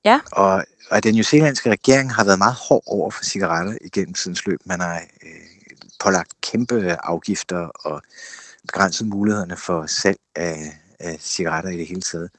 Ja. 0.05 0.19
Og, 0.31 0.65
og 0.91 1.03
den 1.03 1.15
newzealandske 1.15 1.71
regering 1.71 2.13
har 2.13 2.23
været 2.23 2.37
meget 2.37 2.55
hård 2.55 2.83
over 2.85 3.11
for 3.11 3.23
cigaretter 3.23 3.77
igennem 3.81 4.13
tidens 4.13 4.45
løb. 4.45 4.59
Man 4.65 4.79
har 4.79 5.01
øh, 5.23 5.29
pålagt 5.99 6.41
kæmpe 6.41 7.05
afgifter 7.05 7.57
og 7.57 8.01
begrænset 8.67 9.07
mulighederne 9.07 9.57
for 9.57 9.85
salg 9.85 10.19
af, 10.35 10.79
af 10.99 11.17
cigaretter 11.19 11.69
i 11.69 11.77
det 11.77 11.87
hele 11.87 12.01
taget. 12.01 12.29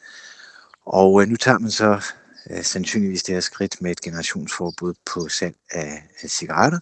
Og 0.87 1.23
øh, 1.23 1.29
nu 1.29 1.37
tager 1.37 1.59
man 1.59 1.71
så 1.71 2.03
øh, 2.51 2.65
sandsynligvis 2.65 3.23
det 3.23 3.35
her 3.35 3.41
skridt 3.41 3.83
med 3.83 3.91
et 3.91 4.01
generationsforbud 4.01 4.95
på 5.07 5.29
salg 5.29 5.57
af, 5.71 6.09
af 6.23 6.31
cigaretter. 6.31 6.79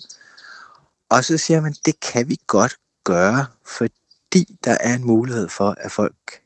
Og 1.10 1.24
så 1.24 1.38
siger 1.38 1.60
man, 1.60 1.74
det 1.84 2.00
kan 2.00 2.28
vi 2.28 2.38
godt 2.46 2.76
gøre, 3.04 3.46
fordi 3.66 4.58
der 4.64 4.76
er 4.80 4.94
en 4.94 5.04
mulighed 5.06 5.48
for, 5.48 5.74
at 5.78 5.92
folk, 5.92 6.42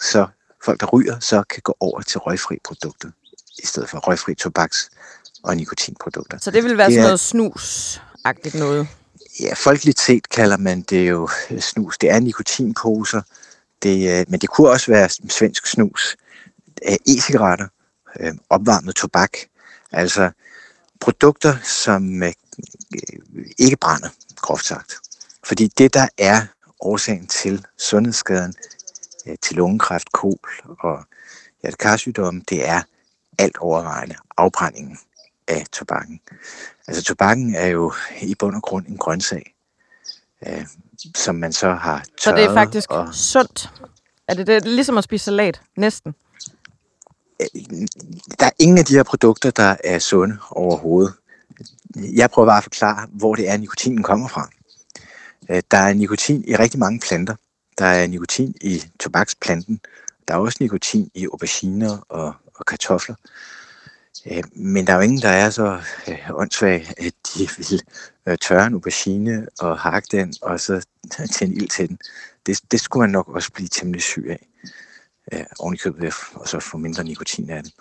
så, 0.00 0.26
folk 0.64 0.80
der 0.80 0.86
ryger, 0.86 1.18
så 1.18 1.42
kan 1.42 1.62
gå 1.62 1.76
over 1.80 2.00
til 2.00 2.18
røgfri 2.18 2.58
produkter, 2.64 3.10
i 3.62 3.66
stedet 3.66 3.88
for 3.90 3.98
røgfri 3.98 4.34
tobaks- 4.34 4.88
og 5.42 5.56
nikotinprodukter. 5.56 6.38
Så 6.38 6.50
det 6.50 6.64
vil 6.64 6.78
være 6.78 6.86
Det 6.86 6.94
sådan 6.94 7.04
er- 7.04 7.08
noget 7.08 7.20
snus-agtigt 7.20 8.58
noget. 8.58 8.88
Ja, 9.40 9.54
folkeligt 9.54 10.00
set 10.00 10.28
kalder 10.28 10.56
man 10.56 10.82
det 10.82 11.08
jo 11.10 11.28
øh, 11.50 11.60
snus. 11.60 11.98
Det 11.98 12.10
er 12.10 12.20
nikotinposer, 12.20 13.22
det, 13.82 14.20
øh, 14.20 14.26
men 14.28 14.40
det 14.40 14.48
kunne 14.50 14.68
også 14.70 14.90
være 14.90 15.08
svensk 15.28 15.66
snus, 15.66 16.16
e-cigaretter, 17.06 17.66
øh, 18.20 18.34
opvarmet 18.50 18.94
tobak, 18.94 19.36
altså 19.92 20.30
produkter, 21.00 21.56
som 21.62 22.22
ikke 23.58 23.76
brænder, 23.80 24.08
groft 24.36 24.66
sagt. 24.66 24.94
Fordi 25.44 25.66
det, 25.78 25.94
der 25.94 26.08
er 26.18 26.42
årsagen 26.80 27.26
til 27.26 27.64
sundhedsskaden, 27.78 28.54
til 29.42 29.56
lungekræft, 29.56 30.12
kol 30.12 30.38
og 30.80 31.04
hjertekarsygdomme, 31.62 32.42
det 32.48 32.68
er 32.68 32.82
alt 33.40 33.58
overvejende 33.58 34.14
afbrændingen 34.36 34.98
af 35.48 35.66
tobakken. 35.72 36.20
Altså 36.86 37.02
tobakken 37.02 37.54
er 37.54 37.66
jo 37.66 37.92
i 38.22 38.34
bund 38.34 38.56
og 38.56 38.62
grund 38.62 38.86
en 38.86 38.96
grøntsag, 38.96 39.54
øh, 40.46 40.66
som 41.16 41.34
man 41.34 41.52
så 41.52 41.70
har 41.72 41.96
tørret. 41.96 42.20
Så 42.20 42.32
det 42.32 42.44
er 42.44 42.54
faktisk 42.54 42.90
Og, 42.90 43.14
sundt. 43.14 43.70
Er 44.28 44.34
det, 44.34 44.46
det 44.46 44.64
ligesom 44.66 44.98
at 44.98 45.04
spise 45.04 45.24
salat? 45.24 45.60
Næsten. 45.76 46.14
der 48.40 48.46
er 48.46 48.50
ingen 48.58 48.78
af 48.78 48.84
de 48.84 48.94
her 48.94 49.02
produkter, 49.02 49.50
der 49.50 49.76
er 49.84 49.98
sunde 49.98 50.38
overhovedet. 50.50 51.14
Jeg 51.96 52.30
prøver 52.30 52.48
bare 52.48 52.56
at 52.56 52.62
forklare, 52.62 53.08
hvor 53.10 53.34
det 53.34 53.48
er, 53.48 53.56
nikotinen 53.56 54.02
kommer 54.02 54.28
fra. 54.28 54.48
Øh, 55.50 55.62
Der 55.70 55.78
er 55.78 55.92
nikotin 55.94 56.44
i 56.48 56.56
rigtig 56.56 56.80
mange 56.80 57.00
planter. 57.00 57.34
Der 57.78 57.84
er 57.84 58.06
nikotin 58.06 58.54
i 58.60 58.82
tobaksplanten. 59.00 59.80
Der 60.28 60.34
er 60.34 60.38
også 60.38 60.58
nikotin 60.60 61.10
i 61.14 61.24
auberginer 61.24 61.98
og, 62.08 62.34
og 62.60 62.66
kartofler. 62.66 63.14
Øh, 64.26 64.42
men 64.52 64.86
der 64.86 64.92
er 64.92 64.96
jo 64.96 65.02
ingen, 65.02 65.22
der 65.22 65.28
er 65.28 65.50
så 65.50 65.80
øh, 66.08 66.30
åndssvag, 66.30 66.92
at 66.98 67.14
de 67.34 67.48
vil 67.56 67.82
øh, 68.26 68.38
tørre 68.38 68.66
en 68.66 68.72
aubergine 68.72 69.46
og 69.60 69.78
hakke 69.78 70.08
den, 70.12 70.34
og 70.42 70.60
så 70.60 70.86
tænde 71.38 71.54
ild 71.54 71.68
til 71.68 71.88
den. 71.88 71.98
Det, 72.46 72.60
det 72.70 72.80
skulle 72.80 73.00
man 73.00 73.10
nok 73.10 73.28
også 73.28 73.52
blive 73.52 73.68
temmelig 73.68 74.02
syg 74.02 74.26
af. 74.30 74.46
Oven 75.58 75.74
i 75.74 75.76
købet, 75.76 76.14
og 76.34 76.48
så 76.48 76.60
få 76.60 76.78
mindre 76.78 77.04
nikotin 77.04 77.50
af 77.50 77.62
det. 77.62 77.72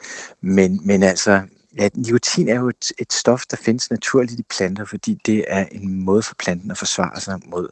Men, 0.41 0.81
men 0.87 1.03
altså, 1.03 1.41
ja, 1.77 1.89
nikotin 1.93 2.49
er 2.49 2.55
jo 2.55 2.69
et, 2.69 2.91
et 2.97 3.13
stof, 3.13 3.45
der 3.45 3.57
findes 3.57 3.91
naturligt 3.91 4.39
i 4.39 4.43
planter, 4.43 4.85
fordi 4.85 5.21
det 5.25 5.45
er 5.47 5.65
en 5.71 6.03
måde 6.03 6.23
for 6.23 6.35
planten 6.35 6.71
at 6.71 6.77
forsvare 6.77 7.21
sig 7.21 7.39
mod 7.45 7.69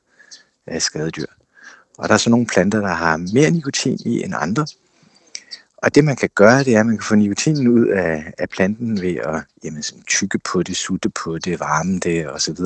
øh, 0.70 0.82
skadedyr. 0.82 1.26
Og 1.98 2.08
der 2.10 2.14
er 2.14 2.18
så 2.18 2.30
nogle 2.30 2.46
planter, 2.46 2.80
der 2.80 2.94
har 2.94 3.18
mere 3.34 3.52
nikotin 3.52 4.00
i 4.06 4.24
end 4.24 4.34
andre. 4.38 4.68
Og 5.78 5.96
det 5.96 6.04
man 6.06 6.16
kan 6.16 6.30
gøre, 6.36 6.64
det 6.64 6.76
er, 6.76 6.80
at 6.80 6.86
man 6.86 6.98
kan 6.98 7.06
få 7.06 7.16
nikotinen 7.16 7.68
ud 7.68 7.88
af, 7.88 8.34
af 8.38 8.50
planten 8.50 9.02
ved 9.02 9.16
at 9.16 9.44
jamen, 9.64 9.84
sådan, 9.84 10.04
tykke 10.04 10.40
på 10.40 10.64
det, 10.64 10.78
sutte 10.78 11.10
på 11.10 11.38
det, 11.38 11.60
varme 11.60 12.00
det 12.00 12.30
osv. 12.30 12.58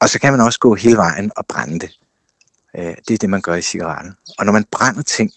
Og 0.00 0.08
så 0.08 0.18
kan 0.18 0.32
man 0.32 0.40
også 0.40 0.58
gå 0.58 0.74
hele 0.74 0.96
vejen 0.96 1.32
og 1.36 1.46
brænde 1.46 1.78
det. 1.78 1.98
Øh, 2.78 2.94
Det 3.08 3.14
er 3.14 3.18
det, 3.18 3.30
man 3.30 3.40
gør 3.40 3.54
i 3.54 3.62
cigaretter. 3.62 4.12
Og 4.38 4.44
når 4.46 4.52
man 4.52 4.64
brænder 4.70 5.02
ting, 5.02 5.30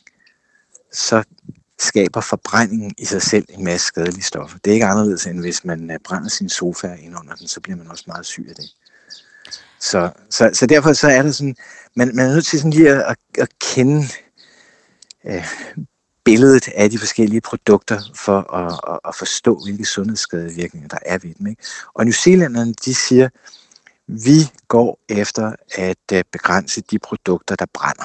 så 0.94 1.24
skaber 1.80 2.22
forbrændingen 2.22 2.94
i 2.98 3.06
sig 3.06 3.22
selv 3.22 3.46
en 3.50 3.64
masse 3.64 3.88
skadelige 3.88 4.24
stoffer. 4.24 4.58
Det 4.58 4.72
er 4.72 4.74
ikke 4.74 4.86
anderledes, 4.86 5.26
end 5.26 5.40
hvis 5.40 5.66
man 5.66 5.92
øh, 5.92 6.00
brænder 6.04 6.30
sin 6.30 6.50
sofa 6.50 6.88
ind 6.88 7.18
under 7.20 7.36
den, 7.36 7.48
så 7.48 7.60
bliver 7.60 7.78
man 7.78 7.88
også 7.88 8.04
meget 8.08 8.26
syg 8.26 8.46
af 8.50 8.56
det. 8.56 8.66
Så, 9.80 10.12
så, 10.30 10.50
så 10.54 10.66
derfor 10.66 10.94
så 10.94 11.08
er 11.08 11.22
det 11.22 11.36
sådan, 11.36 11.56
man, 11.96 12.16
man 12.16 12.26
er 12.26 12.34
nødt 12.34 12.46
til 12.46 12.60
sådan 12.60 12.72
lige 12.72 12.90
at, 12.90 13.02
at, 13.12 13.18
at 13.38 13.50
kende 13.60 14.04
øh, 15.26 15.48
billedet 16.26 16.70
af 16.76 16.90
de 16.90 17.00
forskellige 17.00 17.42
produkter 17.42 18.02
for 18.16 18.54
at, 18.54 18.80
at, 18.94 19.00
at 19.08 19.16
forstå, 19.16 19.60
hvilke 19.64 19.86
sundhedsskadevirkninger 19.86 20.88
der 20.88 20.98
er 21.06 21.18
ved 21.18 21.34
dem. 21.40 21.48
Ikke? 21.48 21.64
Og 21.94 22.06
New 22.06 22.12
Zealanderne, 22.12 22.74
de 22.86 22.96
siger, 22.96 23.30
vi 24.08 24.52
går 24.68 25.00
efter 25.10 25.52
at 25.76 25.98
øh, 26.14 26.24
begrænse 26.32 26.82
de 26.82 27.00
produkter, 27.00 27.56
der 27.56 27.66
brænder. 27.74 28.04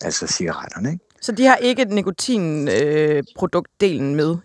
Altså 0.00 0.26
cigaretterne. 0.26 0.92
Ikke? 0.92 1.04
Så 1.20 1.32
de 1.32 1.46
har 1.46 1.56
ikke 1.56 1.84
nikotinproduktdelen 1.84 4.14
med. 4.14 4.36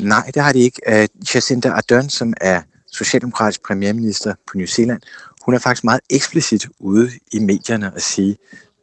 Nej, 0.00 0.30
det 0.34 0.42
har 0.42 0.52
de 0.52 0.58
ikke. 0.58 0.80
Uh, 0.88 1.04
Jacinda 1.34 1.68
Ardern, 1.68 2.08
som 2.08 2.34
er 2.40 2.62
socialdemokratisk 2.92 3.62
premierminister 3.62 4.34
på 4.46 4.56
New 4.56 4.66
Zealand, 4.66 5.02
hun 5.44 5.54
er 5.54 5.58
faktisk 5.58 5.84
meget 5.84 6.00
eksplicit 6.10 6.66
ude 6.78 7.10
i 7.32 7.38
medierne 7.38 7.92
og 7.94 8.00
sige, 8.00 8.36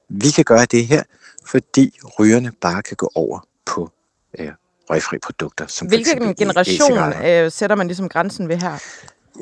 vi 0.10 0.32
kan 0.32 0.43
gøre 0.43 0.65
det 0.65 0.88
her, 0.88 1.04
fordi 1.45 1.99
rygerne 2.19 2.52
bare 2.62 2.82
kan 2.82 2.97
gå 2.97 3.12
over 3.15 3.39
på 3.65 3.91
uh, 4.39 4.45
røgfri 4.89 5.17
produkter. 5.17 5.67
Som 5.67 5.88
Hvilken 5.88 6.36
generation 6.36 7.13
øh, 7.23 7.52
sætter 7.52 7.75
man 7.75 7.88
ligesom 7.88 8.10
grænsen 8.10 8.49
ved 8.49 8.58
her? 8.58 8.78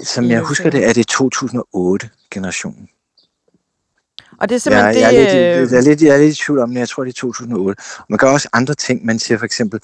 Som 0.04 0.26
jeg 0.26 0.42
husker 0.42 0.70
det, 0.70 0.86
er 0.90 0.94
det 0.94 1.12
2008-generationen. 1.12 2.90
Og 4.40 4.50
det 4.50 4.56
er 4.56 4.60
simpelthen 4.60 4.86
jeg, 4.86 4.94
det... 4.94 5.02
jeg, 5.02 5.08
er 5.08 5.60
lidt, 5.60 5.68
øh, 5.68 5.72
jeg, 5.74 5.78
er 5.78 5.82
lidt, 5.82 6.02
jeg 6.02 6.16
er 6.16 6.18
lidt 6.18 6.40
i 6.40 6.44
tvivl 6.44 6.60
om 6.60 6.70
det. 6.70 6.80
Jeg 6.80 6.90
tror, 6.90 7.04
det 7.04 7.10
er 7.10 7.14
2008. 7.14 7.84
Man 8.10 8.18
gør 8.18 8.32
også 8.32 8.50
andre 8.54 8.76
ting. 8.76 9.06
Man 9.06 9.20
siger 9.20 9.38
for 9.38 9.46
eksempel, 9.46 9.80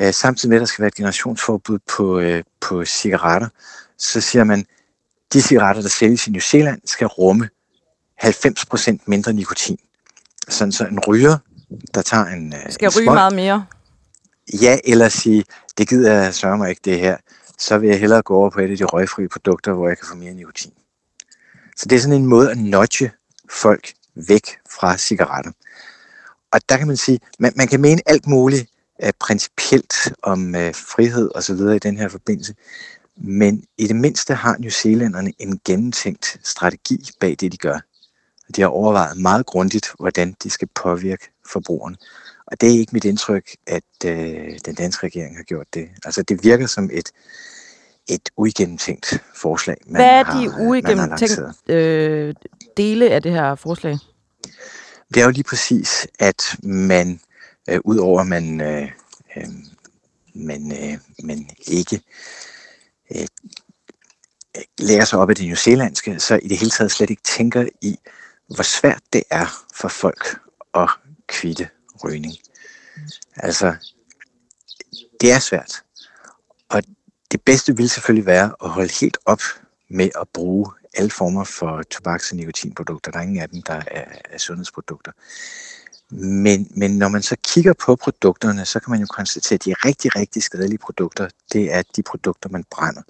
øh, 0.00 0.12
samtidig 0.14 0.48
med, 0.48 0.56
at 0.56 0.60
der 0.60 0.66
skal 0.66 0.82
være 0.82 0.88
et 0.88 0.94
generationsforbud 0.94 1.78
på, 1.96 2.18
øh, 2.18 2.42
på 2.60 2.84
cigaretter, 2.84 3.48
så 3.98 4.20
siger 4.20 4.44
man, 4.44 4.66
de 5.32 5.42
cigaretter, 5.42 5.82
der 5.82 5.88
sælges 5.88 6.26
i 6.26 6.30
New 6.30 6.40
Zealand, 6.40 6.80
skal 6.84 7.06
rumme 7.06 7.48
90% 8.24 8.98
mindre 9.06 9.32
nikotin. 9.32 9.78
Sådan 10.48 10.72
så 10.72 10.86
en 10.86 11.00
ryger, 11.00 11.38
der 11.94 12.02
tager 12.02 12.24
en, 12.24 12.54
øh, 12.54 12.72
skal 12.72 12.86
en 12.86 12.96
ryge 12.96 13.04
smøg, 13.04 13.14
meget 13.14 13.34
mere. 13.34 13.66
ja, 14.62 14.78
eller 14.84 15.08
sige, 15.08 15.44
det 15.78 15.88
gider 15.88 16.12
jeg 16.12 16.34
sørge 16.34 16.58
mig 16.58 16.70
ikke 16.70 16.82
det 16.84 16.98
her, 16.98 17.16
så 17.58 17.78
vil 17.78 17.88
jeg 17.88 18.00
hellere 18.00 18.22
gå 18.22 18.36
over 18.36 18.50
på 18.50 18.60
et 18.60 18.70
af 18.70 18.76
de 18.76 18.84
røgfrie 18.84 19.28
produkter, 19.28 19.72
hvor 19.72 19.88
jeg 19.88 19.98
kan 19.98 20.06
få 20.08 20.14
mere 20.14 20.34
nikotin. 20.34 20.72
Så 21.76 21.86
det 21.88 21.96
er 21.96 22.00
sådan 22.00 22.16
en 22.16 22.26
måde 22.26 22.50
at 22.50 22.58
nudge 22.58 23.12
folk 23.50 23.92
væk 24.28 24.46
fra 24.70 24.96
cigaretter. 24.96 25.50
Og 26.52 26.60
der 26.68 26.76
kan 26.76 26.86
man 26.86 26.96
sige, 26.96 27.20
man, 27.38 27.52
man 27.56 27.68
kan 27.68 27.80
mene 27.80 28.00
alt 28.06 28.26
muligt 28.26 28.70
uh, 29.04 29.10
principielt 29.20 29.94
om 30.22 30.54
uh, 30.54 30.74
frihed 30.74 31.30
og 31.34 31.42
så 31.42 31.54
videre 31.54 31.76
i 31.76 31.78
den 31.78 31.96
her 31.96 32.08
forbindelse, 32.08 32.54
men 33.16 33.64
i 33.78 33.86
det 33.86 33.96
mindste 33.96 34.34
har 34.34 34.56
New 34.58 34.70
Zealanderne 34.70 35.32
en 35.38 35.60
gennemtænkt 35.64 36.40
strategi 36.42 37.10
bag 37.20 37.36
det, 37.40 37.52
de 37.52 37.56
gør. 37.56 37.78
De 38.56 38.60
har 38.60 38.68
overvejet 38.68 39.16
meget 39.16 39.46
grundigt, 39.46 39.92
hvordan 39.98 40.36
de 40.42 40.50
skal 40.50 40.68
påvirke 40.74 41.30
forbrugerne. 41.52 41.96
Og 42.46 42.60
det 42.60 42.68
er 42.74 42.78
ikke 42.78 42.92
mit 42.92 43.04
indtryk, 43.04 43.56
at 43.66 43.82
øh, 44.04 44.58
den 44.64 44.74
danske 44.74 45.06
regering 45.06 45.36
har 45.36 45.42
gjort 45.42 45.66
det. 45.74 45.88
Altså 46.04 46.22
det 46.22 46.44
virker 46.44 46.66
som 46.66 46.90
et, 46.92 47.12
et 48.08 48.28
uigennemtænkt 48.36 49.22
forslag. 49.34 49.76
Man 49.86 50.02
Hvad 50.02 50.10
er 50.10 50.22
de 50.22 50.48
man 50.48 50.50
har 50.50 50.60
uigennemtænkt 50.60 51.20
lanceret. 51.20 51.70
øh, 51.70 52.34
dele 52.76 53.10
af 53.10 53.22
det 53.22 53.32
her 53.32 53.54
forslag? 53.54 53.98
Det 55.14 55.20
er 55.20 55.24
jo 55.24 55.30
lige 55.30 55.44
præcis, 55.44 56.06
at 56.18 56.42
man, 56.62 57.20
øh, 57.70 57.80
udover 57.84 58.20
at 58.20 58.26
man, 58.26 58.60
øh, 58.60 58.88
øh, 59.36 59.48
man, 60.34 60.72
øh, 60.72 60.98
man 61.24 61.48
ikke 61.66 62.00
øh, 63.14 63.26
lærer 64.78 65.04
sig 65.04 65.18
op 65.18 65.30
af 65.30 65.36
det 65.36 65.46
newzealandske, 65.46 66.20
så 66.20 66.40
i 66.42 66.48
det 66.48 66.58
hele 66.58 66.70
taget 66.70 66.92
slet 66.92 67.10
ikke 67.10 67.22
tænker 67.22 67.66
i, 67.80 67.98
hvor 68.46 68.62
svært 68.62 69.02
det 69.12 69.22
er 69.30 69.46
for 69.74 69.88
folk 69.88 70.38
at 70.74 70.90
kvitte 71.26 71.68
rygning. 72.04 72.34
Altså, 73.36 73.74
det 75.20 75.32
er 75.32 75.38
svært. 75.38 75.82
Og 76.68 76.82
det 77.32 77.42
bedste 77.42 77.76
vil 77.76 77.90
selvfølgelig 77.90 78.26
være 78.26 78.54
at 78.64 78.70
holde 78.70 78.92
helt 79.00 79.18
op 79.26 79.42
med 79.88 80.10
at 80.20 80.28
bruge 80.28 80.72
alle 80.94 81.10
former 81.10 81.44
for 81.44 81.82
tobaks- 81.82 82.30
og 82.30 82.36
nikotinprodukter. 82.36 83.10
Der 83.10 83.18
er 83.18 83.22
ingen 83.22 83.40
af 83.40 83.48
dem, 83.48 83.62
der 83.62 83.82
er, 83.86 84.04
er 84.30 84.38
sundhedsprodukter. 84.38 85.12
Men, 86.10 86.68
men 86.76 86.98
når 86.98 87.08
man 87.08 87.22
så 87.22 87.36
kigger 87.42 87.72
på 87.72 87.96
produkterne, 87.96 88.64
så 88.64 88.80
kan 88.80 88.90
man 88.90 89.00
jo 89.00 89.06
konstatere, 89.06 89.56
at 89.56 89.64
de 89.64 89.74
rigtig, 89.88 90.16
rigtig 90.16 90.42
skadelige 90.42 90.78
produkter, 90.78 91.28
det 91.52 91.74
er 91.74 91.82
de 91.96 92.02
produkter, 92.02 92.48
man 92.48 92.64
brænder. 92.70 93.02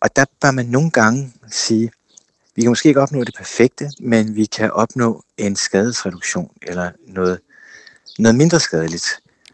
Og 0.00 0.16
der 0.16 0.24
bør 0.40 0.50
man 0.50 0.66
nogle 0.66 0.90
gange 0.90 1.32
sige, 1.50 1.92
vi 2.56 2.62
kan 2.62 2.70
måske 2.70 2.88
ikke 2.88 3.00
opnå 3.00 3.24
det 3.24 3.34
perfekte, 3.34 3.90
men 4.00 4.36
vi 4.36 4.44
kan 4.44 4.70
opnå 4.70 5.22
en 5.36 5.56
skadesreduktion 5.56 6.50
eller 6.62 6.90
noget, 7.06 7.40
noget 8.18 8.34
mindre 8.34 8.60
skadeligt. 8.60 9.06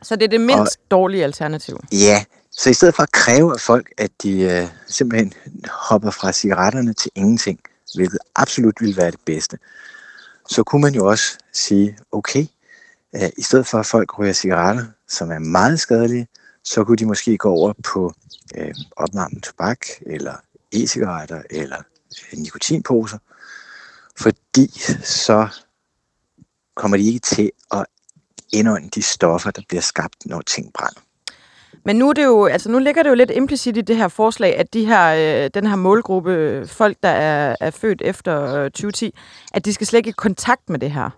Så 0.03 0.17
det 0.17 0.25
er 0.25 0.29
det 0.29 0.41
mindst 0.41 0.77
og, 0.77 0.91
dårlige 0.91 1.25
alternativ. 1.25 1.81
Ja, 1.93 2.25
så 2.51 2.71
i 2.71 2.75
stedet 2.75 2.95
for 2.95 3.03
at 3.03 3.13
kræve 3.13 3.55
af 3.55 3.61
folk, 3.61 3.93
at 3.99 4.11
de 4.23 4.41
øh, 4.41 4.67
simpelthen 4.87 5.33
hopper 5.71 6.11
fra 6.11 6.33
cigaretterne 6.33 6.93
til 6.95 7.11
ingenting, 7.15 7.61
hvilket 7.95 8.19
absolut 8.35 8.81
ville 8.81 8.97
være 8.97 9.11
det 9.11 9.21
bedste, 9.27 9.59
så 10.49 10.63
kunne 10.63 10.83
man 10.83 10.95
jo 10.95 11.07
også 11.07 11.39
sige, 11.53 11.99
okay, 12.13 12.47
øh, 13.15 13.31
i 13.39 13.43
stedet 13.43 13.67
for 13.67 13.79
at 13.79 13.87
folk 13.87 14.19
ryger 14.19 14.33
cigaretter, 14.33 14.85
som 15.09 15.31
er 15.31 15.39
meget 15.39 15.81
skadelige, 15.81 16.27
så 16.65 16.85
kunne 16.85 16.97
de 16.97 17.07
måske 17.07 17.39
gå 17.39 17.51
over 17.51 17.73
på 17.85 18.13
øh, 18.57 18.75
opvarmet 18.97 19.43
tobak, 19.43 19.87
eller 20.07 20.35
e-cigaretter, 20.75 21.43
eller 21.51 21.83
nikotinposer, 22.33 23.19
fordi 24.19 24.69
så 25.03 25.49
kommer 26.77 26.97
de 26.97 27.07
ikke 27.07 27.19
til 27.19 27.51
at 27.71 27.87
indånde 28.53 28.91
de 28.91 29.03
stoffer, 29.03 29.51
der 29.51 29.63
bliver 29.69 29.81
skabt, 29.81 30.27
når 30.27 30.41
ting 30.41 30.73
brænder. 30.73 31.01
Men 31.85 31.97
nu, 31.97 32.09
er 32.09 32.13
det 32.13 32.25
jo, 32.25 32.47
altså 32.47 32.71
nu 32.71 32.79
ligger 32.79 33.03
det 33.03 33.11
jo 33.11 33.15
lidt 33.15 33.31
implicit 33.31 33.77
i 33.77 33.81
det 33.81 33.97
her 33.97 34.09
forslag, 34.09 34.57
at 34.57 34.75
de 34.75 34.87
her, 34.87 35.45
øh, 35.45 35.51
den 35.55 35.67
her 35.67 35.77
målgruppe, 35.77 36.65
folk, 36.67 36.97
der 37.03 37.09
er, 37.09 37.57
er 37.61 37.71
født 37.71 38.03
efter 38.05 38.55
øh, 38.55 38.65
2010, 38.65 39.15
at 39.55 39.65
de 39.65 39.73
skal 39.73 39.87
slet 39.87 39.99
ikke 39.99 40.09
i 40.09 40.13
kontakt 40.17 40.71
med 40.71 40.79
det 40.79 40.91
her. 40.91 41.11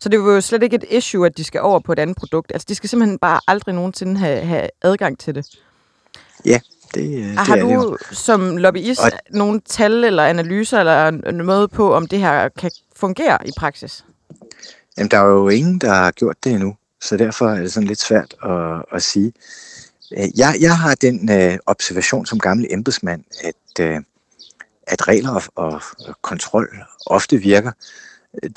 Så 0.00 0.08
det 0.08 0.18
er 0.18 0.22
jo 0.22 0.40
slet 0.40 0.62
ikke 0.62 0.76
et 0.76 0.84
issue, 0.90 1.26
at 1.26 1.36
de 1.36 1.44
skal 1.44 1.60
over 1.60 1.80
på 1.80 1.92
et 1.92 1.98
andet 1.98 2.16
produkt. 2.16 2.52
Altså, 2.54 2.66
de 2.68 2.74
skal 2.74 2.88
simpelthen 2.88 3.18
bare 3.18 3.40
aldrig 3.48 3.74
nogensinde 3.74 4.16
have, 4.16 4.40
have 4.40 4.68
adgang 4.82 5.18
til 5.18 5.34
det. 5.34 5.46
Ja, 6.44 6.60
det, 6.94 7.18
øh, 7.18 7.24
det 7.28 7.38
Har 7.38 7.56
det 7.56 7.62
jo. 7.62 7.82
du 7.82 7.96
som 8.12 8.56
lobbyist 8.56 9.00
Og- 9.00 9.10
nogle 9.30 9.60
tal 9.60 10.04
eller 10.04 10.24
analyser 10.24 10.80
eller 10.80 11.42
måde 11.42 11.68
på, 11.68 11.94
om 11.94 12.06
det 12.06 12.18
her 12.18 12.48
kan 12.48 12.70
fungere 12.96 13.38
i 13.48 13.50
praksis? 13.58 14.04
Jamen, 14.98 15.10
der 15.10 15.18
er 15.18 15.24
jo 15.26 15.48
ingen, 15.48 15.78
der 15.78 15.94
har 15.94 16.10
gjort 16.10 16.36
det 16.44 16.52
endnu, 16.52 16.76
så 17.00 17.16
derfor 17.16 17.48
er 17.48 17.60
det 17.60 17.72
sådan 17.72 17.86
lidt 17.86 18.00
svært 18.00 18.34
at, 18.44 18.84
at 18.92 19.02
sige. 19.02 19.32
Øh, 20.18 20.38
Jeg, 20.38 20.56
jeg 20.60 20.78
har 20.78 20.94
den 20.94 21.30
øh, 21.32 21.58
observation 21.66 22.26
som 22.26 22.38
gammel 22.38 22.66
embedsmand, 22.70 23.24
at, 23.44 23.84
øh, 23.84 24.00
at 24.86 25.08
regler 25.08 25.30
og, 25.34 25.42
og 25.54 25.82
kontrol 26.22 26.68
ofte 27.06 27.38
virker. 27.38 27.72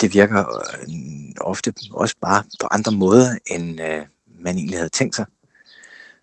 Det 0.00 0.14
virker 0.14 0.38
øh, 0.38 0.94
ofte 1.40 1.74
også 1.92 2.14
bare 2.20 2.42
på 2.60 2.66
andre 2.70 2.92
måder, 2.92 3.36
end 3.46 3.80
øh, 3.80 4.00
man 4.40 4.56
egentlig 4.56 4.78
havde 4.78 4.88
tænkt 4.88 5.16
sig. 5.16 5.26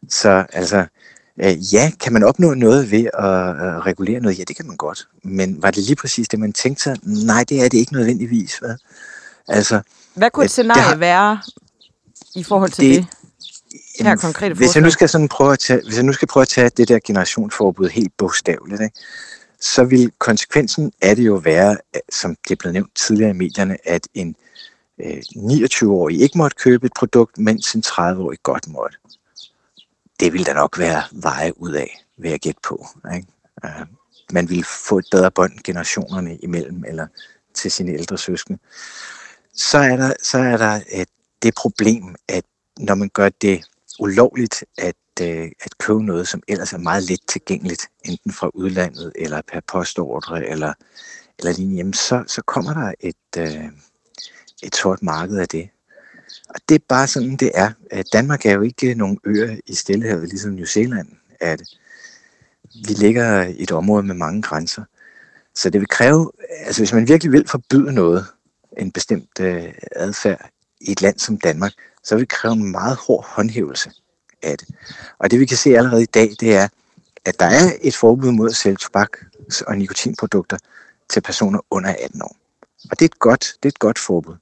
Så 0.09 0.45
altså, 0.53 0.85
øh, 1.43 1.73
ja, 1.73 1.91
kan 1.99 2.13
man 2.13 2.23
opnå 2.23 2.53
noget 2.53 2.91
ved 2.91 3.05
at 3.13 3.49
øh, 3.65 3.77
regulere 3.77 4.19
noget? 4.19 4.39
Ja, 4.39 4.43
det 4.43 4.55
kan 4.55 4.67
man 4.67 4.77
godt. 4.77 5.07
Men 5.23 5.61
var 5.63 5.71
det 5.71 5.83
lige 5.83 5.95
præcis 5.95 6.27
det, 6.27 6.39
man 6.39 6.53
tænkte 6.53 6.83
sig? 6.83 6.97
Nej, 7.03 7.43
det 7.49 7.63
er 7.63 7.69
det 7.69 7.77
ikke 7.77 7.93
nødvendigvis. 7.93 8.57
Hvad? 8.57 8.75
Altså, 9.47 9.81
Hvad 10.15 10.29
kunne 10.31 10.45
et 10.45 10.51
scenarie 10.51 10.81
har- 10.81 10.95
være 10.95 11.39
i 12.35 12.43
forhold 12.43 12.71
til 12.71 12.85
det? 12.85 12.95
Det- 12.97 14.05
her 14.05 14.15
konkrete 14.15 14.55
hvis 14.55 14.75
jeg 14.75 14.83
nu 14.83 14.89
skal 14.89 15.09
sådan 15.09 15.27
prøve 15.27 15.53
at 15.53 15.59
tage, 15.59 15.81
hvis 15.85 15.95
jeg 15.95 16.03
nu 16.03 16.13
skal 16.13 16.27
prøve 16.27 16.41
at 16.41 16.47
tage 16.47 16.69
det 16.69 16.87
der 16.87 16.99
generationsforbud 17.05 17.89
helt 17.89 18.11
bogstaveligt, 18.17 18.81
ikke? 18.81 18.95
så 19.61 19.83
vil 19.83 20.11
konsekvensen 20.19 20.91
af 21.01 21.15
det 21.15 21.25
jo 21.25 21.35
være, 21.35 21.77
som 22.11 22.35
det 22.43 22.51
er 22.51 22.55
blevet 22.55 22.73
nævnt 22.73 22.95
tidligere 22.95 23.29
i 23.29 23.33
medierne, 23.33 23.77
at 23.85 24.07
en 24.13 24.35
øh, 25.05 25.17
29-årig 25.35 26.21
ikke 26.21 26.37
måtte 26.37 26.55
købe 26.63 26.85
et 26.85 26.91
produkt, 26.97 27.37
mens 27.37 27.73
en 27.73 27.83
30-årig 27.85 28.39
godt 28.43 28.67
måtte. 28.67 28.97
Det 30.19 30.33
vil 30.33 30.45
der 30.45 30.53
nok 30.53 30.79
være 30.79 31.03
veje 31.11 31.61
ud 31.61 31.71
af, 31.71 32.05
vil 32.17 32.31
jeg 32.31 32.39
gætte 32.39 32.61
på. 32.63 32.87
Ikke? 33.15 33.27
Uh, 33.63 33.87
man 34.31 34.49
ville 34.49 34.63
få 34.63 34.97
et 34.97 35.05
bedre 35.11 35.31
bånd 35.31 35.63
generationerne 35.63 36.37
imellem, 36.37 36.83
eller 36.87 37.07
til 37.53 37.71
sine 37.71 37.91
ældre 37.91 38.17
søskende. 38.17 38.59
Så 39.53 39.77
er 39.77 39.95
der, 39.95 40.13
så 40.23 40.37
er 40.37 40.57
der 40.57 40.81
et, 40.91 41.09
det 41.41 41.55
problem, 41.55 42.15
at 42.27 42.43
når 42.79 42.95
man 42.95 43.09
gør 43.09 43.29
det 43.29 43.65
ulovligt 43.99 44.63
at, 44.77 44.95
øh, 45.21 45.51
at 45.61 45.77
købe 45.77 46.03
noget, 46.03 46.27
som 46.27 46.43
ellers 46.47 46.73
er 46.73 46.77
meget 46.77 47.03
let 47.03 47.19
tilgængeligt, 47.27 47.87
enten 48.05 48.31
fra 48.31 48.51
udlandet 48.53 49.13
eller 49.15 49.41
per 49.47 49.59
postordre 49.67 50.47
eller, 50.47 50.73
eller 51.39 51.53
lignende, 51.53 51.77
jamen 51.77 51.93
så, 51.93 52.23
så 52.27 52.41
kommer 52.41 52.73
der 52.73 52.93
et, 52.99 53.37
et 54.63 54.75
sort 54.75 55.03
marked 55.03 55.37
af 55.37 55.47
det. 55.47 55.69
Og 56.49 56.55
det 56.69 56.75
er 56.75 56.85
bare 56.89 57.07
sådan, 57.07 57.35
det 57.35 57.51
er. 57.53 57.71
Øh, 57.93 58.03
Danmark 58.13 58.45
er 58.45 58.51
jo 58.51 58.61
ikke 58.61 58.95
nogen 58.95 59.19
øer 59.23 59.57
i 59.67 59.75
Stillehavet, 59.75 60.29
ligesom 60.29 60.51
New 60.51 60.65
Zealand 60.65 61.07
er 61.39 61.55
det. 61.55 61.67
Vi 62.87 62.93
ligger 62.93 63.43
i 63.43 63.63
et 63.63 63.71
område 63.71 64.03
med 64.03 64.15
mange 64.15 64.41
grænser. 64.41 64.83
Så 65.55 65.69
det 65.69 65.81
vil 65.81 65.89
kræve, 65.89 66.31
altså 66.65 66.81
hvis 66.81 66.93
man 66.93 67.07
virkelig 67.07 67.31
vil 67.31 67.47
forbyde 67.47 67.93
noget, 67.93 68.25
en 68.77 68.91
bestemt 68.91 69.39
øh, 69.39 69.73
adfærd 69.95 70.49
i 70.81 70.91
et 70.91 71.01
land 71.01 71.19
som 71.19 71.37
Danmark, 71.37 71.71
så 72.03 72.15
vil 72.15 72.21
det 72.21 72.29
kræve 72.29 72.53
en 72.53 72.71
meget 72.71 72.97
hård 73.07 73.25
håndhævelse 73.27 73.91
af 74.43 74.57
det. 74.57 74.67
Og 75.19 75.31
det 75.31 75.39
vi 75.39 75.45
kan 75.45 75.57
se 75.57 75.77
allerede 75.77 76.03
i 76.03 76.05
dag, 76.05 76.35
det 76.39 76.55
er, 76.55 76.67
at 77.25 77.39
der 77.39 77.45
er 77.45 77.71
et 77.81 77.95
forbud 77.95 78.31
mod 78.31 78.49
at 78.49 78.55
sælge 78.55 78.75
tobak 78.75 79.09
og 79.67 79.77
nikotinprodukter 79.77 80.57
til 81.09 81.21
personer 81.21 81.59
under 81.71 81.95
18 82.03 82.21
år. 82.21 82.35
Og 82.91 82.99
det 82.99 83.01
er 83.01 83.09
et 83.09 83.19
godt, 83.19 83.53
det 83.63 83.69
er 83.69 83.71
et 83.71 83.79
godt 83.79 83.99
forbud. 83.99 84.35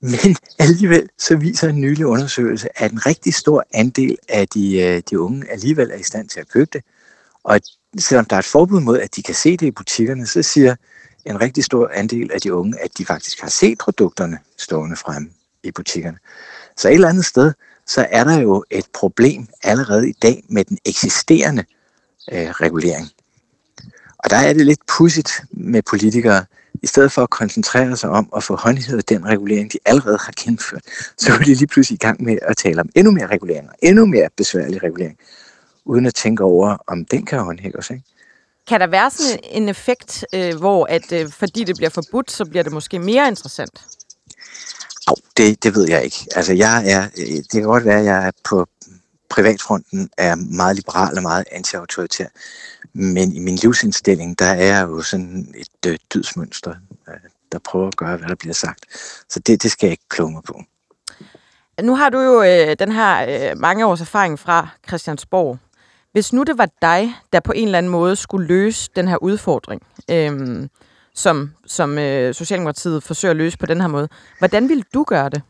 Men 0.00 0.36
alligevel 0.58 1.08
så 1.18 1.36
viser 1.36 1.68
en 1.68 1.80
nylig 1.80 2.06
undersøgelse, 2.06 2.82
at 2.82 2.92
en 2.92 3.06
rigtig 3.06 3.34
stor 3.34 3.64
andel 3.74 4.16
af 4.28 4.48
de, 4.48 4.80
øh, 4.80 5.02
de 5.10 5.20
unge 5.20 5.50
alligevel 5.50 5.90
er 5.90 5.96
i 5.96 6.02
stand 6.02 6.28
til 6.28 6.40
at 6.40 6.48
købe 6.48 6.70
det. 6.72 6.82
Og 7.44 7.60
selvom 7.98 8.24
der 8.24 8.36
er 8.36 8.40
et 8.40 8.44
forbud 8.44 8.80
mod, 8.80 8.98
at 8.98 9.16
de 9.16 9.22
kan 9.22 9.34
se 9.34 9.56
det 9.56 9.66
i 9.66 9.70
butikkerne, 9.70 10.26
så 10.26 10.42
siger 10.42 10.76
en 11.24 11.40
rigtig 11.40 11.64
stor 11.64 11.90
andel 11.94 12.30
af 12.32 12.40
de 12.40 12.54
unge, 12.54 12.80
at 12.80 12.98
de 12.98 13.06
faktisk 13.06 13.40
har 13.40 13.48
set 13.48 13.78
produkterne 13.78 14.38
stående 14.56 14.96
frem 14.96 15.32
i 15.62 15.70
butikkerne. 15.70 16.18
Så 16.76 16.88
et 16.88 16.94
eller 16.94 17.08
andet 17.08 17.24
sted, 17.24 17.52
så 17.86 18.06
er 18.10 18.24
der 18.24 18.40
jo 18.40 18.64
et 18.70 18.86
problem 18.94 19.48
allerede 19.62 20.08
i 20.08 20.12
dag 20.22 20.44
med 20.48 20.64
den 20.64 20.78
eksisterende 20.84 21.64
øh, 22.32 22.50
regulering. 22.50 23.08
Og 24.18 24.30
der 24.30 24.36
er 24.36 24.52
det 24.52 24.66
lidt 24.66 24.80
pudsigt 24.86 25.42
med 25.50 25.82
politikere, 25.82 26.44
i 26.82 26.86
stedet 26.86 27.12
for 27.12 27.22
at 27.22 27.30
koncentrere 27.30 27.96
sig 27.96 28.10
om 28.10 28.28
at 28.36 28.42
få 28.44 28.56
håndhævet 28.56 29.08
den 29.08 29.26
regulering, 29.26 29.72
de 29.72 29.78
allerede 29.84 30.18
har 30.20 30.32
gennemført, 30.36 30.82
så 31.18 31.32
er 31.32 31.38
de 31.38 31.54
lige 31.54 31.66
pludselig 31.66 31.96
i 31.96 31.98
gang 31.98 32.22
med 32.22 32.38
at 32.42 32.56
tale 32.56 32.80
om 32.80 32.88
endnu 32.94 33.12
mere 33.12 33.26
regulering, 33.26 33.68
endnu 33.82 34.06
mere 34.06 34.28
besværlig 34.36 34.82
regulering, 34.82 35.18
uden 35.84 36.06
at 36.06 36.14
tænke 36.14 36.44
over, 36.44 36.76
om 36.86 37.04
den 37.04 37.26
kan 37.26 37.38
håndhæves. 37.38 37.90
Ikke? 37.90 38.02
Kan 38.68 38.80
der 38.80 38.86
være 38.86 39.10
sådan 39.10 39.38
en 39.50 39.68
effekt, 39.68 40.24
øh, 40.34 40.54
hvor 40.54 40.86
at 40.86 41.12
øh, 41.12 41.30
fordi 41.30 41.64
det 41.64 41.76
bliver 41.76 41.90
forbudt, 41.90 42.30
så 42.30 42.44
bliver 42.44 42.62
det 42.62 42.72
måske 42.72 42.98
mere 42.98 43.28
interessant? 43.28 43.80
Oh, 45.08 45.16
det, 45.36 45.64
det 45.64 45.74
ved 45.74 45.88
jeg 45.88 46.04
ikke. 46.04 46.26
Altså, 46.36 46.52
jeg 46.52 46.90
er, 46.90 47.04
øh, 47.18 47.26
det 47.26 47.52
kan 47.52 47.62
godt 47.62 47.84
være, 47.84 47.98
at 47.98 48.04
jeg 48.04 48.26
er 48.26 48.30
på 48.44 48.66
privatfronten 49.30 50.10
er 50.18 50.34
meget 50.34 50.76
liberal 50.76 51.16
og 51.16 51.22
meget 51.22 51.44
anti-autoritær. 51.52 52.26
Men 52.92 53.32
i 53.32 53.38
min 53.38 53.56
livsindstilling, 53.56 54.38
der 54.38 54.44
er 54.44 54.80
jo 54.80 55.02
sådan 55.02 55.54
et 55.56 55.90
øh, 55.90 55.98
dydsmønster, 56.14 56.74
øh, 57.08 57.14
der 57.52 57.58
prøver 57.58 57.88
at 57.88 57.96
gøre, 57.96 58.16
hvad 58.16 58.28
der 58.28 58.34
bliver 58.34 58.54
sagt. 58.54 58.84
Så 59.28 59.40
det, 59.40 59.62
det 59.62 59.70
skal 59.70 59.86
jeg 59.86 59.92
ikke 59.92 60.08
kloge 60.08 60.32
mig 60.32 60.42
på. 60.42 60.62
Nu 61.82 61.96
har 61.96 62.08
du 62.08 62.20
jo 62.20 62.42
øh, 62.42 62.76
den 62.78 62.92
her 62.92 63.50
øh, 63.52 63.58
mange 63.58 63.86
års 63.86 64.00
erfaring 64.00 64.38
fra 64.38 64.68
Christiansborg. 64.88 65.58
Hvis 66.12 66.32
nu 66.32 66.42
det 66.42 66.58
var 66.58 66.68
dig, 66.82 67.14
der 67.32 67.40
på 67.40 67.52
en 67.52 67.64
eller 67.64 67.78
anden 67.78 67.92
måde 67.92 68.16
skulle 68.16 68.46
løse 68.46 68.90
den 68.96 69.08
her 69.08 69.16
udfordring, 69.16 69.82
øh, 70.10 70.68
som, 71.14 71.52
som 71.66 71.98
øh, 71.98 72.34
Socialdemokratiet 72.34 73.02
forsøger 73.02 73.30
at 73.30 73.36
løse 73.36 73.58
på 73.58 73.66
den 73.66 73.80
her 73.80 73.88
måde, 73.88 74.08
hvordan 74.38 74.68
ville 74.68 74.84
du 74.94 75.04
gøre 75.04 75.28
det? 75.28 75.42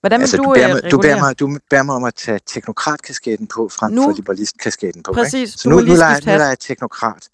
Hvordan 0.00 0.20
altså, 0.20 0.36
du, 0.36 0.42
du, 0.42 0.52
bærer 0.54 0.68
øh, 0.68 0.74
mig, 0.82 0.90
du, 0.90 1.00
bærer 1.00 1.18
mig, 1.20 1.38
du 1.38 1.58
bærer 1.70 1.82
mig 1.82 1.94
om 1.94 2.04
at 2.04 2.14
tage 2.14 2.40
teknokratkasketten 2.46 3.46
på, 3.46 3.68
frem 3.68 3.92
Nu- 3.92 4.02
for 4.02 4.12
liberalistkasketten 4.16 5.02
på. 5.02 5.12
Præcis, 5.12 5.34
Ikke? 5.34 5.52
Så 5.52 5.68
nu, 5.68 5.74
nu, 5.74 5.80
skifte 5.80 6.26
nu 6.26 6.42
er 6.42 6.48
jeg 6.48 6.58
teknokrat. 6.58 7.28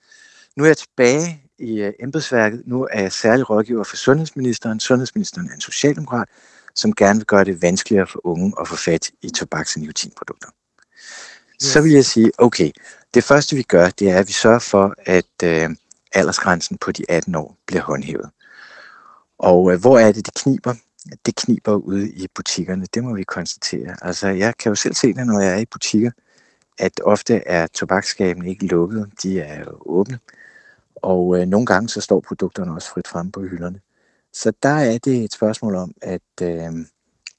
Nu 0.56 0.64
er 0.64 0.68
jeg 0.68 0.76
tilbage 0.76 1.42
i 1.58 1.86
uh, 1.86 1.92
embedsværket. 2.00 2.62
Nu 2.66 2.88
er 2.90 3.00
jeg 3.00 3.12
særlig 3.12 3.50
rådgiver 3.50 3.84
for 3.84 3.96
sundhedsministeren. 3.96 4.80
Sundhedsministeren 4.80 5.48
er 5.50 5.54
en 5.54 5.60
socialdemokrat, 5.60 6.28
som 6.74 6.94
gerne 6.94 7.18
vil 7.18 7.26
gøre 7.26 7.44
det 7.44 7.62
vanskeligere 7.62 8.06
for 8.06 8.20
unge 8.26 8.52
at 8.60 8.68
få 8.68 8.76
fat 8.76 9.10
i 9.22 9.30
tobaks- 9.36 9.76
og 9.76 9.80
nikotinprodukter. 9.80 10.48
Yes. 11.54 11.72
Så 11.72 11.80
vil 11.80 11.92
jeg 11.92 12.04
sige, 12.04 12.32
okay, 12.38 12.70
det 13.14 13.24
første 13.24 13.56
vi 13.56 13.62
gør, 13.62 13.90
det 13.90 14.10
er, 14.10 14.18
at 14.18 14.28
vi 14.28 14.32
sørger 14.32 14.58
for, 14.58 14.94
at 15.06 15.42
øh, 15.44 15.70
aldersgrænsen 16.12 16.78
på 16.78 16.92
de 16.92 17.04
18 17.08 17.34
år 17.34 17.56
bliver 17.66 17.82
håndhævet. 17.82 18.30
Og 19.38 19.72
øh, 19.72 19.80
hvor 19.80 19.98
er 19.98 20.12
det, 20.12 20.26
det 20.26 20.34
kniber? 20.34 20.74
Det 21.26 21.36
kniber 21.36 21.74
ude 21.74 22.10
i 22.10 22.26
butikkerne, 22.34 22.86
det 22.94 23.04
må 23.04 23.14
vi 23.14 23.22
konstatere. 23.22 23.96
Altså, 24.02 24.28
jeg 24.28 24.56
kan 24.56 24.70
jo 24.70 24.74
selv 24.74 24.94
se 24.94 25.14
det, 25.14 25.26
når 25.26 25.40
jeg 25.40 25.52
er 25.52 25.58
i 25.58 25.66
butikker, 25.66 26.10
at 26.78 27.00
ofte 27.04 27.34
er 27.46 27.66
tobaksskabene 27.66 28.48
ikke 28.48 28.66
lukket, 28.66 29.10
de 29.22 29.40
er 29.40 29.64
åbne. 29.86 30.18
Og 30.96 31.40
øh, 31.40 31.46
nogle 31.46 31.66
gange 31.66 31.88
så 31.88 32.00
står 32.00 32.20
produkterne 32.20 32.74
også 32.74 32.90
frit 32.90 33.08
frem 33.08 33.30
på 33.30 33.40
hylderne. 33.40 33.80
Så 34.32 34.52
der 34.62 34.68
er 34.68 34.98
det 34.98 35.24
et 35.24 35.32
spørgsmål 35.32 35.74
om, 35.74 35.92
at... 36.02 36.42
Øh, 36.42 36.72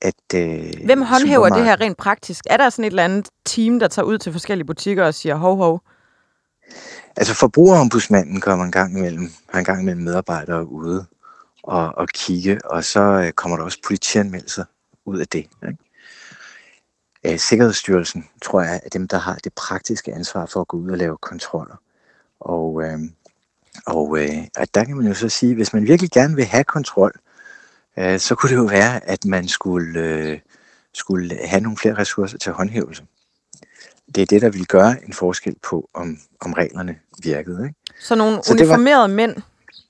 at 0.02 0.36
øh, 0.36 0.86
Hvem 0.86 1.02
håndhæver 1.02 1.50
det 1.50 1.64
her 1.64 1.82
rent 1.82 1.98
praktisk? 1.98 2.44
Er 2.50 2.58
der 2.58 2.70
sådan 2.70 2.86
et 2.86 2.90
eller 2.90 3.04
andet 3.04 3.30
team, 3.46 3.80
der 3.80 3.88
tager 3.88 4.06
ud 4.06 4.18
til 4.18 4.32
forskellige 4.32 4.66
butikker 4.66 5.06
og 5.06 5.14
siger, 5.14 5.36
hov, 5.36 5.58
hov, 5.58 5.82
Altså 7.18 7.34
forbrugerombudsmanden 7.34 8.42
kommer 8.42 8.66
en 8.66 8.72
gang 8.72 8.98
imellem, 8.98 9.32
har 9.50 9.60
en 9.60 9.66
gang 9.66 9.82
imellem 9.82 10.04
medarbejdere 10.04 10.68
ude 10.68 11.06
og, 11.66 11.98
og 11.98 12.08
kigge, 12.08 12.60
og 12.66 12.84
så 12.84 13.00
øh, 13.02 13.32
kommer 13.32 13.58
der 13.58 13.64
også 13.64 13.78
politianmeldelser 13.86 14.66
ud 15.06 15.20
af 15.20 15.28
det. 15.28 15.48
Ikke? 15.68 15.78
Øh, 17.24 17.40
Sikkerhedsstyrelsen, 17.40 18.30
tror 18.42 18.62
jeg, 18.62 18.82
er 18.86 18.90
dem, 18.90 19.08
der 19.08 19.18
har 19.18 19.36
det 19.36 19.54
praktiske 19.54 20.14
ansvar 20.14 20.46
for 20.46 20.62
at 20.62 20.68
gå 20.68 20.78
ud 20.78 20.92
og 20.92 20.98
lave 20.98 21.18
kontroller. 21.18 21.76
Og, 22.40 22.84
øh, 22.84 23.00
og, 23.86 24.20
øh, 24.20 24.38
og 24.58 24.68
der 24.76 24.84
kan 24.84 24.98
man 24.98 25.08
jo 25.08 25.14
så 25.14 25.30
sige, 25.30 25.56
hvis 25.56 25.74
man 25.74 25.84
virkelig 25.88 26.12
gerne 26.12 26.36
vil 26.36 26.46
have 26.46 26.64
kontrol, 26.64 27.14
øh, 28.00 28.20
så 28.20 28.36
kunne 28.36 28.50
det 28.50 28.56
jo 28.56 28.64
være, 28.66 29.10
at 29.10 29.26
man 29.26 29.48
skulle, 29.48 30.00
øh, 30.00 30.40
skulle 30.94 31.38
have 31.46 31.62
nogle 31.62 31.78
flere 31.78 31.98
ressourcer 31.98 32.38
til 32.38 32.52
håndhævelse. 32.52 33.04
Det 34.16 34.22
er 34.22 34.26
det, 34.26 34.42
der 34.42 34.50
vil 34.50 34.66
gøre 34.68 35.06
en 35.06 35.14
forskel 35.14 35.56
på, 35.64 35.90
om, 35.94 36.18
om 36.42 36.54
reglerne 36.54 37.00
virkede. 37.24 37.64
Ikke? 37.68 37.76
så 38.00 38.16
nogle 38.16 38.44
Så 38.44 38.54
det 38.54 38.68
var- 38.68 38.74
uniformerede 38.76 39.08
mænd, 39.08 39.36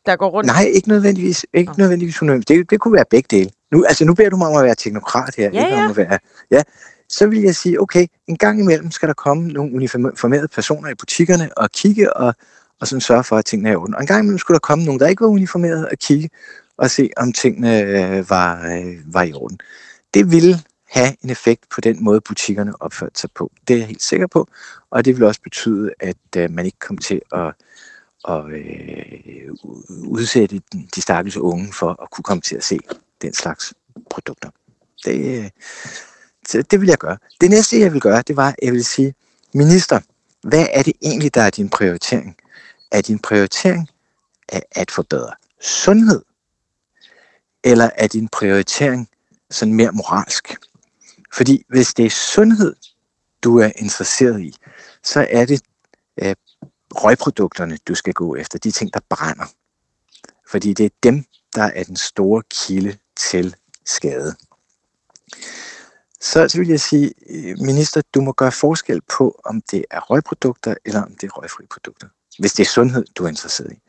der 0.06 0.16
går 0.16 0.30
rundt? 0.30 0.48
Nej, 0.48 0.64
ikke 0.64 0.90
nødvendigvis. 0.90 1.46
Ikke 1.54 1.72
Nå. 1.72 1.76
nødvendigvis. 1.78 2.22
unødvendigt. 2.22 2.50
Det, 2.50 2.70
det 2.70 2.80
kunne 2.80 2.94
være 2.94 3.06
begge 3.10 3.38
dele. 3.38 3.50
Nu, 3.72 3.84
altså, 3.84 4.06
nu 4.06 4.14
beder 4.14 4.30
du 4.30 4.38
mig 4.38 4.48
om 4.48 4.58
at 4.58 4.64
være 4.64 4.76
teknokrat 4.76 5.36
her. 5.38 5.50
Ja, 5.54 5.66
ikke 5.66 5.76
om 5.76 5.82
ja. 5.82 5.90
At 5.90 5.98
være, 5.98 6.20
ja. 6.52 6.62
Så 7.10 7.28
vil 7.28 7.42
jeg 7.42 7.56
sige, 7.56 7.82
okay, 7.82 8.08
en 8.28 8.38
gang 8.38 8.60
imellem 8.60 8.92
skal 8.92 9.08
der 9.08 9.14
komme 9.14 9.48
nogle 9.48 9.76
uniformerede 9.76 10.48
personer 10.48 10.90
i 10.90 10.96
butikkerne 10.96 11.58
og 11.58 11.72
kigge 11.72 12.18
og, 12.18 12.34
og 12.82 12.88
sådan 12.88 13.02
sørge 13.02 13.24
for, 13.24 13.38
at 13.38 13.46
tingene 13.46 13.70
er 13.70 13.74
i 13.74 13.76
orden. 13.76 13.96
Og 13.96 14.02
en 14.02 14.08
gang 14.08 14.20
imellem 14.20 14.38
skulle 14.38 14.56
der 14.56 14.60
komme 14.60 14.86
nogen, 14.86 15.00
der 15.00 15.08
ikke 15.08 15.22
var 15.22 15.28
uniformerede 15.28 15.90
og 15.92 15.98
kigge 15.98 16.30
og 16.78 16.92
se, 16.92 17.10
om 17.18 17.34
tingene 17.34 17.82
øh, 17.82 18.30
var, 18.30 18.68
øh, 18.68 19.14
var 19.14 19.24
i 19.24 19.34
orden. 19.34 19.60
Det 20.14 20.32
ville 20.32 20.60
have 20.90 21.16
en 21.24 21.30
effekt 21.30 21.64
på 21.76 21.82
den 21.82 22.04
måde, 22.04 22.22
butikkerne 22.22 22.82
opførte 22.82 23.20
sig 23.20 23.30
på. 23.36 23.52
Det 23.68 23.74
er 23.74 23.78
jeg 23.78 23.88
helt 23.88 24.04
sikker 24.04 24.28
på. 24.28 24.48
Og 24.92 25.06
det 25.06 25.16
vil 25.16 25.24
også 25.24 25.42
betyde, 25.42 25.92
at 26.00 26.18
øh, 26.38 26.52
man 26.52 26.66
ikke 26.66 26.80
kom 26.80 26.98
til 26.98 27.22
at 27.34 27.54
og 28.26 28.52
øh, 28.52 29.50
udsætte 30.08 30.62
de 30.96 31.02
stakkels 31.02 31.38
unge 31.38 31.74
for 31.74 32.02
at 32.04 32.12
kunne 32.12 32.24
komme 32.24 32.42
til 32.42 32.56
at 32.56 32.64
se 32.64 32.80
den 33.22 33.34
slags 33.34 33.74
produkter. 34.10 34.50
Det, 35.06 35.44
øh, 36.54 36.64
det 36.72 36.82
vil 36.82 36.88
jeg 36.88 36.98
gøre. 36.98 37.18
Det 37.42 37.50
næste, 37.50 37.80
jeg 37.80 37.94
vil 37.94 38.02
gøre, 38.02 38.22
det 38.22 38.36
var, 38.36 38.48
at 38.48 38.56
jeg 38.62 38.74
vil 38.74 38.86
sige, 38.86 39.14
minister, 39.54 40.00
hvad 40.42 40.68
er 40.72 40.84
det 40.84 40.94
egentlig, 41.02 41.36
der 41.36 41.42
er 41.42 41.50
din 41.50 41.70
prioritering? 41.70 42.36
Er 42.92 43.02
din 43.02 43.20
prioritering 43.20 43.90
at, 44.50 44.64
at 44.72 44.92
forbedre 44.92 45.34
sundhed? 45.62 46.22
Eller 47.64 47.90
er 47.96 48.08
din 48.08 48.28
prioritering 48.28 49.10
sådan 49.52 49.74
mere 49.74 49.92
moralsk? 49.92 50.56
Fordi 51.34 51.64
hvis 51.70 51.94
det 51.94 52.06
er 52.06 52.10
sundhed, 52.10 52.76
du 53.44 53.58
er 53.58 53.72
interesseret 53.76 54.42
i, 54.42 54.56
så 55.04 55.28
er 55.30 55.46
det 55.46 55.62
øh, 56.24 56.36
røgprodukterne, 56.96 57.78
du 57.88 57.96
skal 57.96 58.14
gå 58.14 58.36
efter. 58.36 58.60
De 58.60 58.72
ting, 58.72 58.94
der 58.94 59.00
brænder. 59.10 59.46
Fordi 60.50 60.74
det 60.74 60.86
er 60.86 60.90
dem, 61.04 61.26
der 61.56 61.64
er 61.64 61.84
den 61.84 61.96
store 61.96 62.44
kilde 62.50 62.98
til 63.16 63.56
skade. 63.86 64.36
Så, 66.22 66.48
så 66.48 66.58
vil 66.58 66.68
jeg 66.68 66.80
sige, 66.80 67.14
øh, 67.30 67.60
minister, 67.60 68.02
du 68.14 68.22
må 68.22 68.32
gøre 68.32 68.52
forskel 68.52 69.02
på, 69.02 69.42
om 69.46 69.62
det 69.62 69.86
er 69.92 70.00
røgprodukter, 70.00 70.76
eller 70.86 71.02
om 71.02 71.16
det 71.16 71.24
er 71.24 71.32
røgfri 71.32 71.66
produkter. 71.72 72.08
Hvis 72.40 72.54
det 72.54 72.64
er 72.64 72.70
sundhed, 72.70 73.06
du 73.16 73.24
er 73.24 73.28
interesseret 73.28 73.72
i. 73.72 73.82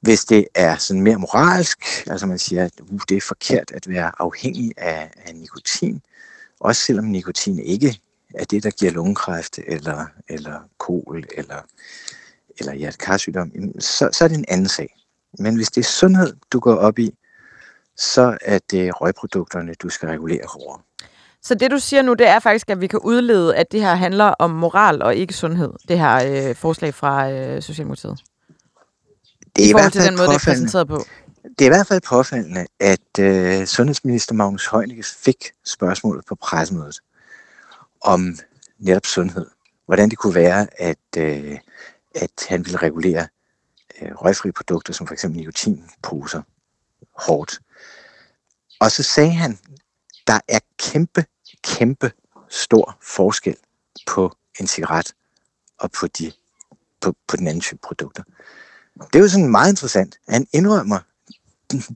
Hvis 0.00 0.24
det 0.24 0.48
er 0.54 0.76
sådan 0.76 1.02
mere 1.02 1.16
moralsk, 1.16 1.84
altså 2.06 2.26
man 2.26 2.38
siger, 2.38 2.64
at 2.64 2.80
uh, 2.80 3.00
det 3.08 3.16
er 3.16 3.20
forkert 3.20 3.70
at 3.70 3.88
være 3.88 4.12
afhængig 4.18 4.72
af, 4.76 5.10
af 5.26 5.34
nikotin, 5.34 6.02
også 6.60 6.82
selvom 6.82 7.04
nikotin 7.04 7.58
ikke 7.58 8.00
er 8.34 8.44
det, 8.44 8.62
der 8.62 8.70
giver 8.70 8.92
lungekræft, 8.92 9.58
eller, 9.66 10.06
eller 10.28 10.60
kol, 10.78 11.24
eller, 11.36 11.62
eller 12.60 12.74
hjertekarsygdom, 12.74 13.52
så, 13.80 14.08
så 14.12 14.24
er 14.24 14.28
det 14.28 14.38
en 14.38 14.44
anden 14.48 14.68
sag. 14.68 14.94
Men 15.38 15.56
hvis 15.56 15.68
det 15.68 15.80
er 15.80 15.88
sundhed, 15.88 16.36
du 16.52 16.60
går 16.60 16.74
op 16.74 16.98
i, 16.98 17.14
så 17.96 18.38
er 18.42 18.58
det 18.70 19.00
røgprodukterne, 19.00 19.74
du 19.74 19.88
skal 19.88 20.08
regulere 20.08 20.42
hårdere. 20.48 20.82
Så 21.42 21.54
det, 21.54 21.70
du 21.70 21.78
siger 21.78 22.02
nu, 22.02 22.14
det 22.14 22.28
er 22.28 22.38
faktisk, 22.38 22.70
at 22.70 22.80
vi 22.80 22.86
kan 22.86 22.98
udlede, 22.98 23.56
at 23.56 23.72
det 23.72 23.80
her 23.80 23.94
handler 23.94 24.24
om 24.24 24.50
moral 24.50 25.02
og 25.02 25.16
ikke 25.16 25.34
sundhed, 25.34 25.72
det 25.88 25.98
her 25.98 26.48
øh, 26.48 26.54
forslag 26.56 26.94
fra 26.94 27.30
øh, 27.30 27.62
Socialdemokratiet. 27.62 28.18
Det 29.56 29.64
er 29.64 29.68
I 29.68 29.72
hvert 29.72 29.92
fald 29.92 30.04
den 30.04 30.16
måde, 30.16 30.28
det 30.28 30.34
er 30.34 30.44
præsenteret 30.44 30.88
på. 30.88 31.04
Det 31.58 31.60
er 31.60 31.66
i 31.66 31.68
hvert 31.68 31.86
fald 31.86 32.00
påfaldende, 32.00 32.66
at 32.80 33.18
øh, 33.20 33.66
sundhedsminister 33.66 34.34
Magnus 34.34 34.66
Heunicke 34.66 35.04
fik 35.24 35.44
spørgsmålet 35.66 36.24
på 36.24 36.34
pressemødet 36.34 37.00
om 38.00 38.38
netop 38.78 39.06
sundhed. 39.06 39.46
Hvordan 39.86 40.08
det 40.10 40.18
kunne 40.18 40.34
være, 40.34 40.66
at, 40.78 40.98
øh, 41.18 41.58
at 42.22 42.30
han 42.48 42.64
ville 42.64 42.78
regulere 42.78 43.28
øh, 44.02 44.12
røgfri 44.14 44.52
produkter, 44.52 44.92
som 44.92 45.06
for 45.06 45.14
eksempel 45.14 45.38
nikotinposer, 45.38 46.42
hårdt. 47.16 47.60
Og 48.80 48.90
så 48.90 49.02
sagde 49.02 49.32
han, 49.32 49.58
der 50.26 50.40
er 50.48 50.58
kæmpe, 50.78 51.24
kæmpe 51.64 52.12
stor 52.48 52.98
forskel 53.02 53.56
på 54.06 54.36
en 54.60 54.66
cigaret 54.66 55.14
og 55.78 55.90
på, 55.92 56.06
de, 56.06 56.32
på, 57.00 57.14
på 57.28 57.36
den 57.36 57.46
anden 57.46 57.60
type 57.60 57.80
produkter. 57.82 58.22
Det 59.12 59.14
er 59.14 59.22
jo 59.22 59.28
sådan 59.28 59.50
meget 59.50 59.70
interessant. 59.70 60.18
Han 60.28 60.46
indrømmer 60.52 60.98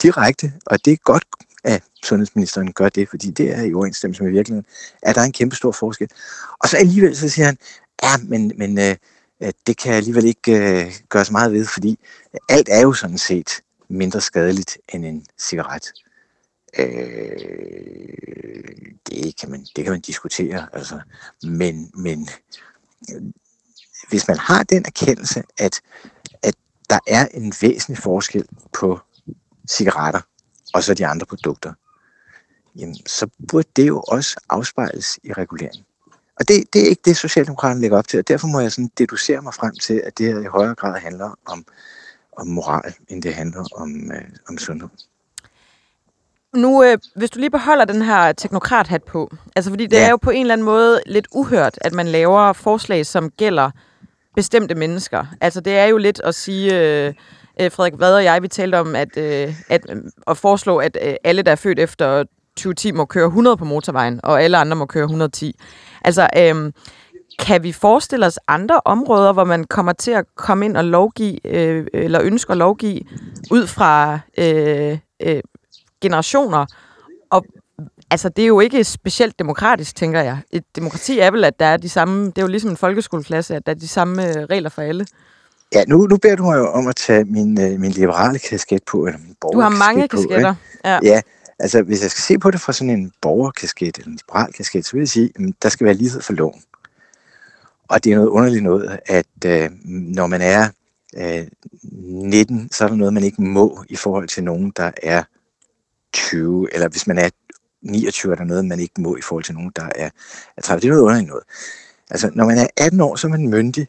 direkte, 0.03 0.53
og 0.67 0.85
det 0.85 0.93
er 0.93 0.97
godt, 0.97 1.25
at 1.65 1.83
sundhedsministeren 2.05 2.73
gør 2.73 2.89
det, 2.89 3.09
fordi 3.09 3.31
det 3.31 3.51
er 3.59 3.63
i 3.63 3.75
overensstemmelse 3.75 4.23
med 4.23 4.33
virkeligheden, 4.33 4.67
at 5.03 5.15
der 5.15 5.21
er 5.21 5.25
en 5.25 5.33
kæmpe 5.33 5.57
stor 5.57 5.73
forskel. 5.73 6.09
Og 6.59 6.69
så 6.69 6.77
alligevel 6.77 7.17
så 7.17 7.29
siger 7.29 7.47
han, 7.47 7.59
ja, 8.03 8.17
men, 8.17 8.53
men 8.57 8.79
øh, 8.79 8.97
Øh, 9.43 9.53
det 9.67 9.77
kan 9.77 9.91
jeg 9.91 9.97
alligevel 9.97 10.25
ikke 10.25 10.53
øh, 10.53 10.93
gøre 11.09 11.25
så 11.25 11.33
meget 11.33 11.53
ved, 11.53 11.67
fordi 11.67 11.99
alt 12.49 12.69
er 12.69 12.81
jo 12.81 12.93
sådan 12.93 13.19
set 13.19 13.63
mindre 13.89 14.21
skadeligt 14.21 14.79
end 14.89 15.05
en 15.05 15.27
cigaret. 15.39 15.93
Øh, 16.79 16.87
det, 19.07 19.37
kan 19.41 19.51
man, 19.51 19.67
det 19.77 19.85
kan 19.85 19.93
man 19.93 20.01
diskutere, 20.01 20.69
altså. 20.73 21.01
men, 21.43 21.91
men 21.95 22.29
øh, 23.15 23.23
hvis 24.09 24.29
man 24.29 24.39
har 24.39 24.63
den 24.63 24.83
erkendelse, 24.87 25.43
at, 25.59 25.81
at 26.43 26.55
der 26.91 26.99
er 27.07 27.27
en 27.35 27.55
væsentlig 27.63 27.99
forskel 27.99 28.45
på 28.73 29.01
cigaretter 29.69 30.21
og 30.75 30.83
så 30.83 30.95
de 30.95 31.07
andre 31.07 31.27
produkter, 31.27 31.73
jamen, 32.77 32.97
så 33.07 33.29
burde 33.49 33.69
det 33.77 33.89
jo 33.89 34.01
også 34.01 34.41
afspejles 34.49 35.19
i 35.23 35.33
reguleringen. 35.33 35.85
Og 36.43 36.49
det, 36.49 36.65
det 36.73 36.85
er 36.85 36.89
ikke 36.89 37.03
det, 37.05 37.17
Socialdemokraterne 37.17 37.81
lægger 37.81 37.99
op 37.99 38.09
til, 38.09 38.19
og 38.19 38.29
derfor 38.29 38.47
må 38.47 38.61
jeg 38.61 38.73
sådan 38.73 38.91
deducere 38.99 39.43
mig 39.43 39.55
frem 39.55 39.75
til, 39.75 40.03
at 40.05 40.19
det 40.19 40.27
her 40.27 40.41
i 40.41 40.45
højere 40.45 40.75
grad 40.75 41.01
handler 41.01 41.39
om, 41.47 41.65
om 42.37 42.47
moral, 42.47 42.95
end 43.09 43.23
det 43.23 43.35
handler 43.35 43.65
om, 43.77 44.13
øh, 44.13 44.23
om 44.49 44.59
sundhed. 44.59 44.89
Nu, 46.57 46.85
øh, 46.85 46.99
hvis 47.17 47.31
du 47.31 47.39
lige 47.39 47.51
beholder 47.51 47.85
den 47.85 48.03
her 48.03 48.33
teknokrat-hat 48.33 49.03
på, 49.03 49.31
altså 49.57 49.71
fordi 49.71 49.87
det 49.87 49.97
ja. 49.97 50.07
er 50.07 50.11
jo 50.11 50.17
på 50.17 50.31
en 50.31 50.41
eller 50.41 50.55
anden 50.55 50.65
måde 50.65 51.01
lidt 51.07 51.29
uhørt, 51.33 51.79
at 51.81 51.93
man 51.93 52.09
laver 52.09 52.53
forslag, 52.53 53.07
som 53.07 53.31
gælder 53.31 53.71
bestemte 54.37 54.75
mennesker. 54.75 55.27
Altså 55.41 55.61
det 55.61 55.79
er 55.79 55.85
jo 55.85 55.97
lidt 55.97 56.21
at 56.25 56.35
sige, 56.35 56.81
øh, 56.81 57.15
øh 57.61 57.71
Frederik 57.71 57.95
Vad 57.99 58.15
og 58.15 58.25
jeg, 58.25 58.43
vi 58.43 58.49
talte 58.49 58.81
om 58.81 58.95
at, 58.97 59.17
øh, 59.17 59.55
at, 59.69 59.87
øh, 59.91 59.97
at 60.27 60.37
foreslå, 60.37 60.77
at 60.77 60.99
øh, 61.03 61.15
alle, 61.25 61.43
der 61.43 61.53
er 61.53 61.57
født 61.57 61.79
efter 61.79 62.25
2010, 62.57 62.93
må 62.93 63.05
køre 63.05 63.27
100 63.27 63.57
på 63.57 63.65
motorvejen, 63.65 64.21
og 64.23 64.43
alle 64.43 64.57
andre 64.57 64.77
må 64.77 64.87
køre 64.87 65.05
110. 65.05 65.57
Altså, 66.05 66.29
øh, 66.37 66.73
kan 67.39 67.63
vi 67.63 67.73
forestille 67.73 68.27
os 68.27 68.39
andre 68.49 68.81
områder, 68.85 69.33
hvor 69.33 69.45
man 69.45 69.65
kommer 69.65 69.93
til 69.93 70.11
at 70.11 70.25
komme 70.37 70.65
ind 70.65 70.77
og 70.77 70.85
lovgive, 70.85 71.47
øh, 71.47 71.87
eller 71.95 72.21
ønsker 72.23 72.51
at 72.51 72.59
lovgive, 72.59 73.01
ud 73.51 73.67
fra 73.67 74.19
øh, 74.39 74.99
øh, 75.23 75.41
generationer. 76.01 76.67
Og 77.31 77.45
altså, 78.11 78.29
det 78.29 78.43
er 78.43 78.47
jo 78.47 78.61
ikke 78.61 78.85
specielt 78.85 79.39
demokratisk, 79.39 79.97
tænker 79.97 80.21
jeg. 80.21 80.39
Et 80.51 80.65
demokrati 80.77 81.19
er 81.19 81.31
vel, 81.31 81.45
at 81.45 81.61
der 81.61 81.67
er 81.67 81.77
de 81.77 81.89
samme, 81.89 82.27
det 82.27 82.39
er 82.39 82.43
jo 82.43 82.49
ligesom 82.49 82.71
en 82.71 82.77
folkeskoleklasse, 82.77 83.57
at 83.57 83.67
der 83.67 83.73
er 83.73 83.77
de 83.77 83.89
samme 83.89 84.29
øh, 84.29 84.45
regler 84.51 84.71
for 84.71 84.83
alle. 84.83 85.07
Ja, 85.75 85.85
nu, 85.89 86.07
nu 86.07 86.17
beder 86.17 86.37
du 86.37 86.43
mig 86.43 86.59
jo 86.59 86.67
om 86.67 86.87
at 86.87 86.97
tage 86.97 87.25
min, 87.25 87.61
øh, 87.61 87.81
min 87.81 87.91
liberale 87.91 88.39
kasket 88.39 88.83
på, 88.91 89.07
eller 89.07 89.19
min 89.19 89.35
Du 89.53 89.61
har 89.61 89.69
mange 89.69 90.09
kasketter. 90.09 90.55
På, 90.55 90.89
ja. 90.89 90.99
ja, 91.03 91.21
altså 91.63 91.83
hvis 91.83 92.03
jeg 92.03 92.11
skal 92.11 92.23
se 92.23 92.39
på 92.39 92.51
det 92.51 92.61
fra 92.61 92.73
sådan 92.73 92.91
en 92.91 93.13
borgerkasket, 93.21 93.99
eller 93.99 94.09
en 94.09 94.15
liberal 94.17 94.53
kasket, 94.53 94.87
så 94.87 94.93
vil 94.93 95.01
jeg 95.01 95.09
sige, 95.09 95.33
at 95.35 95.55
der 95.63 95.69
skal 95.69 95.85
være 95.85 95.95
lighed 95.95 96.21
for 96.21 96.33
loven. 96.33 96.63
Og 97.89 98.05
det 98.05 98.13
er 98.13 98.17
noget 98.17 98.29
underligt 98.29 98.65
noget, 98.65 99.01
at 99.07 99.27
øh, 99.47 99.71
når 99.85 100.27
man 100.27 100.41
er 100.41 100.69
øh, 101.17 101.47
19, 101.83 102.69
så 102.73 102.85
er 102.85 102.89
der 102.89 102.97
noget, 102.97 103.15
man 103.15 103.23
ikke 103.23 103.43
må 103.43 103.85
i 103.89 103.97
forhold 103.97 104.29
til 104.29 104.45
nogen, 104.45 104.73
der 104.77 104.91
er 105.03 105.23
20, 106.13 106.75
eller 106.75 106.89
hvis 106.89 107.07
man 107.07 107.19
er 107.19 107.31
29, 107.83 108.33
er 108.33 108.37
der 108.37 108.45
noget, 108.45 108.65
man 108.65 108.81
ikke 108.81 109.01
må 109.01 109.17
i 109.17 109.23
forhold 109.23 109.45
til 109.45 109.55
nogen, 109.55 109.73
der 109.77 109.89
er, 109.95 110.11
er 110.57 110.63
30. 110.63 110.81
Det 110.81 110.87
er 110.87 110.91
noget 110.91 111.03
underligt 111.03 111.29
noget. 111.29 111.45
Altså, 112.11 112.31
når 112.35 112.45
man 112.45 112.59
er 112.59 112.67
18 112.77 113.01
år, 113.01 113.17
så 113.17 113.27
er 113.27 113.31
man 113.31 113.49
myndig, 113.49 113.89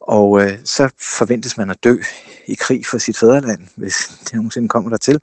og 0.00 0.42
øh, 0.42 0.58
så 0.64 0.88
forventes 0.98 1.56
man 1.56 1.70
at 1.70 1.84
dø 1.84 1.96
i 2.46 2.54
krig 2.54 2.86
for 2.86 2.98
sit 2.98 3.18
fædreland, 3.18 3.60
hvis 3.76 3.94
det 4.24 4.34
nogensinde 4.34 4.68
kommer 4.68 4.90
dertil. 4.90 5.20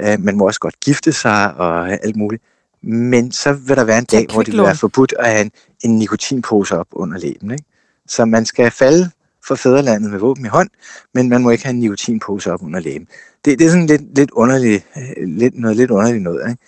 Øh, 0.00 0.20
man 0.20 0.36
må 0.36 0.46
også 0.46 0.60
godt 0.60 0.80
gifte 0.80 1.12
sig 1.12 1.54
og 1.54 1.90
alt 1.90 2.16
muligt. 2.16 2.42
Men 2.82 3.32
så 3.32 3.52
vil 3.52 3.76
der 3.76 3.84
være 3.84 3.98
en 3.98 4.04
dag, 4.04 4.26
hvor 4.32 4.42
det 4.42 4.52
vil 4.52 4.62
være 4.62 4.76
forbudt 4.76 5.14
at 5.18 5.26
have 5.26 5.40
en, 5.40 5.50
en 5.80 5.98
nikotinpose 5.98 6.78
op 6.78 6.86
under 6.92 7.18
læben. 7.18 7.50
Ikke? 7.50 7.64
Så 8.08 8.24
man 8.24 8.44
skal 8.44 8.70
falde 8.70 9.10
for 9.46 9.54
fædrelandet 9.54 10.10
med 10.10 10.18
våben 10.18 10.44
i 10.44 10.48
hånd, 10.48 10.70
men 11.14 11.28
man 11.28 11.42
må 11.42 11.50
ikke 11.50 11.64
have 11.64 11.74
en 11.74 11.80
nikotinpose 11.80 12.52
op 12.52 12.62
under 12.62 12.80
læben. 12.80 13.08
Det, 13.44 13.58
det 13.58 13.66
er 13.66 13.70
sådan 13.70 13.86
lidt, 13.86 14.16
lidt 14.16 14.30
underligt, 14.30 14.86
øh, 14.96 15.28
lidt, 15.28 15.54
noget 15.54 15.76
lidt 15.76 15.90
underligt 15.90 16.22
noget, 16.22 16.50
ikke? 16.50 16.62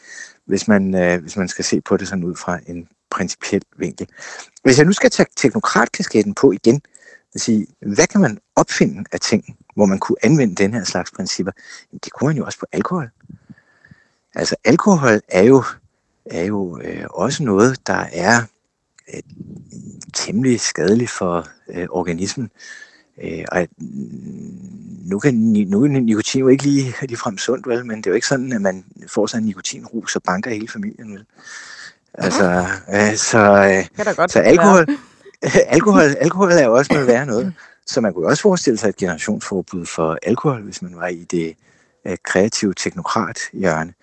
Hvis, 0.47 0.69
man, 0.69 0.95
øh, 0.95 1.23
hvis 1.23 1.37
man 1.37 1.49
skal 1.49 1.65
se 1.65 1.81
på 1.81 1.97
det 1.97 2.09
sådan 2.09 2.25
ud 2.25 2.35
fra 2.35 2.59
en 2.67 2.89
principiel 3.11 3.63
vinkel. 3.79 4.07
Hvis 4.63 4.79
jeg 4.79 4.87
nu 4.87 4.93
skal 4.93 5.11
tage 5.11 5.27
teknokratkasketten 5.37 6.35
på 6.35 6.53
igen, 6.53 6.83
vil 7.33 7.41
sige, 7.41 7.67
hvad 7.95 8.07
kan 8.07 8.21
man 8.21 8.39
opfinde 8.57 9.05
af 9.13 9.21
ting, 9.21 9.57
hvor 9.75 9.87
man 9.87 9.99
kunne 9.99 10.17
anvende 10.23 10.55
den 10.55 10.75
her 10.75 10.85
slags 10.85 11.11
principper? 11.11 11.53
Jamen, 11.93 12.01
det 12.05 12.13
kunne 12.13 12.29
man 12.29 12.37
jo 12.37 12.45
også 12.45 12.59
på 12.59 12.67
alkohol. 12.73 13.11
Altså 14.35 14.57
alkohol 14.65 15.21
er 15.29 15.43
jo, 15.43 15.65
er 16.27 16.45
jo 16.45 16.81
øh, 16.85 17.05
også 17.11 17.43
noget, 17.43 17.87
der 17.87 18.07
er 18.13 18.43
øh, 19.15 19.23
temmelig 20.13 20.61
skadeligt 20.61 21.11
for 21.11 21.49
øh, 21.69 21.87
organismen. 21.91 22.51
Øh, 23.23 23.45
og 23.53 23.69
nu 25.05 25.19
kan, 25.19 25.35
nu 25.35 25.85
er 25.85 25.89
nikotin 25.89 26.41
jo 26.41 26.49
ikke 26.49 26.63
lige, 26.63 26.95
lige 27.09 27.17
frem 27.17 27.39
sundt, 27.39 27.67
vel? 27.67 27.87
men 27.87 27.97
det 27.97 28.07
er 28.07 28.11
jo 28.11 28.15
ikke 28.15 28.27
sådan, 28.27 28.53
at 28.53 28.61
man 28.61 28.85
får 29.09 29.27
sig 29.27 29.39
en 29.39 29.45
nikotinrus 29.45 30.17
og 30.17 30.23
banker 30.23 30.51
hele 30.51 30.69
familien. 30.69 31.13
Vel? 31.13 31.25
Altså, 32.15 32.67
øh, 32.95 33.17
så, 33.17 33.39
øh, 33.99 34.05
så 34.29 34.39
alkohol, 34.39 34.87
alkohol, 35.77 36.03
alkohol 36.03 36.53
er 36.53 36.65
jo 36.65 36.75
også 36.75 36.95
med 36.95 37.05
være 37.05 37.27
noget. 37.27 37.55
Så 37.87 38.01
man 38.01 38.15
kunne 38.15 38.27
også 38.27 38.43
forestille 38.43 38.79
sig 38.79 38.89
et 38.89 38.97
generationsforbud 38.97 39.87
for 39.87 40.19
alkohol, 40.23 40.63
hvis 40.63 40.83
man 40.83 40.97
var 40.97 41.07
i 41.07 41.25
det 41.25 41.55
øh, 42.07 42.17
kreative 42.25 42.75
teknokrat 42.75 43.39
hjørne. 43.53 43.95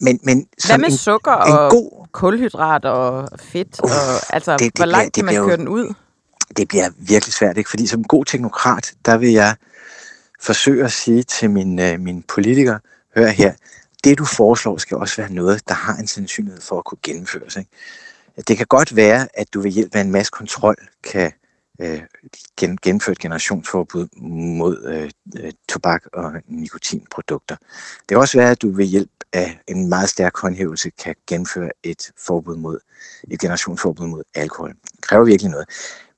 Men, 0.00 0.20
men 0.22 0.46
Hvad 0.66 0.78
med 0.78 0.86
en, 0.86 0.96
sukker 0.96 1.32
en 1.32 1.52
og 1.52 1.70
god... 1.70 2.06
kulhydrat 2.12 2.84
og 2.84 3.28
fedt? 3.40 3.80
Uh, 3.84 3.90
og, 3.90 4.34
altså, 4.34 4.52
det, 4.52 4.60
det 4.60 4.78
hvor 4.78 4.84
langt 4.84 5.12
bliver, 5.12 5.26
kan 5.26 5.34
man 5.34 5.48
køre 5.48 5.56
den 5.56 5.68
ud? 5.68 5.94
Det 6.56 6.68
bliver 6.68 6.90
virkelig 6.98 7.32
svært, 7.32 7.58
ikke? 7.58 7.70
fordi 7.70 7.86
som 7.86 8.04
god 8.04 8.24
teknokrat, 8.24 8.94
der 9.04 9.16
vil 9.16 9.32
jeg 9.32 9.54
forsøge 10.40 10.84
at 10.84 10.92
sige 10.92 11.22
til 11.22 11.50
min, 11.50 11.78
øh, 11.78 12.00
min 12.00 12.22
politiker, 12.22 12.78
hør 13.16 13.26
her, 13.26 13.52
det 14.04 14.18
du 14.18 14.24
foreslår 14.24 14.76
skal 14.76 14.96
også 14.96 15.16
være 15.16 15.32
noget, 15.32 15.68
der 15.68 15.74
har 15.74 15.96
en 15.96 16.06
sandsynlighed 16.06 16.60
for 16.60 16.78
at 16.78 16.84
kunne 16.84 16.98
gennemføres. 17.02 17.56
Ikke? 17.56 17.70
Det 18.48 18.56
kan 18.56 18.66
godt 18.66 18.96
være, 18.96 19.28
at 19.34 19.54
du 19.54 19.60
ved 19.60 19.70
hjælp 19.70 19.94
af 19.94 20.00
en 20.00 20.10
masse 20.10 20.30
kontrol 20.30 20.76
kan 21.02 21.32
øh, 21.80 22.02
gen, 22.56 22.78
gennemføre 22.82 23.16
generationsforbud 23.20 24.08
mod 24.56 24.84
øh, 24.84 25.10
øh, 25.44 25.52
tobak 25.68 26.02
og 26.12 26.32
nikotinprodukter. 26.48 27.56
Det 27.98 28.08
kan 28.08 28.18
også 28.18 28.38
være, 28.38 28.50
at 28.50 28.62
du 28.62 28.70
ved 28.70 28.84
hjælp 28.84 29.10
af 29.32 29.60
en 29.68 29.88
meget 29.88 30.08
stærk 30.08 30.38
håndhævelse 30.38 30.90
kan 30.90 31.14
gennemføre 31.26 31.70
et 31.82 32.10
forbud 32.26 32.56
mod 32.56 32.78
et 33.30 33.40
generationsforbud 33.40 34.06
mod 34.06 34.22
alkohol. 34.34 34.70
Det 34.70 35.00
kræver 35.00 35.24
virkelig 35.24 35.50
noget. 35.50 35.68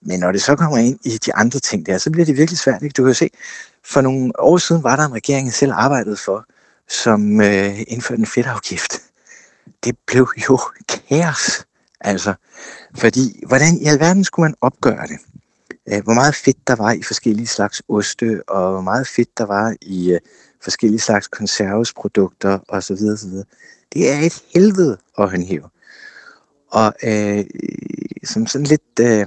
Men 0.03 0.21
når 0.21 0.33
det 0.33 0.43
så 0.43 0.57
kommer 0.57 0.79
ind 0.79 0.99
i 1.05 1.19
de 1.19 1.35
andre 1.35 1.61
ting 1.61 1.87
der, 1.87 1.99
så 1.99 2.11
bliver 2.11 2.27
det 2.27 2.37
virkelig 2.37 2.59
svært. 2.59 2.83
Ikke? 2.83 2.93
Du 2.93 3.03
kan 3.03 3.09
jo 3.11 3.15
se, 3.15 3.31
for 3.85 4.01
nogle 4.01 4.41
år 4.41 4.59
siden 4.59 4.83
var 4.83 4.97
der 4.97 5.05
en 5.05 5.15
regering, 5.15 5.47
jeg 5.47 5.55
selv 5.55 5.73
arbejdede 5.73 6.17
for, 6.17 6.45
som 6.89 7.41
øh, 7.41 7.81
indførte 7.89 8.21
en 8.21 8.27
fedtafgift. 8.27 8.93
Det 9.85 9.99
blev 10.07 10.29
jo 10.51 10.59
kaos. 10.89 11.67
Altså, 12.01 12.35
fordi 12.95 13.43
hvordan 13.47 13.77
i 13.77 13.85
alverden 13.85 14.25
skulle 14.25 14.45
man 14.45 14.55
opgøre 14.61 15.07
det? 15.07 15.19
Øh, 15.93 16.05
hvor 16.05 16.15
meget 16.15 16.35
fedt 16.35 16.69
der 16.69 16.77
var 16.77 16.93
i 16.93 17.03
forskellige 17.03 17.47
slags 17.47 17.83
oste, 17.89 18.43
og 18.49 18.73
hvor 18.73 18.81
meget 18.81 19.07
fedt 19.07 19.39
der 19.39 19.45
var 19.45 19.77
i 19.83 20.13
øh, 20.13 20.21
forskellige 20.63 21.01
slags 21.01 21.29
konservesprodukter 21.29 22.59
osv. 22.69 22.93
osv. 22.93 23.33
Det 23.93 24.11
er 24.13 24.19
et 24.19 24.43
helvede 24.55 24.99
at 25.19 25.31
håndhæve. 25.31 25.69
Og 26.71 26.95
øh, 27.03 27.45
som 28.25 28.47
sådan 28.47 28.67
lidt 28.67 29.01
øh, 29.01 29.27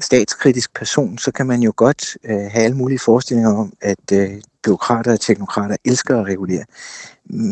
statskritisk 0.00 0.74
person, 0.74 1.18
så 1.18 1.32
kan 1.32 1.46
man 1.46 1.62
jo 1.62 1.72
godt 1.76 2.16
øh, 2.24 2.36
have 2.36 2.64
alle 2.64 2.76
mulige 2.76 2.98
forestillinger 2.98 3.54
om, 3.54 3.72
at 3.80 4.12
øh, 4.12 4.42
byråkrater 4.64 5.12
og 5.12 5.20
teknokrater 5.20 5.76
elsker 5.84 6.20
at 6.20 6.26
regulere. 6.26 6.64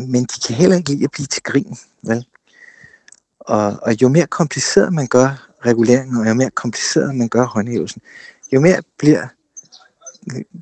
Men 0.07 0.23
de 0.23 0.47
kan 0.47 0.55
heller 0.55 0.77
ikke 0.77 0.89
lide 0.89 1.03
at 1.03 1.11
blive 1.11 1.27
til 1.27 1.43
grin, 1.43 1.77
vel? 2.03 2.25
Og, 3.39 3.79
og 3.81 4.01
jo 4.01 4.09
mere 4.09 4.27
kompliceret 4.27 4.93
man 4.93 5.07
gør 5.07 5.47
reguleringen, 5.65 6.17
og 6.17 6.29
jo 6.29 6.33
mere 6.33 6.49
kompliceret 6.49 7.15
man 7.15 7.29
gør 7.29 7.45
håndhævelsen, 7.45 8.01
jo 8.53 8.59
mere 8.59 8.81
bliver 8.97 9.27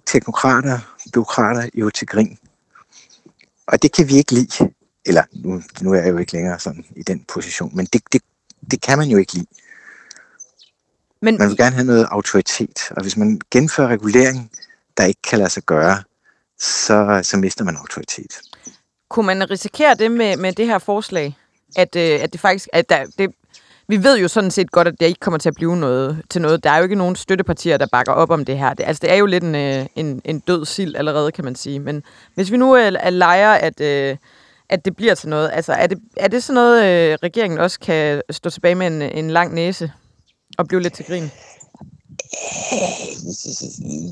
teknokrater, 0.06 0.80
byråkrater 1.14 1.70
jo 1.74 1.90
til 1.90 2.08
grin. 2.08 2.38
Og 3.68 3.82
det 3.82 3.92
kan 3.92 4.08
vi 4.08 4.16
ikke 4.18 4.32
lide. 4.32 4.74
Eller 5.06 5.24
nu, 5.32 5.62
nu 5.82 5.94
er 5.94 6.02
jeg 6.02 6.10
jo 6.10 6.18
ikke 6.18 6.34
længere 6.34 6.60
sådan 6.60 6.86
i 6.96 7.04
den 7.04 7.26
position, 7.28 7.76
men 7.76 7.86
det, 7.86 8.02
det, 8.14 8.22
det 8.72 8.82
kan 8.82 8.98
man 8.98 9.08
jo 9.08 9.18
ikke 9.18 9.34
lide. 9.34 9.48
Men... 11.22 11.38
Man 11.38 11.50
vil 11.50 11.58
gerne 11.58 11.76
have 11.76 11.86
noget 11.86 12.08
autoritet, 12.12 12.92
og 12.92 13.02
hvis 13.02 13.18
man 13.18 13.42
gennemfører 13.52 13.88
regulering, 13.88 14.52
der 14.98 15.04
ikke 15.04 15.22
kan 15.22 15.40
lade 15.40 15.50
sig 15.50 15.64
gøre, 15.64 16.04
så, 16.60 17.20
så 17.24 17.38
mister 17.38 17.64
man 17.64 17.78
autoritet. 17.78 18.42
Kunne 19.10 19.26
man 19.26 19.52
risikere 19.52 19.96
det 19.96 20.12
med, 20.12 20.38
med 20.38 20.54
det 20.54 20.66
her 20.66 20.80
forslag? 20.80 21.38
At, 21.76 21.96
øh, 21.96 22.24
at 22.24 22.34
det 22.34 22.42
faktisk, 22.42 22.70
at 22.74 22.90
der, 22.90 23.06
det, 23.18 23.36
vi 23.88 24.04
ved 24.04 24.20
jo 24.20 24.28
sådan 24.28 24.52
set 24.52 24.72
godt, 24.72 24.88
at 24.88 25.00
det 25.00 25.06
ikke 25.06 25.20
kommer 25.20 25.38
til 25.38 25.50
at 25.50 25.56
blive 25.56 25.78
noget 25.78 26.22
til 26.30 26.42
noget. 26.42 26.64
Der 26.64 26.70
er 26.70 26.78
jo 26.78 26.84
ikke 26.84 26.96
nogen 26.96 27.16
støttepartier, 27.16 27.78
der 27.78 27.88
bakker 27.92 28.14
op 28.14 28.30
om 28.30 28.46
det 28.46 28.58
her. 28.58 28.74
Det, 28.74 28.84
altså, 28.88 29.02
det 29.02 29.12
er 29.12 29.16
jo 29.16 29.26
lidt 29.26 29.44
en, 29.44 29.56
øh, 29.56 29.86
en, 29.96 30.22
en 30.26 30.40
død 30.40 30.66
sild 30.66 30.96
allerede, 30.96 31.32
kan 31.32 31.46
man 31.46 31.56
sige. 31.56 31.80
Men 31.80 32.04
hvis 32.36 32.52
vi 32.52 32.58
nu 32.58 32.74
er, 32.74 32.92
er 33.00 33.10
leger, 33.10 33.52
at, 33.52 33.82
øh, 33.82 34.18
at 34.70 34.86
det 34.86 34.96
bliver 34.96 35.16
til 35.16 35.30
noget, 35.30 35.50
altså 35.54 35.74
er 35.74 35.88
det, 35.88 36.00
er 36.18 36.28
det 36.28 36.44
sådan 36.44 36.56
noget, 36.56 36.84
øh, 36.84 37.18
regeringen 37.24 37.60
også 37.60 37.80
kan 37.80 38.22
stå 38.30 38.50
tilbage 38.50 38.76
med 38.76 38.88
en, 38.88 39.02
en 39.02 39.32
lang 39.32 39.54
næse 39.54 39.92
og 40.58 40.68
blive 40.68 40.82
lidt 40.82 40.94
til 40.94 41.06
grin? 41.06 41.24
Øh, 41.24 41.32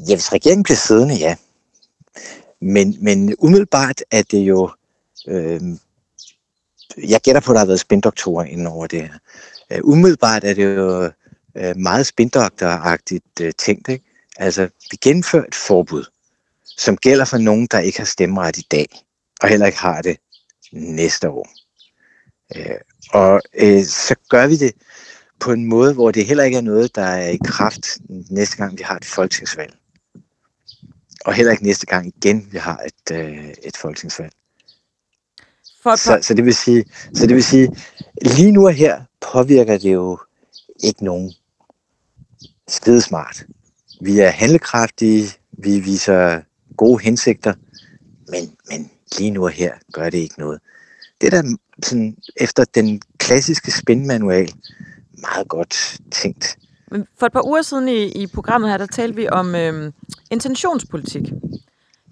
ja, 0.09 0.15
hvis 0.15 0.33
regeringen 0.33 0.63
bliver 0.63 0.77
siddende, 0.77 1.15
ja. 1.15 1.35
Men, 2.61 2.97
men 3.01 3.35
umiddelbart 3.39 4.03
er 4.11 4.23
det 4.31 4.39
jo... 4.39 4.69
Øh, 5.27 5.61
jeg 6.97 7.21
gætter 7.21 7.41
på, 7.41 7.51
at 7.51 7.53
der 7.53 7.59
har 7.59 7.65
været 7.65 7.79
spindoktorer 7.79 8.45
inden 8.45 8.67
over 8.67 8.87
det 8.87 9.01
her 9.01 9.13
øh, 9.73 9.79
umiddelbart 9.83 10.43
er 10.43 10.53
det 10.53 10.75
jo 10.75 11.11
øh, 11.57 11.77
meget 11.77 12.05
spindokteragtigt 12.05 13.41
øh, 13.41 13.53
tænkt. 13.57 13.89
Ikke? 13.89 14.05
Altså, 14.37 14.69
vi 14.91 14.97
gennemfører 15.01 15.45
et 15.45 15.55
forbud. 15.55 16.03
som 16.77 16.97
gælder 16.97 17.25
for 17.25 17.37
nogen, 17.37 17.67
der 17.71 17.79
ikke 17.79 17.97
har 17.97 18.05
stemmeret 18.05 18.57
i 18.57 18.67
dag, 18.71 18.87
og 19.41 19.49
heller 19.49 19.65
ikke 19.65 19.79
har 19.79 20.01
det 20.01 20.17
næste 20.71 21.29
år. 21.29 21.49
Øh, 22.55 22.79
og 23.13 23.41
øh, 23.53 23.83
så 23.83 24.15
gør 24.29 24.47
vi 24.47 24.55
det 24.55 24.73
på 25.39 25.51
en 25.51 25.65
måde, 25.65 25.93
hvor 25.93 26.11
det 26.11 26.25
heller 26.25 26.43
ikke 26.43 26.57
er 26.57 26.61
noget, 26.61 26.95
der 26.95 27.01
er 27.01 27.29
i 27.29 27.37
kraft 27.45 27.97
næste 28.29 28.57
gang, 28.57 28.77
vi 28.77 28.83
har 28.83 28.95
et 28.95 29.05
folketingsvalg. 29.05 29.73
Og 31.25 31.33
heller 31.33 31.51
ikke 31.51 31.63
næste 31.63 31.85
gang 31.85 32.07
igen, 32.07 32.47
vi 32.51 32.57
har 32.57 32.77
et, 32.77 33.15
øh, 33.15 33.53
et 33.63 33.77
folketingsvalg. 33.77 34.33
For, 35.83 35.95
så, 35.95 36.19
så, 36.21 36.33
det 36.33 36.45
vil 36.45 36.55
sige, 36.55 36.85
så 37.13 37.27
det 37.27 37.35
vil 37.35 37.43
sige, 37.43 37.75
lige 38.21 38.51
nu 38.51 38.65
og 38.67 38.73
her 38.73 39.01
påvirker 39.21 39.77
det 39.77 39.93
jo 39.93 40.19
ikke 40.83 41.05
nogen 41.05 41.33
smart. 43.01 43.45
Vi 44.01 44.19
er 44.19 44.29
handlekraftige, 44.29 45.29
vi 45.51 45.79
viser 45.79 46.41
gode 46.77 47.03
hensigter, 47.03 47.53
men, 48.29 48.55
men 48.69 48.91
lige 49.17 49.31
nu 49.31 49.43
og 49.43 49.51
her 49.51 49.73
gør 49.93 50.09
det 50.09 50.17
ikke 50.17 50.39
noget. 50.39 50.59
Det 51.21 51.33
er 51.33 51.41
da 51.41 51.47
sådan, 51.83 52.17
efter 52.37 52.65
den 52.75 53.01
klassiske 53.17 53.71
spændmanual 53.71 54.53
meget 55.21 55.47
godt 55.47 55.97
tænkt. 56.11 56.57
For 57.19 57.25
et 57.25 57.33
par 57.33 57.47
uger 57.47 57.61
siden 57.61 57.87
i, 57.87 58.23
i 58.23 58.27
programmet 58.27 58.69
her, 58.69 58.77
der 58.77 58.85
talte 58.85 59.15
vi 59.15 59.29
om 59.29 59.55
øh, 59.55 59.91
intentionspolitik. 60.31 61.23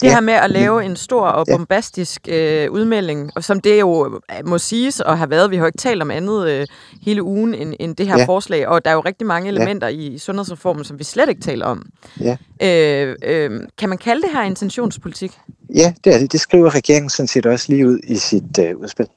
Det 0.02 0.08
ja. 0.08 0.14
her 0.14 0.22
med 0.22 0.34
at 0.34 0.52
lave 0.52 0.86
en 0.86 0.95
stor 0.95 1.28
og 1.28 1.45
bombastisk 1.52 2.22
øh, 2.28 2.72
udmelding, 2.72 3.32
og 3.36 3.43
som 3.43 3.62
det 3.62 3.80
jo 3.80 4.22
øh, 4.32 4.47
må 4.47 4.58
siges 4.58 4.99
og 4.99 5.18
har 5.18 5.28
været, 5.28 5.52
vi 5.52 5.56
har 5.56 5.64
jo 5.64 5.68
ikke 5.68 5.78
talt 5.78 6.02
om 6.02 6.12
andet 6.12 6.49
øh, 6.49 6.68
hele 7.02 7.24
ugen 7.24 7.54
end, 7.54 7.74
end 7.80 7.95
det 7.95 8.08
her 8.08 8.18
ja. 8.18 8.26
forslag, 8.26 8.68
og 8.68 8.86
der 8.86 8.91
er 8.91 8.95
jo 8.95 8.99
rigtig 8.99 9.28
mange 9.28 9.49
elementer 9.49 9.88
ja. 9.88 9.97
i 9.97 10.18
sundhedsreformen, 10.18 10.84
som 10.84 10.99
vi 10.99 11.04
slet 11.04 11.30
ikke 11.30 11.41
taler 11.41 11.66
om. 11.66 11.86
Ja. 12.20 12.38
Øh, 12.62 13.16
øh, 13.24 13.62
kan 13.78 13.89
man 13.89 13.97
kalde 13.97 14.22
det 14.22 14.30
her 14.32 14.43
intentionspolitik? 14.43 15.32
Ja, 15.76 15.93
det 16.04 16.16
er 16.16 16.18
det. 16.18 16.32
Det 16.32 16.39
skriver 16.41 16.76
regeringen 16.76 17.10
sådan 17.10 17.28
set 17.28 17.45
også 17.45 17.66
lige 17.70 17.88
ud 17.88 17.99
i 18.04 18.16
sit 18.16 18.60
øh, 18.60 18.78
udspil. 18.78 19.08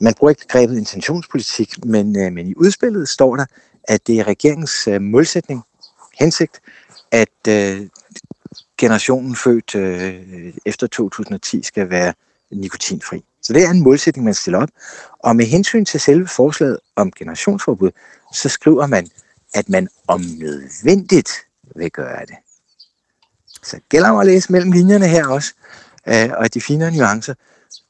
Man 0.00 0.14
bruger 0.14 0.30
ikke 0.30 0.42
begrebet 0.46 0.78
intentionspolitik, 0.78 1.84
men, 1.84 2.18
øh, 2.18 2.32
men 2.32 2.46
i 2.46 2.54
udspillet 2.56 3.08
står 3.08 3.36
der, 3.36 3.44
at 3.84 4.06
det 4.06 4.18
er 4.18 4.26
regeringens 4.26 4.88
øh, 4.88 5.02
målsætning, 5.02 5.62
hensigt, 6.18 6.60
at 7.12 7.48
øh, 7.48 7.80
generationen 8.78 9.36
født 9.36 9.74
øh, 9.74 10.52
efter 10.66 10.86
2010 10.86 11.62
skal 11.62 11.90
være 11.90 12.14
nikotinfri. 12.50 13.24
Så 13.42 13.52
det 13.52 13.64
er 13.64 13.70
en 13.70 13.82
målsætning, 13.82 14.24
man 14.24 14.34
stiller 14.34 14.62
op. 14.62 14.68
Og 15.18 15.36
med 15.36 15.44
hensyn 15.44 15.84
til 15.84 16.00
selve 16.00 16.28
forslaget 16.28 16.78
om 16.96 17.12
generationsforbud, 17.12 17.90
så 18.32 18.48
skriver 18.48 18.86
man, 18.86 19.08
at 19.54 19.68
man 19.68 19.88
om 20.06 20.20
nødvendigt 20.20 21.30
vil 21.76 21.90
gøre 21.90 22.20
det. 22.20 22.36
Så 23.62 23.80
gælder 23.88 24.10
om 24.10 24.18
at 24.18 24.26
læse 24.26 24.52
mellem 24.52 24.72
linjerne 24.72 25.08
her 25.08 25.26
også, 25.26 25.52
øh, 26.06 26.30
og 26.36 26.54
de 26.54 26.60
fine 26.60 26.90
nuancer. 26.90 27.34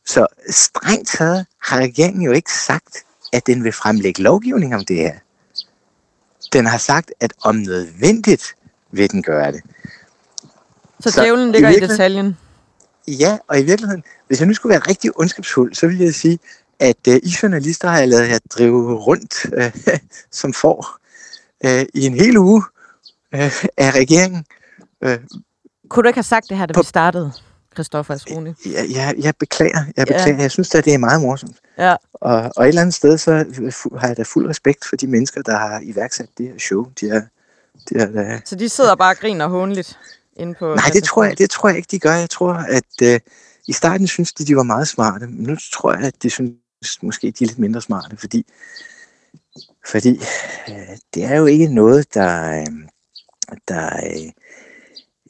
Så 0.07 0.27
strengt 0.51 1.09
taget 1.09 1.47
har 1.63 1.79
regeringen 1.79 2.23
jo 2.23 2.33
ikke 2.33 2.53
sagt, 2.53 3.05
at 3.33 3.47
den 3.47 3.65
vil 3.65 3.73
fremlægge 3.73 4.23
lovgivning 4.23 4.75
om 4.75 4.85
det 4.85 4.97
her. 4.97 5.15
Den 6.53 6.67
har 6.67 6.79
sagt, 6.79 7.13
at 7.21 7.33
om 7.43 7.57
nødvendigt 7.57 8.55
vil 8.93 9.11
den 9.11 9.23
gøre 9.23 9.53
det. 9.53 9.63
Så, 11.01 11.11
så 11.11 11.23
djævlen 11.23 11.53
ligger 11.53 11.69
i, 11.69 11.77
i 11.77 11.81
detaljen? 11.81 12.37
Ja, 13.09 13.39
og 13.49 13.61
i 13.61 13.63
virkeligheden, 13.63 14.05
hvis 14.27 14.41
jeg 14.41 14.49
nu 14.49 14.55
skulle 14.55 14.71
være 14.71 14.89
rigtig 14.89 15.11
ondskabsfuld, 15.19 15.75
så 15.75 15.87
vil 15.87 15.99
jeg 15.99 16.15
sige, 16.15 16.39
at 16.81 16.97
uh, 17.09 17.15
I 17.15 17.35
journalister 17.43 17.89
har 17.89 18.05
lavet 18.05 18.29
jer 18.29 18.39
drive 18.51 18.95
rundt 18.95 19.47
uh, 19.57 19.99
som 20.41 20.53
får 20.53 20.99
uh, 21.65 21.83
i 21.95 22.07
en 22.07 22.15
hel 22.15 22.39
uge 22.39 22.63
uh, 23.35 23.65
af 23.77 23.91
regeringen. 23.91 24.45
Uh, 25.07 25.13
Kunne 25.89 26.03
du 26.03 26.09
ikke 26.09 26.17
have 26.17 26.23
sagt 26.23 26.49
det 26.49 26.57
her, 26.57 26.67
da 26.67 26.73
på, 26.73 26.81
vi 26.81 26.87
startede, 26.87 27.33
Christoffer 27.75 28.15
Asroni? 28.15 28.53
Ja, 28.67 28.85
ja, 28.85 29.13
jeg 29.19 29.35
beklager. 29.39 29.85
Jeg 29.97 30.07
beklager. 30.07 30.37
Ja. 30.37 30.43
Jeg 30.43 30.51
synes 30.51 30.75
at 30.75 30.85
det 30.85 30.95
er 30.95 30.99
meget 30.99 31.21
morsomt. 31.21 31.57
Ja. 31.79 31.97
Og, 32.15 32.53
og 32.57 32.65
et 32.65 32.69
eller 32.69 32.81
andet 32.81 32.95
sted, 32.95 33.19
så 33.19 33.31
har 33.99 34.09
jeg 34.09 34.17
da 34.17 34.23
fuld 34.23 34.49
respekt 34.49 34.85
for 34.85 34.97
de 34.97 35.07
mennesker, 35.07 35.43
der 35.43 35.57
har 35.57 35.81
iværksat 35.85 36.29
det 36.39 36.47
her 36.49 36.59
show. 36.59 36.87
De 37.01 37.09
er, 37.09 37.23
de 37.89 37.95
er, 37.95 38.35
uh, 38.35 38.41
så 38.45 38.55
de 38.57 38.69
sidder 38.69 38.95
bare 38.95 39.13
og 39.13 39.17
griner 39.17 39.47
håndligt? 39.47 39.99
Inde 40.37 40.55
på... 40.55 40.75
Nej, 40.75 40.91
det 40.93 41.05
tror, 41.05 41.25
jeg, 41.25 41.39
det 41.39 41.51
tror 41.51 41.69
jeg 41.69 41.77
ikke, 41.77 41.89
de 41.91 41.99
gør. 41.99 42.15
Jeg 42.15 42.31
tror, 42.31 42.53
at 42.53 43.03
øh, 43.03 43.21
i 43.69 43.73
starten 43.73 44.07
synes 44.07 44.33
de, 44.33 44.45
de 44.45 44.57
var 44.57 44.63
meget 44.63 44.89
smarte, 44.89 45.27
men 45.27 45.47
nu 45.47 45.57
tror 45.73 45.93
jeg, 45.93 46.03
at 46.03 46.23
de 46.23 46.31
synes 46.31 47.03
måske, 47.03 47.31
de 47.31 47.45
er 47.45 47.49
lidt 47.49 47.59
mindre 47.59 47.83
smarte, 47.83 48.17
fordi, 48.17 48.47
fordi 49.91 50.21
øh, 50.69 50.97
det 51.15 51.25
er 51.25 51.37
jo 51.37 51.47
ikke 51.47 51.75
noget, 51.75 52.15
der, 52.15 52.61
øh, 52.61 52.67
der, 53.69 53.87
øh, 53.87 54.31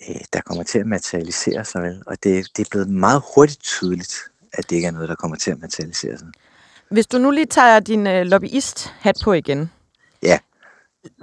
øh, 0.08 0.20
der 0.32 0.40
kommer 0.40 0.64
til 0.64 0.78
at 0.78 0.86
materialisere 0.86 1.64
sig, 1.64 1.82
vel? 1.82 2.02
og 2.06 2.16
det, 2.22 2.46
det 2.56 2.64
er 2.64 2.68
blevet 2.70 2.88
meget 2.88 3.22
hurtigt 3.34 3.62
tydeligt, 3.62 4.16
at 4.52 4.70
det 4.70 4.76
ikke 4.76 4.88
er 4.88 4.92
noget, 4.92 5.08
der 5.08 5.14
kommer 5.14 5.36
til 5.36 5.50
at 5.50 5.60
materialisere 5.60 6.18
sig. 6.18 6.28
Hvis 6.90 7.06
du 7.06 7.18
nu 7.18 7.30
lige 7.30 7.46
tager 7.46 7.80
din 7.80 8.06
øh, 8.06 8.26
lobbyist-hat 8.26 9.20
på 9.24 9.32
igen, 9.32 9.70
ja 10.22 10.38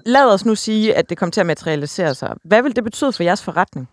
lad 0.06 0.26
os 0.26 0.46
nu 0.46 0.56
sige, 0.56 0.96
at 0.96 1.10
det 1.10 1.18
kommer 1.18 1.32
til 1.32 1.40
at 1.40 1.46
materialisere 1.46 2.16
sig. 2.16 2.36
Hvad 2.44 2.62
vil 2.62 2.76
det 2.76 2.84
betyde 2.84 3.14
for 3.14 3.24
jeres 3.24 3.44
forretning? 3.44 3.90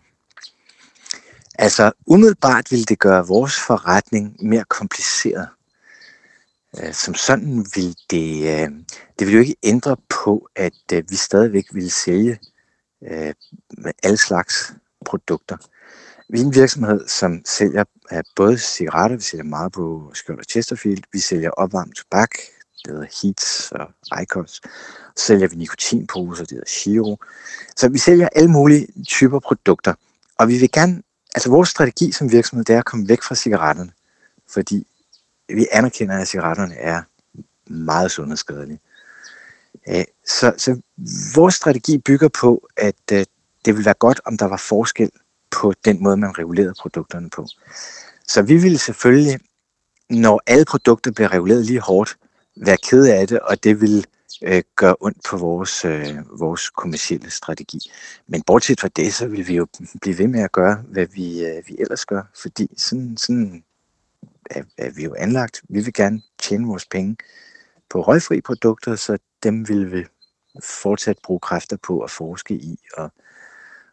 Altså, 1.55 1.91
umiddelbart 2.07 2.71
vil 2.71 2.89
det 2.89 2.99
gøre 2.99 3.27
vores 3.27 3.59
forretning 3.59 4.37
mere 4.39 4.63
kompliceret. 4.63 5.47
Øh, 6.79 6.93
som 6.93 7.13
sådan 7.13 7.65
vil 7.75 7.95
det, 8.09 8.43
øh, 8.43 8.69
det 9.19 9.27
vil 9.27 9.33
jo 9.33 9.39
ikke 9.39 9.55
ændre 9.63 9.97
på, 10.23 10.47
at 10.55 10.93
øh, 10.93 11.03
vi 11.09 11.15
stadigvæk 11.15 11.65
vil 11.73 11.91
sælge 11.91 12.39
med 13.77 13.91
alle 14.03 14.17
slags 14.17 14.73
produkter. 15.05 15.57
Vi 16.29 16.39
er 16.39 16.45
en 16.45 16.55
virksomhed, 16.55 17.07
som 17.07 17.41
sælger 17.45 17.83
både 18.35 18.57
cigaretter, 18.57 19.17
vi 19.17 19.23
sælger 19.23 19.43
Marlboro, 19.43 20.13
Skjold 20.13 20.39
og 20.39 20.45
Chesterfield, 20.49 21.03
vi 21.13 21.19
sælger 21.19 21.49
opvarmet 21.49 21.95
tobak, 21.95 22.31
det 22.85 22.93
hedder 22.93 23.07
Heats 23.21 23.71
og 23.71 24.21
Icos. 24.21 24.61
Så 25.15 25.25
sælger 25.25 25.47
vi 25.47 25.55
nikotinposer, 25.55 26.43
det 26.43 26.51
hedder 26.51 26.67
Shiro. 26.67 27.17
Så 27.75 27.89
vi 27.89 27.97
sælger 27.97 28.29
alle 28.35 28.51
mulige 28.51 28.87
typer 29.07 29.39
produkter. 29.39 29.93
Og 30.37 30.47
vi 30.47 30.57
vil 30.57 30.71
gerne, 30.71 31.03
altså 31.35 31.49
vores 31.49 31.69
strategi 31.69 32.11
som 32.11 32.31
virksomhed, 32.31 32.65
det 32.65 32.75
er 32.75 32.79
at 32.79 32.85
komme 32.85 33.09
væk 33.09 33.21
fra 33.21 33.35
cigaretterne. 33.35 33.91
Fordi 34.49 34.87
vi 35.49 35.67
anerkender, 35.71 36.17
at 36.17 36.27
cigaretterne 36.27 36.75
er 36.75 37.01
meget 37.71 38.11
sundhedsskadelige. 38.11 38.79
Øh, 39.89 40.03
så, 40.27 40.53
så 40.57 40.81
vores 41.35 41.55
strategi 41.55 41.97
bygger 41.97 42.27
på, 42.27 42.67
at 42.77 42.95
øh, 43.11 43.25
det 43.65 43.77
vil 43.77 43.85
være 43.85 43.93
godt, 43.99 44.21
om 44.25 44.37
der 44.37 44.45
var 44.45 44.57
forskel 44.57 45.11
på 45.51 45.73
den 45.85 46.03
måde, 46.03 46.17
man 46.17 46.37
regulerede 46.37 46.73
produkterne 46.81 47.29
på. 47.29 47.47
Så 48.27 48.41
vi 48.41 48.55
ville 48.55 48.77
selvfølgelig, 48.77 49.39
når 50.09 50.41
alle 50.47 50.65
produkter 50.65 51.11
bliver 51.11 51.33
reguleret 51.33 51.65
lige 51.65 51.79
hårdt, 51.79 52.17
være 52.55 52.77
ked 52.77 53.05
af 53.05 53.27
det, 53.27 53.39
og 53.39 53.63
det 53.63 53.81
vil 53.81 54.05
øh, 54.41 54.63
gøre 54.75 54.95
ondt 54.99 55.17
på 55.29 55.37
vores, 55.37 55.85
øh, 55.85 56.39
vores 56.39 56.69
kommersielle 56.69 57.29
strategi. 57.29 57.79
Men 58.27 58.41
bortset 58.41 58.79
fra 58.79 58.87
det, 58.87 59.13
så 59.13 59.27
vil 59.27 59.47
vi 59.47 59.55
jo 59.55 59.67
blive 60.01 60.17
ved 60.17 60.27
med 60.27 60.43
at 60.43 60.51
gøre, 60.51 60.83
hvad 60.87 61.05
vi, 61.05 61.45
øh, 61.45 61.63
vi 61.67 61.75
ellers 61.79 62.05
gør, 62.05 62.21
fordi 62.41 62.67
sådan, 62.77 63.17
sådan 63.17 63.63
er, 64.49 64.63
er 64.77 64.91
vi 64.91 65.03
jo 65.03 65.15
anlagt. 65.17 65.61
Vi 65.69 65.81
vil 65.81 65.93
gerne 65.93 66.21
tjene 66.39 66.67
vores 66.67 66.85
penge 66.85 67.17
på 67.89 68.01
røgfri 68.01 68.41
produkter, 68.41 68.95
så 68.95 69.17
dem 69.43 69.69
vil 69.69 69.91
vi 69.91 70.05
fortsat 70.63 71.17
bruge 71.23 71.39
kræfter 71.39 71.77
på 71.77 71.99
at 71.99 72.11
forske 72.11 72.53
i 72.53 72.79
og, 72.97 73.11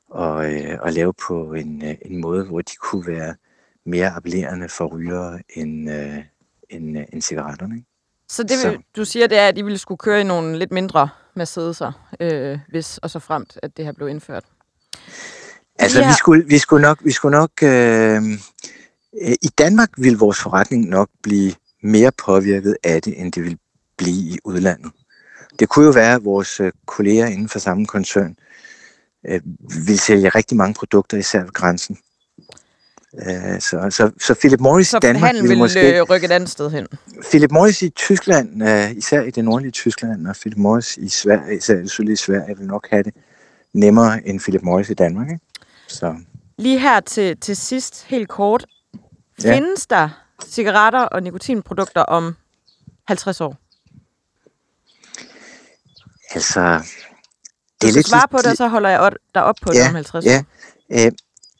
og, 0.09 0.55
øh, 0.55 0.79
og 0.81 0.93
lave 0.93 1.15
på 1.29 1.53
en, 1.53 1.85
øh, 1.85 1.95
en 2.03 2.21
måde, 2.21 2.45
hvor 2.45 2.61
de 2.61 2.77
kunne 2.77 3.07
være 3.07 3.35
mere 3.85 4.11
appellerende 4.11 4.69
for 4.69 4.87
rygere 4.87 5.41
end, 5.55 5.91
øh, 5.91 6.25
end, 6.71 6.99
øh, 6.99 7.05
end 7.13 7.23
cigaretterne. 7.23 7.77
Ikke? 7.77 7.89
Så 8.31 8.43
det, 8.43 8.59
så. 8.59 8.79
du 8.97 9.05
siger, 9.05 9.26
det 9.26 9.39
er, 9.39 9.49
at 9.49 9.59
I 9.59 9.62
ville 9.62 9.79
skulle 9.79 9.99
køre 9.99 10.20
i 10.20 10.24
nogle 10.24 10.59
lidt 10.59 10.72
mindre 10.72 11.09
Mercedes'er, 11.41 11.93
øh, 12.20 12.59
hvis 12.68 12.99
og 12.99 13.11
så 13.11 13.18
fremt, 13.18 13.59
at 13.62 13.76
det 13.76 13.85
her 13.85 13.93
blev 13.93 14.09
indført? 14.09 14.45
Altså, 15.79 16.05
vi 16.05 16.12
skulle, 16.18 16.45
vi 16.47 16.59
skulle 16.59 16.83
nok, 16.83 16.99
vi 17.05 17.12
skulle 17.12 17.39
nok 17.39 17.51
øh, 17.62 18.22
i 19.43 19.49
Danmark 19.59 19.91
vil 19.99 20.18
vores 20.18 20.39
forretning 20.39 20.89
nok 20.89 21.09
blive 21.22 21.53
mere 21.83 22.12
påvirket 22.24 22.76
af 22.85 23.03
det, 23.03 23.20
end 23.20 23.33
det 23.33 23.45
vil 23.45 23.59
blive 23.97 24.35
i 24.35 24.39
udlandet. 24.45 24.93
Det 25.59 25.68
kunne 25.68 25.85
jo 25.85 25.91
være, 25.91 26.14
at 26.14 26.24
vores 26.24 26.61
øh, 26.61 26.72
kolleger 26.87 27.26
inden 27.26 27.49
for 27.49 27.59
samme 27.59 27.87
koncern 27.87 28.37
øh, 29.29 29.41
vil 29.87 29.99
sælge 29.99 30.29
rigtig 30.29 30.57
mange 30.57 30.74
produkter, 30.74 31.16
især 31.18 31.41
ved 31.41 31.53
grænsen. 31.53 31.99
Øh, 33.15 33.61
så, 33.61 33.87
så, 33.91 34.11
så 34.21 34.35
Philip 34.35 34.61
Morris 34.61 34.89
så 34.89 34.97
i 34.97 35.01
Danmark 35.01 35.35
vil, 35.35 35.49
vil 35.49 35.59
måske... 35.59 36.03
rykke 36.03 36.25
et 36.25 36.33
andet 36.33 36.51
sted 36.51 36.71
hen? 36.71 36.87
Philip 37.31 37.51
Morris 37.51 37.83
i 37.83 37.89
Tyskland, 37.89 38.63
uh, 38.63 38.97
især 38.97 39.23
i 39.23 39.31
det 39.31 39.45
nordlige 39.45 39.71
Tyskland, 39.71 40.27
og 40.27 40.37
Philip 40.37 40.59
Morris 40.59 40.97
i 40.97 41.09
Sverige, 41.09 41.57
især 41.57 41.75
i 41.75 41.81
det 41.81 41.91
sydlige 41.91 42.17
Sverige, 42.17 42.59
vil 42.59 42.67
nok 42.67 42.87
have 42.91 43.03
det 43.03 43.15
nemmere 43.73 44.27
end 44.27 44.41
Philip 44.41 44.63
Morris 44.63 44.91
i 44.91 44.95
Danmark. 44.95 45.29
Ikke? 45.29 45.45
Så. 45.89 46.15
Lige 46.59 46.79
her 46.79 47.01
til, 47.01 47.37
til 47.37 47.57
sidst, 47.57 48.05
helt 48.05 48.29
kort. 48.29 48.67
Ja. 49.45 49.55
Findes 49.55 49.87
der 49.87 50.09
cigaretter 50.45 51.01
og 51.01 51.23
nikotinprodukter 51.23 52.03
om 52.03 52.37
50 53.07 53.41
år? 53.41 53.57
Altså, 56.35 56.81
det 57.81 57.89
er 57.89 57.93
lidt... 57.93 58.09
svare 58.09 58.29
på 58.31 58.39
det, 58.45 58.57
så 58.57 58.69
holder 58.69 58.91
jeg 58.91 59.13
dig 59.35 59.45
op 59.45 59.55
på 59.63 59.73
ja, 59.73 59.79
det 59.79 59.89
om 59.89 59.95
50 59.95 60.25
ja. 60.25 60.39
år. 60.39 61.07
Øh, 61.07 61.13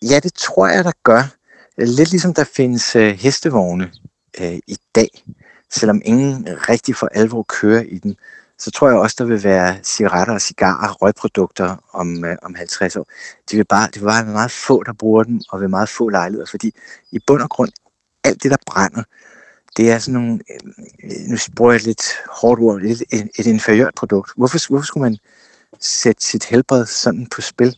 Ja, 0.03 0.21
det 0.21 0.35
tror 0.35 0.67
jeg, 0.67 0.85
der 0.85 0.93
gør. 1.03 1.23
Lidt 1.79 2.11
ligesom 2.11 2.35
der 2.35 2.45
findes 2.45 2.97
øh, 2.97 3.15
hestevogne 3.15 3.93
øh, 4.41 4.59
i 4.67 4.77
dag, 4.95 5.09
selvom 5.71 6.03
ingen 6.05 6.49
rigtig 6.69 6.97
for 6.97 7.07
alvor 7.07 7.43
kører 7.43 7.83
i 7.83 7.99
den, 7.99 8.17
så 8.59 8.71
tror 8.71 8.89
jeg 8.89 8.99
også, 8.99 9.17
der 9.19 9.25
vil 9.25 9.45
være 9.45 9.79
cigaretter 9.83 10.35
og 10.35 10.41
cigarer, 10.41 10.93
røgprodukter 10.93 11.77
om, 11.93 12.25
øh, 12.25 12.37
om 12.43 12.55
50 12.55 12.97
år. 12.97 13.07
Det 13.51 13.59
vil 13.59 13.65
bare, 13.65 13.87
det 13.87 14.01
vil 14.01 14.07
bare 14.07 14.25
være 14.25 14.35
meget 14.35 14.51
få, 14.51 14.83
der 14.83 14.93
bruger 14.93 15.23
dem, 15.23 15.41
og 15.51 15.61
ved 15.61 15.69
meget 15.69 15.89
få 15.89 16.09
lejligheder, 16.09 16.47
fordi 16.47 16.73
i 17.13 17.19
bund 17.27 17.43
og 17.43 17.51
grund, 17.51 17.71
alt 18.25 18.43
det, 18.43 18.51
der 18.51 18.57
brænder, 18.67 19.03
det 19.77 19.91
er 19.91 19.99
sådan 19.99 20.21
nogle, 20.21 20.39
øh, 20.55 21.11
nu 21.29 21.37
bruger 21.57 21.73
jeg 21.73 21.77
et 21.77 21.85
lidt 21.87 22.03
hårdt 22.41 22.61
ord, 22.61 22.83
et, 22.83 23.03
et, 23.13 23.29
et 23.39 23.47
inferiørt 23.47 23.95
produkt. 23.95 24.33
Hvorfor, 24.37 24.69
hvorfor 24.69 24.87
skulle 24.87 25.03
man 25.11 25.19
sætte 25.81 26.25
sit 26.25 26.45
helbred 26.45 26.87
sådan 26.87 27.27
på 27.27 27.41
spil, 27.41 27.77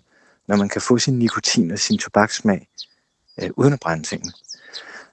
når 0.48 0.57
man 0.57 0.68
kan 0.68 0.80
få 0.80 0.98
sin 0.98 1.18
nikotin 1.18 1.70
og 1.70 1.78
sin 1.78 1.98
tobakssmag 1.98 2.68
øh, 3.43 3.51
uden 3.57 3.72
at 3.72 3.80
brænde 3.80 4.03
tingene? 4.03 4.32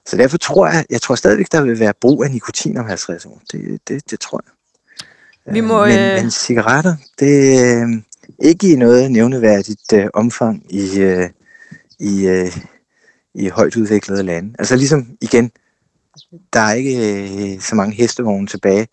Så 0.06 0.16
derfor 0.16 0.38
tror 0.38 0.66
jeg, 0.66 0.84
jeg 0.90 1.02
tror 1.02 1.14
stadigvæk, 1.14 1.52
der 1.52 1.62
vil 1.62 1.78
være 1.78 1.94
brug 2.00 2.24
af 2.24 2.30
nikotin 2.30 2.76
om 2.76 2.86
50 2.86 3.26
år. 3.26 3.42
Det, 3.52 3.80
det, 3.88 4.10
det 4.10 4.20
tror 4.20 4.42
jeg. 4.46 4.52
Vi 5.54 5.60
må, 5.60 5.86
men, 5.86 5.98
øh... 5.98 6.22
men 6.22 6.30
cigaretter, 6.30 6.96
det 7.18 7.60
er 7.60 7.82
øh, 7.82 8.02
ikke 8.38 8.72
i 8.72 8.76
noget 8.76 9.12
nævneværdigt 9.12 9.92
øh, 9.92 10.06
omfang 10.14 10.66
i, 10.70 11.00
øh, 11.00 11.30
i, 11.98 12.26
øh, 12.26 12.56
i 13.34 13.48
højt 13.48 13.76
udviklede 13.76 14.22
lande. 14.22 14.54
Altså 14.58 14.76
ligesom 14.76 15.06
igen, 15.20 15.50
der 16.52 16.60
er 16.60 16.72
ikke 16.72 17.54
øh, 17.54 17.60
så 17.60 17.74
mange 17.74 17.94
hestevogne 17.94 18.46
tilbage. 18.46 18.88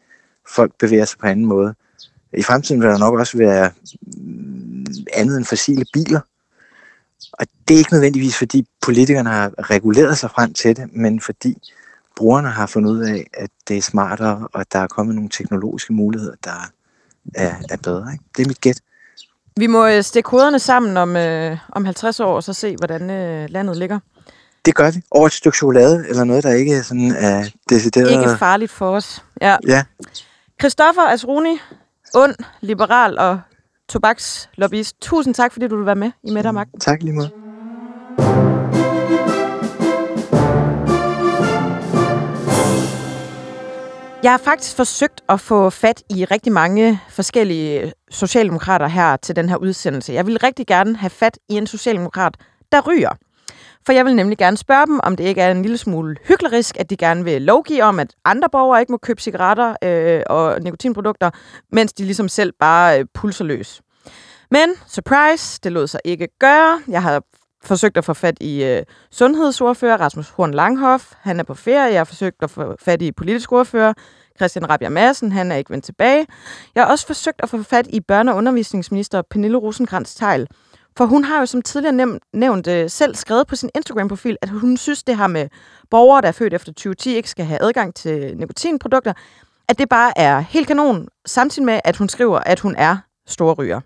Folk 0.55 0.71
bevæger 0.79 1.05
sig 1.05 1.19
på 1.19 1.27
anden 1.27 1.45
måde. 1.45 1.75
I 2.33 2.43
fremtiden 2.43 2.81
vil 2.81 2.89
der 2.89 2.97
nok 2.97 3.19
også 3.19 3.37
være 3.37 3.71
mm, 4.17 4.85
andet 5.13 5.37
end 5.37 5.45
fossile 5.45 5.85
biler. 5.93 6.19
Og 7.31 7.47
det 7.67 7.73
er 7.73 7.77
ikke 7.77 7.93
nødvendigvis, 7.93 8.37
fordi 8.37 8.67
politikerne 8.81 9.29
har 9.29 9.69
reguleret 9.69 10.17
sig 10.17 10.31
frem 10.31 10.53
til 10.53 10.77
det, 10.77 10.89
men 10.93 11.21
fordi 11.21 11.57
brugerne 12.15 12.49
har 12.49 12.65
fundet 12.65 12.91
ud 12.91 12.99
af, 12.99 13.27
at 13.33 13.49
det 13.67 13.77
er 13.77 13.81
smartere, 13.81 14.47
og 14.53 14.65
der 14.71 14.79
er 14.79 14.87
kommet 14.87 15.15
nogle 15.15 15.29
teknologiske 15.29 15.93
muligheder, 15.93 16.35
der 16.43 16.71
er, 17.35 17.53
er 17.69 17.77
bedre. 17.77 18.11
Ikke? 18.13 18.23
Det 18.37 18.43
er 18.43 18.47
mit 18.47 18.61
gæt. 18.61 18.81
Vi 19.57 19.67
må 19.67 19.87
øh, 19.87 20.03
stikke 20.03 20.27
koderne 20.27 20.59
sammen 20.59 20.97
om, 20.97 21.15
øh, 21.15 21.57
om 21.71 21.85
50 21.85 22.19
år, 22.19 22.35
og 22.35 22.43
så 22.43 22.53
se, 22.53 22.75
hvordan 22.77 23.09
øh, 23.09 23.49
landet 23.49 23.77
ligger. 23.77 23.99
Det 24.65 24.75
gør 24.75 24.91
vi. 24.91 25.01
Over 25.11 25.25
et 25.25 25.33
stykke 25.33 25.57
chokolade, 25.57 26.05
eller 26.09 26.23
noget, 26.23 26.43
der 26.43 26.53
ikke 26.53 26.83
sådan 26.83 27.11
er 27.11 27.49
decideret... 27.69 28.11
Ikke 28.11 28.37
farligt 28.39 28.71
for 28.71 28.89
os. 28.89 29.23
Ja. 29.41 29.57
ja. 29.67 29.83
Christoffer 30.61 31.01
Asruni, 31.01 31.59
ond, 32.13 32.35
liberal 32.61 33.19
og 33.19 33.39
tobakslobbyist. 33.89 34.95
Tusind 35.01 35.35
tak, 35.35 35.53
fordi 35.53 35.67
du 35.67 35.77
vil 35.77 35.85
være 35.85 35.95
med 35.95 36.11
i 36.23 36.31
Mette 36.31 36.47
og 36.47 36.53
Magten. 36.53 36.79
Tak 36.79 37.03
lige 37.03 37.13
måde. 37.13 37.31
Jeg 44.23 44.33
har 44.33 44.37
faktisk 44.37 44.75
forsøgt 44.75 45.21
at 45.29 45.39
få 45.39 45.69
fat 45.69 46.03
i 46.09 46.25
rigtig 46.25 46.51
mange 46.53 46.99
forskellige 47.09 47.93
socialdemokrater 48.11 48.87
her 48.87 49.17
til 49.17 49.35
den 49.35 49.49
her 49.49 49.57
udsendelse. 49.57 50.13
Jeg 50.13 50.27
vil 50.27 50.37
rigtig 50.37 50.67
gerne 50.67 50.95
have 50.95 51.09
fat 51.09 51.37
i 51.49 51.53
en 51.53 51.67
socialdemokrat, 51.67 52.37
der 52.71 52.81
ryger. 52.81 53.09
For 53.85 53.93
jeg 53.93 54.05
vil 54.05 54.15
nemlig 54.15 54.37
gerne 54.37 54.57
spørge 54.57 54.85
dem, 54.85 54.99
om 55.03 55.15
det 55.15 55.23
ikke 55.23 55.41
er 55.41 55.51
en 55.51 55.61
lille 55.61 55.77
smule 55.77 56.15
hyklerisk, 56.27 56.79
at 56.79 56.89
de 56.89 56.97
gerne 56.97 57.23
vil 57.23 57.41
lovgive 57.41 57.83
om, 57.83 57.99
at 57.99 58.15
andre 58.25 58.49
borgere 58.51 58.79
ikke 58.79 58.91
må 58.91 58.97
købe 58.97 59.21
cigaretter 59.21 59.75
øh, 59.83 60.21
og 60.29 60.61
nikotinprodukter, 60.61 61.29
mens 61.71 61.93
de 61.93 62.03
ligesom 62.03 62.27
selv 62.27 62.53
bare 62.59 62.99
øh, 62.99 63.05
pulser 63.13 63.45
løs. 63.45 63.81
Men, 64.51 64.69
surprise, 64.87 65.59
det 65.63 65.71
lod 65.71 65.87
sig 65.87 65.99
ikke 66.03 66.27
gøre. 66.39 66.81
Jeg 66.87 67.01
har 67.01 67.23
forsøgt 67.63 67.97
at 67.97 68.05
få 68.05 68.13
fat 68.13 68.37
i 68.41 68.63
øh, 68.63 68.83
sundhedsordfører 69.11 69.97
Rasmus 69.97 70.29
Horn 70.29 70.53
Langhoff. 70.53 71.13
Han 71.21 71.39
er 71.39 71.43
på 71.43 71.53
ferie. 71.53 71.91
Jeg 71.91 71.99
har 71.99 72.05
forsøgt 72.05 72.43
at 72.43 72.49
få 72.49 72.75
fat 72.79 73.01
i 73.01 73.11
politisk 73.11 73.51
ordfører 73.51 73.93
Christian 74.37 74.69
Rabia 74.69 74.89
Madsen. 74.89 75.31
Han 75.31 75.51
er 75.51 75.55
ikke 75.55 75.69
vendt 75.69 75.85
tilbage. 75.85 76.27
Jeg 76.75 76.83
har 76.83 76.91
også 76.91 77.07
forsøgt 77.07 77.43
at 77.43 77.49
få 77.49 77.63
fat 77.63 77.87
i 77.87 78.01
børne- 78.11 78.29
og 78.29 78.35
undervisningsminister 78.35 79.21
Pernille 79.21 79.57
rosenkrantz 79.57 80.15
teil 80.15 80.47
for 80.97 81.05
hun 81.05 81.23
har 81.23 81.39
jo 81.39 81.45
som 81.45 81.61
tidligere 81.61 82.19
nævnt, 82.33 82.67
øh, 82.67 82.89
selv 82.89 83.15
skrevet 83.15 83.47
på 83.47 83.55
sin 83.55 83.69
Instagram-profil, 83.75 84.37
at 84.41 84.49
hun 84.49 84.77
synes, 84.77 85.03
det 85.03 85.17
her 85.17 85.27
med 85.27 85.49
borgere, 85.89 86.21
der 86.21 86.27
er 86.27 86.31
født 86.31 86.53
efter 86.53 86.71
2010, 86.71 87.15
ikke 87.15 87.29
skal 87.29 87.45
have 87.45 87.61
adgang 87.61 87.95
til 87.95 88.37
nikotinprodukter, 88.37 89.13
at 89.67 89.79
det 89.79 89.89
bare 89.89 90.17
er 90.17 90.39
helt 90.39 90.67
kanon, 90.67 91.07
samtidig 91.25 91.65
med, 91.65 91.79
at 91.83 91.97
hun 91.97 92.09
skriver, 92.09 92.39
at 92.39 92.59
hun 92.59 92.75
er 92.75 92.97
storryger. 93.27 93.81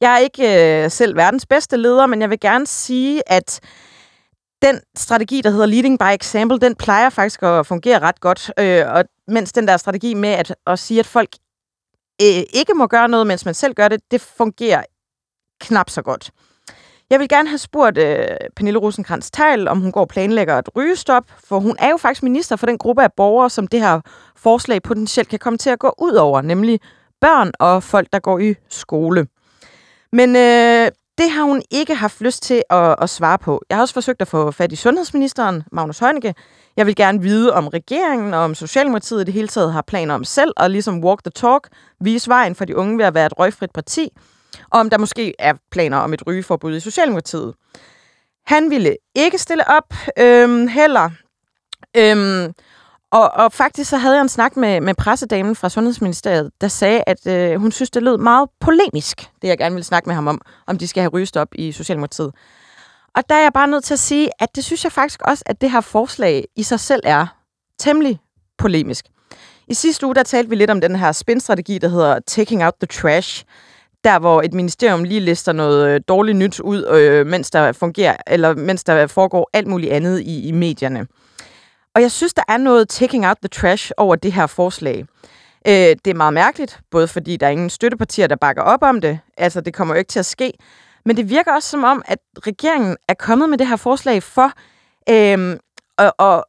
Jeg 0.00 0.14
er 0.14 0.18
ikke 0.18 0.84
øh, 0.84 0.90
selv 0.90 1.16
verdens 1.16 1.46
bedste 1.46 1.76
leder, 1.76 2.06
men 2.06 2.20
jeg 2.20 2.30
vil 2.30 2.40
gerne 2.40 2.66
sige, 2.66 3.22
at 3.26 3.60
den 4.62 4.80
strategi, 4.96 5.40
der 5.40 5.50
hedder 5.50 5.66
Leading 5.66 5.98
by 5.98 6.14
Example, 6.14 6.58
den 6.58 6.74
plejer 6.74 7.10
faktisk 7.10 7.42
at 7.42 7.66
fungere 7.66 7.98
ret 7.98 8.20
godt. 8.20 8.52
Øh, 8.58 8.84
og 8.86 9.04
mens 9.28 9.52
den 9.52 9.68
der 9.68 9.76
strategi 9.76 10.14
med 10.14 10.28
at, 10.28 10.54
at 10.66 10.78
sige, 10.78 11.00
at 11.00 11.06
folk 11.06 11.28
øh, 12.22 12.42
ikke 12.52 12.74
må 12.74 12.86
gøre 12.86 13.08
noget, 13.08 13.26
mens 13.26 13.44
man 13.44 13.54
selv 13.54 13.74
gør 13.74 13.88
det, 13.88 14.00
det 14.10 14.20
fungerer 14.20 14.82
knap 15.60 15.90
så 15.90 16.02
godt. 16.02 16.30
Jeg 17.10 17.20
vil 17.20 17.28
gerne 17.28 17.48
have 17.48 17.58
spurgt 17.58 17.98
øh, 17.98 18.26
Pernille 18.56 18.78
rosenkrantz 18.78 19.30
teil 19.30 19.68
om 19.68 19.80
hun 19.80 19.92
går 19.92 20.00
og 20.00 20.08
planlægger 20.08 20.58
et 20.58 20.68
rygestop, 20.76 21.24
for 21.44 21.58
hun 21.58 21.76
er 21.78 21.90
jo 21.90 21.96
faktisk 21.96 22.22
minister 22.22 22.56
for 22.56 22.66
den 22.66 22.78
gruppe 22.78 23.02
af 23.02 23.12
borgere, 23.12 23.50
som 23.50 23.66
det 23.66 23.80
her 23.80 24.00
forslag 24.36 24.82
potentielt 24.82 25.28
kan 25.28 25.38
komme 25.38 25.58
til 25.58 25.70
at 25.70 25.78
gå 25.78 25.94
ud 25.98 26.12
over, 26.12 26.42
nemlig 26.42 26.80
børn 27.20 27.52
og 27.58 27.82
folk, 27.82 28.08
der 28.12 28.18
går 28.18 28.38
i 28.38 28.54
skole. 28.68 29.26
Men 30.12 30.36
øh, 30.36 30.90
det 31.18 31.30
har 31.30 31.42
hun 31.42 31.62
ikke 31.70 31.94
haft 31.94 32.20
lyst 32.20 32.42
til 32.42 32.62
at, 32.70 32.96
at 33.02 33.10
svare 33.10 33.38
på. 33.38 33.62
Jeg 33.68 33.76
har 33.76 33.82
også 33.82 33.94
forsøgt 33.94 34.22
at 34.22 34.28
få 34.28 34.50
fat 34.50 34.72
i 34.72 34.76
sundhedsministeren, 34.76 35.62
Magnus 35.72 35.98
Heunicke. 35.98 36.34
Jeg 36.76 36.86
vil 36.86 36.96
gerne 36.96 37.22
vide, 37.22 37.52
om 37.52 37.68
regeringen 37.68 38.34
og 38.34 38.40
om 38.40 38.54
Socialdemokratiet 38.54 39.20
i 39.20 39.24
det 39.24 39.34
hele 39.34 39.48
taget 39.48 39.72
har 39.72 39.82
planer 39.82 40.14
om 40.14 40.24
selv 40.24 40.52
at 40.56 40.70
ligesom 40.70 41.04
walk 41.04 41.24
the 41.24 41.30
talk, 41.30 41.68
vise 42.00 42.28
vejen 42.28 42.54
for 42.54 42.64
de 42.64 42.76
unge 42.76 42.98
ved 42.98 43.04
at 43.04 43.14
være 43.14 43.26
et 43.26 43.38
røgfrit 43.38 43.70
parti, 43.74 44.08
og 44.70 44.80
om 44.80 44.90
der 44.90 44.98
måske 44.98 45.34
er 45.38 45.54
planer 45.70 45.96
om 45.96 46.12
et 46.12 46.26
rygeforbud 46.26 46.76
i 46.76 46.80
Socialdemokratiet. 46.80 47.54
Han 48.46 48.70
ville 48.70 48.96
ikke 49.14 49.38
stille 49.38 49.68
op 49.68 49.94
øhm, 50.18 50.68
heller. 50.68 51.10
Øhm, 51.96 52.52
og, 53.12 53.30
og 53.30 53.52
faktisk 53.52 53.90
så 53.90 53.96
havde 53.96 54.14
jeg 54.14 54.22
en 54.22 54.28
snak 54.28 54.56
med, 54.56 54.80
med 54.80 54.94
pressedamen 54.94 55.56
fra 55.56 55.68
Sundhedsministeriet, 55.68 56.50
der 56.60 56.68
sagde, 56.68 57.02
at 57.06 57.26
øh, 57.26 57.60
hun 57.60 57.72
synes, 57.72 57.90
det 57.90 58.02
lød 58.02 58.18
meget 58.18 58.48
polemisk, 58.60 59.30
det 59.42 59.48
jeg 59.48 59.58
gerne 59.58 59.74
ville 59.74 59.84
snakke 59.84 60.08
med 60.08 60.14
ham 60.14 60.26
om, 60.26 60.40
om 60.66 60.78
de 60.78 60.88
skal 60.88 61.00
have 61.00 61.10
rygestop 61.10 61.48
i 61.54 61.72
Socialdemokratiet. 61.72 62.32
Og 63.14 63.28
der 63.28 63.34
er 63.34 63.42
jeg 63.42 63.52
bare 63.52 63.68
nødt 63.68 63.84
til 63.84 63.94
at 63.94 64.00
sige, 64.00 64.30
at 64.38 64.56
det 64.56 64.64
synes 64.64 64.84
jeg 64.84 64.92
faktisk 64.92 65.22
også, 65.22 65.42
at 65.46 65.60
det 65.60 65.70
her 65.70 65.80
forslag 65.80 66.44
i 66.56 66.62
sig 66.62 66.80
selv 66.80 67.00
er 67.04 67.26
temmelig 67.78 68.20
polemisk. 68.58 69.04
I 69.68 69.74
sidste 69.74 70.06
uge, 70.06 70.14
der 70.14 70.22
talte 70.22 70.50
vi 70.50 70.56
lidt 70.56 70.70
om 70.70 70.80
den 70.80 70.96
her 70.96 71.12
spinstrategi, 71.12 71.78
der 71.78 71.88
hedder 71.88 72.20
Taking 72.26 72.64
Out 72.64 72.74
the 72.80 72.86
Trash, 72.86 73.44
der 74.04 74.18
hvor 74.18 74.42
et 74.42 74.54
ministerium 74.54 75.04
lige 75.04 75.20
lister 75.20 75.52
noget 75.52 75.88
øh, 75.88 76.00
dårligt 76.08 76.38
nyt 76.38 76.60
ud, 76.60 76.86
øh, 76.86 77.26
mens 77.26 77.50
der 77.50 77.72
fungerer, 77.72 78.16
eller 78.26 78.54
mens 78.54 78.84
der 78.84 79.06
foregår 79.06 79.50
alt 79.52 79.66
muligt 79.66 79.92
andet 79.92 80.20
i, 80.20 80.48
i 80.48 80.52
medierne. 80.52 81.06
Og 81.94 82.02
jeg 82.02 82.10
synes, 82.10 82.34
der 82.34 82.42
er 82.48 82.56
noget 82.56 82.88
taking 82.88 83.26
out 83.26 83.36
the 83.42 83.48
trash 83.48 83.90
over 83.96 84.16
det 84.16 84.32
her 84.32 84.46
forslag. 84.46 85.04
Øh, 85.66 85.72
det 85.72 86.06
er 86.06 86.14
meget 86.14 86.34
mærkeligt, 86.34 86.80
både 86.90 87.08
fordi 87.08 87.36
der 87.36 87.46
er 87.46 87.50
ingen 87.50 87.70
støttepartier, 87.70 88.26
der 88.26 88.36
bakker 88.36 88.62
op 88.62 88.82
om 88.82 89.00
det. 89.00 89.18
Altså, 89.36 89.60
det 89.60 89.74
kommer 89.74 89.94
jo 89.94 89.98
ikke 89.98 90.08
til 90.08 90.18
at 90.18 90.26
ske. 90.26 90.52
Men 91.04 91.16
det 91.16 91.28
virker 91.28 91.52
også 91.52 91.68
som 91.68 91.84
om, 91.84 92.02
at 92.04 92.18
regeringen 92.38 92.96
er 93.08 93.14
kommet 93.14 93.50
med 93.50 93.58
det 93.58 93.66
her 93.66 93.76
forslag 93.76 94.22
for 94.22 94.52
øh, 95.08 95.56
at, 95.98 96.12
at 96.18 96.44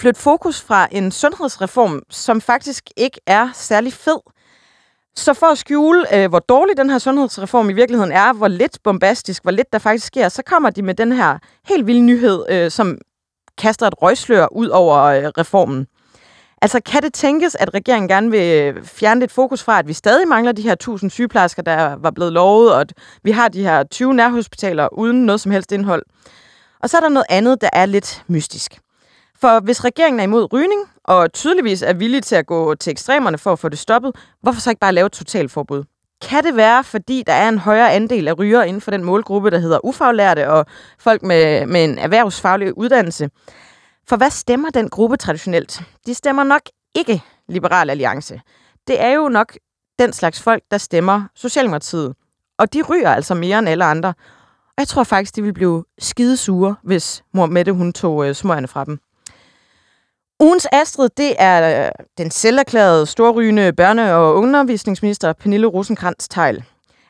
flytte 0.00 0.20
fokus 0.20 0.62
fra 0.62 0.88
en 0.90 1.12
sundhedsreform, 1.12 2.02
som 2.10 2.40
faktisk 2.40 2.90
ikke 2.96 3.20
er 3.26 3.48
særlig 3.54 3.92
fed. 3.92 4.33
Så 5.16 5.34
for 5.34 5.46
at 5.46 5.58
skjule, 5.58 6.16
øh, 6.16 6.28
hvor 6.28 6.38
dårlig 6.38 6.76
den 6.76 6.90
her 6.90 6.98
sundhedsreform 6.98 7.70
i 7.70 7.72
virkeligheden 7.72 8.12
er, 8.12 8.32
hvor 8.32 8.48
lidt 8.48 8.78
bombastisk, 8.84 9.42
hvor 9.42 9.50
lidt 9.50 9.72
der 9.72 9.78
faktisk 9.78 10.06
sker, 10.06 10.28
så 10.28 10.42
kommer 10.42 10.70
de 10.70 10.82
med 10.82 10.94
den 10.94 11.12
her 11.12 11.38
helt 11.68 11.86
vilde 11.86 12.00
nyhed, 12.00 12.44
øh, 12.48 12.70
som 12.70 12.98
kaster 13.58 13.86
et 13.86 14.02
røgslør 14.02 14.46
ud 14.52 14.68
over 14.68 15.02
øh, 15.02 15.24
reformen. 15.24 15.86
Altså, 16.62 16.80
kan 16.80 17.02
det 17.02 17.12
tænkes, 17.12 17.54
at 17.54 17.74
regeringen 17.74 18.08
gerne 18.08 18.30
vil 18.30 18.74
fjerne 18.84 19.20
lidt 19.20 19.32
fokus 19.32 19.62
fra, 19.62 19.78
at 19.78 19.88
vi 19.88 19.92
stadig 19.92 20.28
mangler 20.28 20.52
de 20.52 20.62
her 20.62 20.72
1000 20.72 21.10
sygeplejersker, 21.10 21.62
der 21.62 21.96
var 21.96 22.10
blevet 22.10 22.32
lovet, 22.32 22.74
og 22.74 22.80
at 22.80 22.92
vi 23.22 23.30
har 23.30 23.48
de 23.48 23.62
her 23.62 23.82
20 23.82 24.14
nærhospitaler 24.14 24.98
uden 24.98 25.26
noget 25.26 25.40
som 25.40 25.52
helst 25.52 25.72
indhold? 25.72 26.02
Og 26.80 26.90
så 26.90 26.96
er 26.96 27.00
der 27.00 27.08
noget 27.08 27.26
andet, 27.28 27.60
der 27.60 27.70
er 27.72 27.86
lidt 27.86 28.24
mystisk. 28.28 28.78
For 29.44 29.60
hvis 29.60 29.84
regeringen 29.84 30.20
er 30.20 30.24
imod 30.24 30.52
rygning, 30.52 30.80
og 31.04 31.32
tydeligvis 31.32 31.82
er 31.82 31.92
villig 31.92 32.22
til 32.22 32.36
at 32.36 32.46
gå 32.46 32.74
til 32.74 32.90
ekstremerne 32.90 33.38
for 33.38 33.52
at 33.52 33.58
få 33.58 33.68
det 33.68 33.78
stoppet, 33.78 34.16
hvorfor 34.42 34.60
så 34.60 34.70
ikke 34.70 34.80
bare 34.80 34.92
lave 34.92 35.06
et 35.06 35.12
totalforbud? 35.12 35.84
Kan 36.28 36.44
det 36.44 36.56
være, 36.56 36.84
fordi 36.84 37.22
der 37.26 37.32
er 37.32 37.48
en 37.48 37.58
højere 37.58 37.92
andel 37.92 38.28
af 38.28 38.38
ryger 38.38 38.62
inden 38.62 38.80
for 38.80 38.90
den 38.90 39.04
målgruppe, 39.04 39.50
der 39.50 39.58
hedder 39.58 39.84
ufaglærte 39.84 40.50
og 40.50 40.66
folk 40.98 41.22
med, 41.22 41.66
med 41.66 41.84
en 41.84 41.98
erhvervsfaglig 41.98 42.78
uddannelse? 42.78 43.30
For 44.08 44.16
hvad 44.16 44.30
stemmer 44.30 44.70
den 44.70 44.88
gruppe 44.88 45.16
traditionelt? 45.16 45.82
De 46.06 46.14
stemmer 46.14 46.44
nok 46.44 46.62
ikke 46.94 47.22
Liberal 47.48 47.90
Alliance. 47.90 48.40
Det 48.86 49.00
er 49.00 49.10
jo 49.10 49.28
nok 49.28 49.56
den 49.98 50.12
slags 50.12 50.42
folk, 50.42 50.62
der 50.70 50.78
stemmer 50.78 51.22
Socialdemokratiet. 51.34 52.14
Og 52.58 52.72
de 52.72 52.82
ryger 52.82 53.10
altså 53.10 53.34
mere 53.34 53.58
end 53.58 53.68
alle 53.68 53.84
andre. 53.84 54.08
Og 54.68 54.78
jeg 54.78 54.88
tror 54.88 55.04
faktisk, 55.04 55.36
de 55.36 55.42
ville 55.42 55.54
blive 55.54 55.84
skidesure, 55.98 56.74
hvis 56.82 57.24
mor 57.32 57.46
Mette 57.46 57.72
hun 57.72 57.92
tog 57.92 58.28
øh, 58.28 58.34
smøgerne 58.34 58.68
fra 58.68 58.84
dem. 58.84 59.00
Ugens 60.40 60.66
Astrid, 60.72 61.08
det 61.16 61.34
er 61.38 61.84
øh, 61.86 61.90
den 62.18 62.30
selverklærede, 62.30 63.06
storrygende 63.06 63.72
børne- 63.80 64.10
og 64.10 64.34
undervisningsminister 64.34 65.32
Pernille 65.32 65.66
rosenkrantz 65.66 66.28
teil 66.28 66.64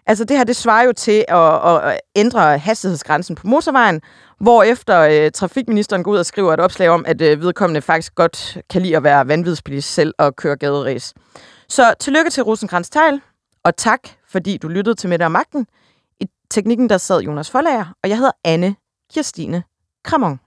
Altså 0.07 0.25
det 0.25 0.37
her, 0.37 0.45
det 0.45 0.57
svarer 0.57 0.85
jo 0.85 0.93
til 0.93 1.25
at, 1.29 1.89
at 1.91 2.01
ændre 2.17 2.59
hastighedsgrænsen 2.59 3.35
på 3.37 3.47
motorvejen, 3.47 4.01
hvor 4.41 4.63
efter 4.63 5.01
øh, 5.01 5.31
trafikministeren 5.31 6.03
går 6.03 6.13
ud 6.13 6.19
og 6.19 6.27
skriver 6.27 6.55
et 6.55 6.61
opslag 6.61 6.89
om, 6.89 7.05
at 7.09 7.21
øh, 7.21 7.41
vedkommende 7.41 7.83
faktisk 7.83 8.15
godt 8.15 8.59
kan 8.71 8.83
lide 8.83 8.97
at 8.97 9.03
være 9.03 9.29
vanvidsbilist 9.29 9.95
selv 9.95 10.15
og 10.19 10.37
køre 10.37 10.57
gaderæs. 10.57 11.15
Så 11.69 11.95
tillykke 12.01 12.31
til 12.31 12.43
rosenkrantz 12.43 12.91
teil 12.91 13.21
og 13.65 13.77
tak, 13.77 14.01
fordi 14.29 14.57
du 14.57 14.69
lyttede 14.69 14.95
til 14.95 15.09
Middag 15.09 15.25
og 15.25 15.33
Magten. 15.33 15.67
I 16.21 16.27
teknikken 16.51 16.89
der 16.89 16.99
sad 16.99 17.21
Jonas 17.21 17.51
Forlager, 17.51 17.87
og 18.03 18.09
jeg 18.09 18.17
hedder 18.17 18.33
Anne 18.45 18.77
Kirstine 19.15 19.63
Kramon. 20.05 20.44